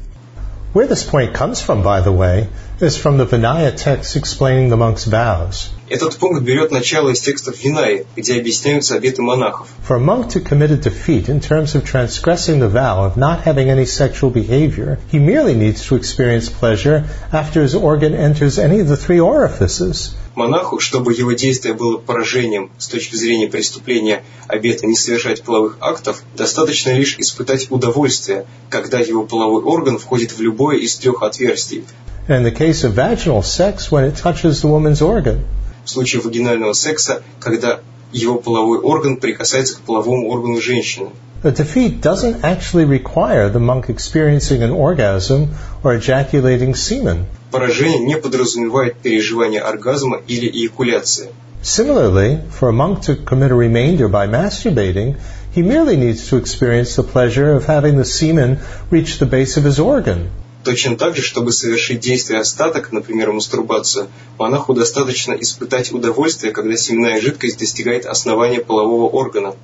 [0.73, 2.47] Where this point comes from, by the way,
[2.79, 5.69] is from the Vinaya text explaining the monk's vows.
[5.89, 9.67] Этот пункт берет начало из текстов Винаи, где объясняются обеты монахов.
[9.81, 13.41] For a monk to commit a defeat in terms of transgressing the vow of not
[13.41, 18.79] having any sexual behavior, he merely needs to experience pleasure after his organ enters any
[18.79, 20.13] of the three orifices.
[20.34, 26.22] Монаху, чтобы его действие было поражением с точки зрения преступления обета не совершать половых актов,
[26.36, 31.84] достаточно лишь испытать удовольствие, когда его половой орган входит в любое из трех отверстий.
[32.28, 35.44] In the case of vaginal sex, when it touches the woman's organ.
[35.84, 37.80] В случае вагинального секса, когда
[38.13, 41.09] его половой орган прикасается к половому органу женщины.
[41.41, 47.27] The defeat doesn't actually require the monk experiencing an orgasm or ejaculating semen.
[47.51, 51.29] Поражение не подразумевает переживание оргазма или эякуляции.
[51.61, 55.15] Similarly, for a monk to commit a remainder by masturbating,
[55.53, 58.59] he merely needs to experience the pleasure of having the semen
[58.91, 60.29] reach the base of his organ.
[60.64, 64.08] Точно так же, чтобы совершить действие остаток, например, мастурбацию,
[64.38, 69.54] монаху достаточно испытать удовольствие, когда семенная жидкость достигает основания полового органа.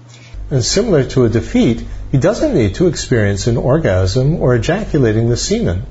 [0.51, 1.81] And similar to a defeat,
[2.12, 5.85] he doesn't need to experience an orgasm or ejaculating the semen.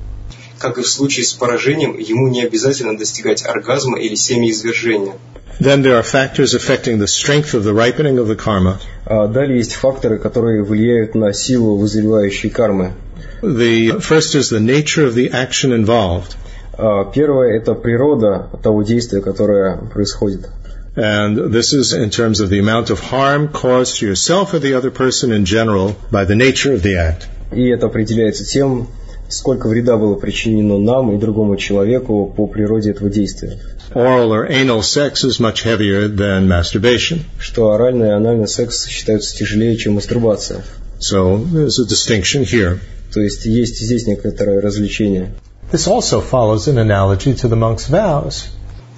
[0.58, 5.14] Как и в случае с поражением, ему не обязательно достигать оргазма или семяизвержения.
[5.58, 8.78] Then there are factors affecting the strength of the ripening of the karma.
[9.06, 12.92] А далее есть факторы, которые влияют на силу вызревающей кармы.
[13.41, 16.35] The first is the nature of the action involved.
[16.77, 20.49] А Первое – это природа того действия, которое происходит.
[20.95, 24.75] And this is in terms of the amount of harm caused to yourself or the
[24.75, 27.27] other person in general by the nature of the act.
[27.51, 28.87] И это определяется тем,
[29.29, 33.59] сколько вреда было причинено нам и другому человеку по природе этого действия.
[33.93, 37.19] Oral or anal sex is much heavier than masturbation.
[37.39, 40.63] Что оральный и анальный секс считаются тяжелее, чем мастурбация.
[40.99, 42.79] So there's a distinction here.
[43.12, 45.34] То есть есть здесь некоторое развлечение.
[45.72, 48.48] This also follows an analogy to the monk's vows.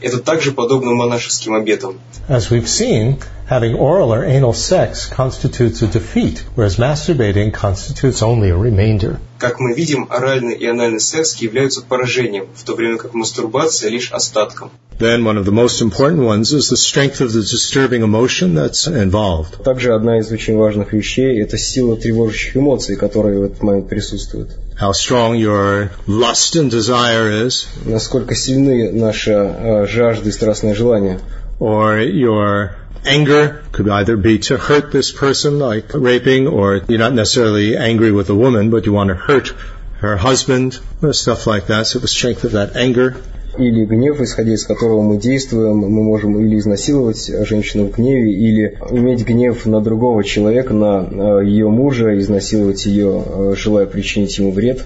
[0.00, 2.00] Это также подобно монашеским обетам.
[2.28, 3.18] As we've seen,
[3.52, 9.18] having oral or anal sex constitutes a defeat, whereas masturbating constitutes only a remainder.
[9.38, 14.10] Как мы видим, оральный и анальный секс являются поражением, в то время как мастурбация лишь
[14.12, 14.70] остатком.
[14.98, 18.86] Then one of the most important ones is the strength of the disturbing emotion that's
[18.86, 19.62] involved.
[19.64, 24.50] Также одна из очень важных вещей– это сила тревожащих эмоций, которые в этот момент присутствуют.
[24.80, 31.18] How strong your lust and desire is, Насколько сильны наши э, жажды и страстное желание.
[31.58, 32.70] or your
[33.04, 38.12] anger could either be to hurt this person, like raping, or you're not necessarily angry
[38.12, 39.52] with the woman, but you want to hurt
[39.98, 41.86] her husband, or stuff like that.
[41.86, 43.22] So the strength of that anger.
[43.58, 48.78] Или гнев, исходя из которого мы действуем, мы можем или изнасиловать женщину в гневе, или
[48.90, 51.06] иметь гнев на другого человека, на
[51.40, 54.84] э, ее мужа, изнасиловать ее, э, желая причинить ему вред.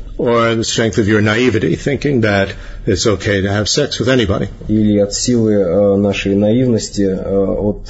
[4.67, 7.89] Или от силы э, нашей наивности, от,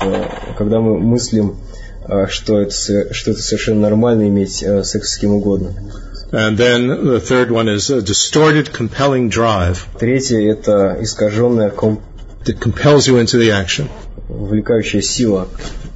[0.58, 1.56] когда мы мыслим,
[2.28, 2.72] что это,
[3.12, 5.70] что это совершенно нормально иметь секс с кем угодно.
[6.33, 12.01] And then the third one is a distorted, compelling drive Третье – это искаженная, ком-
[12.45, 13.89] that compels you into the action.
[14.29, 15.47] увлекающая сила.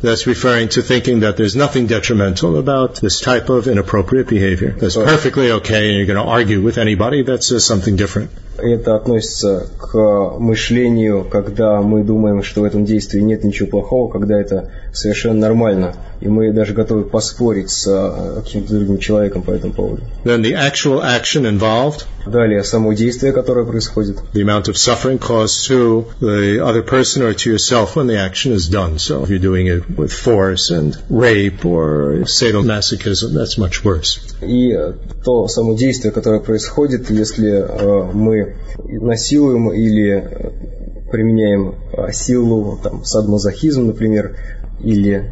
[0.01, 4.71] That's referring to thinking that there's nothing detrimental about this type of inappropriate behavior.
[4.71, 8.29] That's perfectly okay, and you're going to argue with anybody that says something different.
[8.57, 14.39] Это относится к мышлению, когда мы думаем, что в этом действии нет ничего плохого, когда
[14.39, 15.95] это совершенно нормально.
[16.21, 20.03] И мы даже готовы поспорить с э, каким-то другим человеком по этому поводу.
[20.23, 24.18] Then the actual action involved, Далее, само действие, которое происходит.
[24.32, 28.52] the amount of suffering caused to the other person or to yourself when the action
[28.52, 28.98] is done.
[28.98, 34.20] So if you're doing it with force and rape or sadomasochism, that's much worse.
[34.42, 34.92] И э,
[35.24, 43.04] то само действие, которое происходит, если э, мы насилуем или э, применяем э, силу, там,
[43.04, 44.36] садмазохизм, например,
[44.82, 45.30] или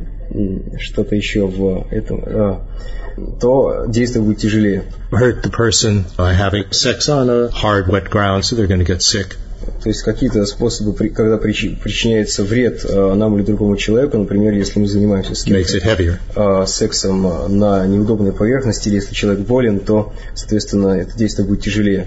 [0.78, 2.58] что-то еще в этом, э,
[3.39, 4.85] то действие будет тяжелее.
[5.11, 8.85] Hurt the person by having sex on a hard, wet ground, so they're going to
[8.85, 9.37] get sick.
[9.82, 14.80] То есть какие-то способы, когда причи- причиняется вред э, нам или другому человеку, например, если
[14.80, 20.12] мы занимаемся с кем-то э, сексом э, на неудобной поверхности, или если человек болен, то,
[20.34, 22.06] соответственно, это действие будет тяжелее.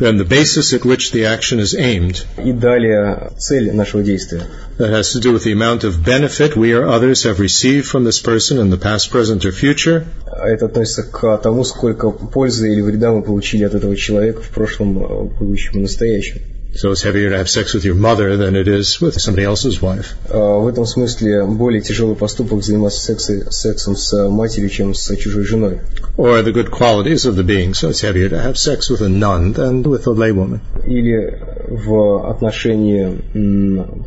[0.00, 4.42] Then the basis at which the action is aimed И далее цель нашего действия.
[4.78, 8.04] that has to do with the amount of benefit we or others have received from
[8.04, 12.70] this person in the past, present, or future, А Это относится к тому, сколько пользы
[12.72, 16.40] или вреда мы получили от этого человека в прошлом, будущем и настоящем.
[16.76, 19.80] So it's heavier to have sex with your mother than it is with somebody else's
[19.80, 20.14] wife.
[20.28, 25.44] А В этом смысле более тяжелый поступок заниматься секси- сексом с матерью, чем с чужой
[25.44, 25.80] женой.
[26.18, 27.72] Or the good qualities of the being.
[27.72, 30.60] So it's heavier to have sex with a nun than with a laywoman.
[30.86, 31.38] Или
[31.68, 33.22] в отношении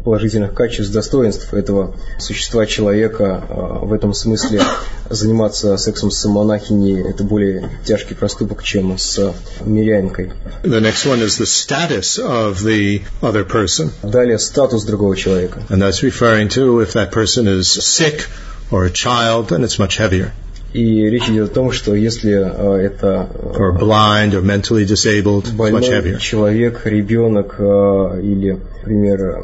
[0.03, 4.61] положительных качеств, достоинств этого существа человека, а, в этом смысле
[5.09, 9.33] заниматься сексом с монахиней– это более тяжкий проступок, чем с
[9.65, 10.31] мирянкой.
[10.63, 13.91] The next one is the status of the other person.
[14.03, 15.63] Далее статус другого человека.
[15.69, 18.27] And that's referring to if that person is sick
[18.71, 20.33] or a child, then it's much heavier.
[20.71, 25.45] И речь идет о том, что если э, это э, or blind or mentally disabled,
[25.45, 26.19] it's much больной heavier.
[26.19, 29.39] человек, ребенок э, или, например,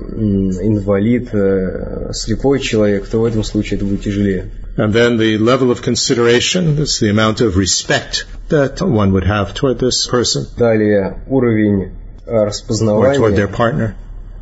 [0.61, 4.51] инвалид, э, слепой человек, то в этом случае это будет тяжелее.
[4.77, 9.55] And then the level of consideration, that's the amount of respect that one would have
[9.55, 11.91] toward this person Далее уровень
[12.25, 13.91] распознавания, partner.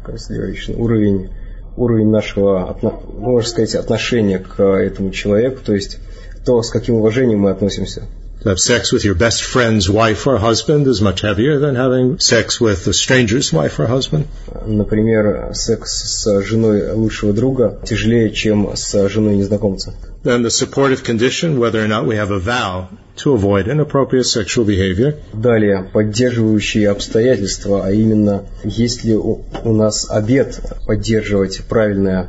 [0.06, 1.30] consideration, уровень,
[1.78, 6.00] уровень нашего, отно- можно сказать, отношения к этому человеку, то есть
[6.46, 8.04] то, с каким уважением мы относимся.
[8.43, 12.21] To have sex with your best friend's wife or husband is much heavier than having
[12.21, 14.29] sex with a stranger's wife or husband.
[14.65, 19.95] Например, секс с женой лучшего друга тяжелее, чем с женой незнакомца.
[20.23, 24.65] Then the supportive condition, whether or not we have a vow to avoid inappropriate sexual
[24.65, 32.29] behavior, Далее, поддерживающие обстоятельства, а именно, есть ли у, у нас обет поддерживать правильное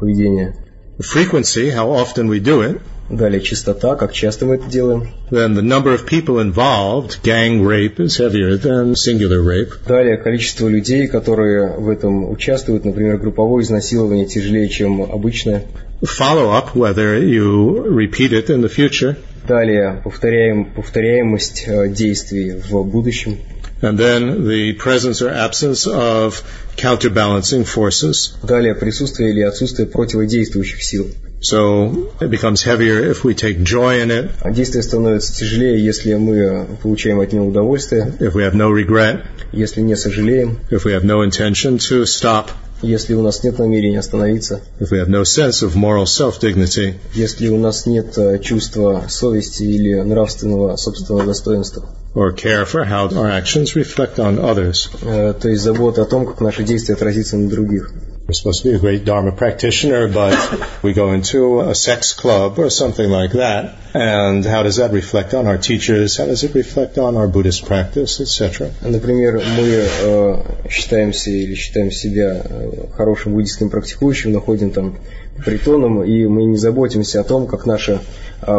[0.00, 0.56] поведение.
[1.00, 5.09] frequency, how often we do it, Далее, чистота, как часто мы это делаем.
[5.29, 9.73] then the number of people involved, gang rape is heavier than singular rape.
[9.85, 15.63] Далее, количество людей, которые в этом участвуют, например, групповое изнасилование тяжелее, чем обычное.
[16.01, 19.15] Follow up, whether you repeat it in the future,
[19.47, 23.39] Далее, повторяем, повторяемость э, действий в будущем.
[23.83, 26.41] And then the presence or absence of
[26.77, 28.35] counterbalancing forces.
[28.41, 31.07] Далее, присутствие или отсутствие противодействующих сил.
[31.41, 36.13] So it becomes heavier if we take joy in it, А Действие становится тяжелее, если
[36.13, 40.93] мы получаем от него удовольствие, if we have no regret, если не сожалеем, if we
[40.93, 42.47] have no intention to stop,
[42.81, 47.49] если у нас нет намерения остановиться, if we have no sense of moral self-dignity, если
[47.49, 51.89] у нас нет э, чувства совести или нравственного собственного достоинства.
[52.15, 54.89] Or care for how our actions reflect on others.
[55.01, 57.91] Э, То есть забота о том, как наши действия отразятся на других.
[58.25, 60.33] We're supposed to be a great Dharma practitioner, but
[60.81, 63.75] we go into a sex club or something like that.
[63.93, 66.15] And how does that reflect on our teachers?
[66.15, 68.71] How does it reflect on our Buddhist practice, etc.?
[68.81, 74.99] Например, мы э, считаемся или считаем себя э, хорошим буддийским практикующим, находим там
[75.43, 77.99] притоном, и мы не заботимся о том, как наше э,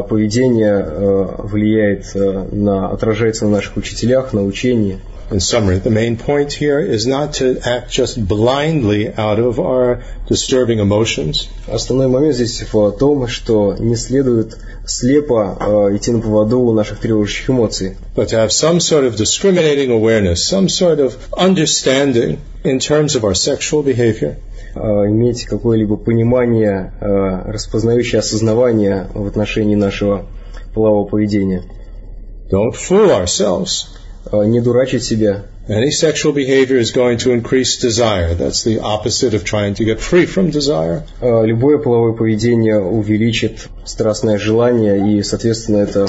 [0.03, 5.01] поведение э, влияет э, на, отражается на наших учителях, на учении.
[5.31, 10.03] In summary, the main point here is not to act just blindly out of our
[10.29, 16.61] disturbing emotions, Основной момент здесь в том, что не следует слепо э, идти на поводу
[16.61, 21.17] у наших тревожащих эмоций, but to have some sort of discriminating awareness, some sort of
[21.33, 24.37] understanding in terms of our sexual behavior.
[24.75, 30.27] Э, иметь какое-либо понимание, э, распознающее осознавание в отношении нашего
[30.75, 31.63] полового поведения.
[32.51, 33.89] Don't fool ourselves.
[34.31, 35.45] Э, Не дурачить себя.
[35.67, 38.35] Any sexual behavior is going to increase desire.
[38.35, 41.05] That's the opposite of trying to get free from desire.
[41.23, 46.07] Любое половое поведение увеличит страстное желание, и, соответственно, это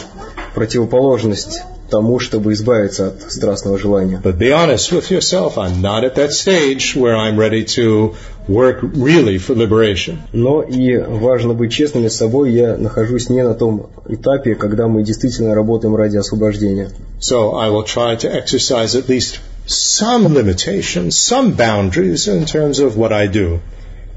[0.54, 4.22] противоположность тому, чтобы избавиться от страстного желания.
[4.24, 5.58] But be honest with yourself.
[5.58, 8.16] I'm not at that stage where I'm ready to
[8.48, 10.20] work really for liberation.
[10.34, 12.52] Но и важно быть честными с собой.
[12.52, 16.92] Я нахожусь не на том этапе, когда мы действительно работаем ради освобождения.
[17.20, 22.98] So I will try to exercise at least some limitations, some boundaries in terms of
[22.98, 23.60] what I do.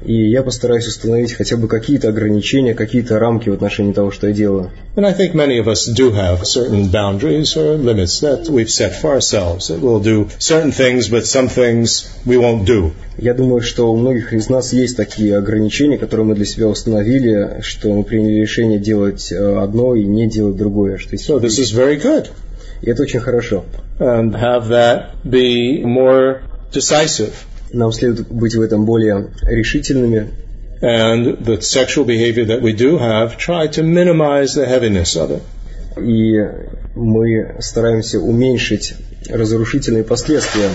[0.05, 4.33] И я постараюсь установить хотя бы какие-то ограничения, какие-то рамки в отношении того, что я
[4.33, 4.71] делаю.
[4.95, 8.93] And I think many of us do have certain boundaries or limits that we've set
[8.93, 9.67] for ourselves.
[9.67, 12.93] That we'll do certain things, but some things we won't do.
[13.17, 17.59] Я думаю, что у многих из нас есть такие ограничения, которые мы для себя установили,
[17.61, 20.97] что мы приняли решение делать э, одно и не делать другое.
[20.97, 22.27] Что So this is very good.
[22.81, 23.65] И это очень хорошо.
[23.99, 27.33] And have that be more decisive.
[27.71, 30.29] Нам следует быть в этом более решительными,
[30.81, 35.41] And the sexual behavior that we do have, try to minimize the heaviness of it.
[35.97, 36.39] и
[36.95, 38.93] мы стараемся уменьшить
[39.29, 40.69] разрушительные последствия.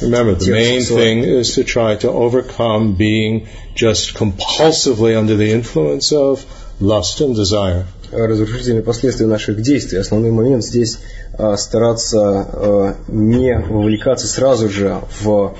[0.00, 6.12] Remember, the main thing is to try to overcome being just compulsively under the influence
[6.12, 6.44] of
[6.80, 7.84] lust and desire.
[8.10, 9.98] разрушительные последствия наших действий.
[9.98, 10.98] Основной момент здесь
[11.38, 15.54] а, стараться а, не вовлекаться сразу же в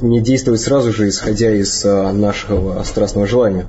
[0.00, 3.66] не действовать сразу же, исходя из а, нашего страстного желания.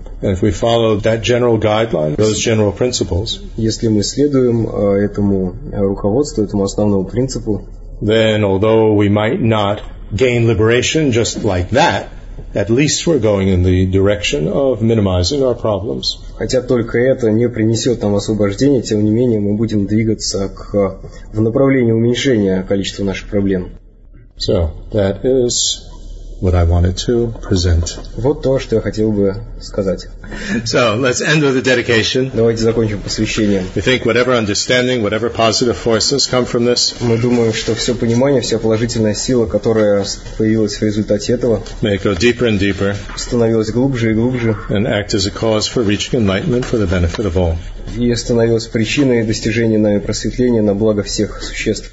[3.58, 7.64] Если мы следуем а, этому руководству, этому основному принципу,
[8.02, 9.80] then although we might not
[10.14, 12.08] gain liberation just like that,
[12.54, 16.20] at least we're going in the direction of minimizing our problems.
[16.38, 21.00] хотя только это не принесет нам освобождения, тем не менее мы будем двигаться к,
[21.32, 23.72] в направлении уменьшения количества наших проблем.
[24.46, 25.90] So that is
[26.42, 27.98] what I wanted to present.
[28.18, 30.10] Вот то, что я хотел бы сказать.
[30.66, 32.30] So let's end with a dedication.
[32.34, 33.64] Давайте закончим посвящением.
[33.74, 38.42] We think whatever understanding, whatever positive forces come from this, Мы думаем, что все понимание,
[38.42, 40.06] вся положительная сила, которая
[40.38, 45.14] появилась в результате этого, may go deeper and deeper становилась глубже и глубже and act
[45.14, 47.56] as a cause for reaching enlightenment for the benefit of all.
[47.98, 51.93] и становилась причиной достижения нами просветления на благо всех существ.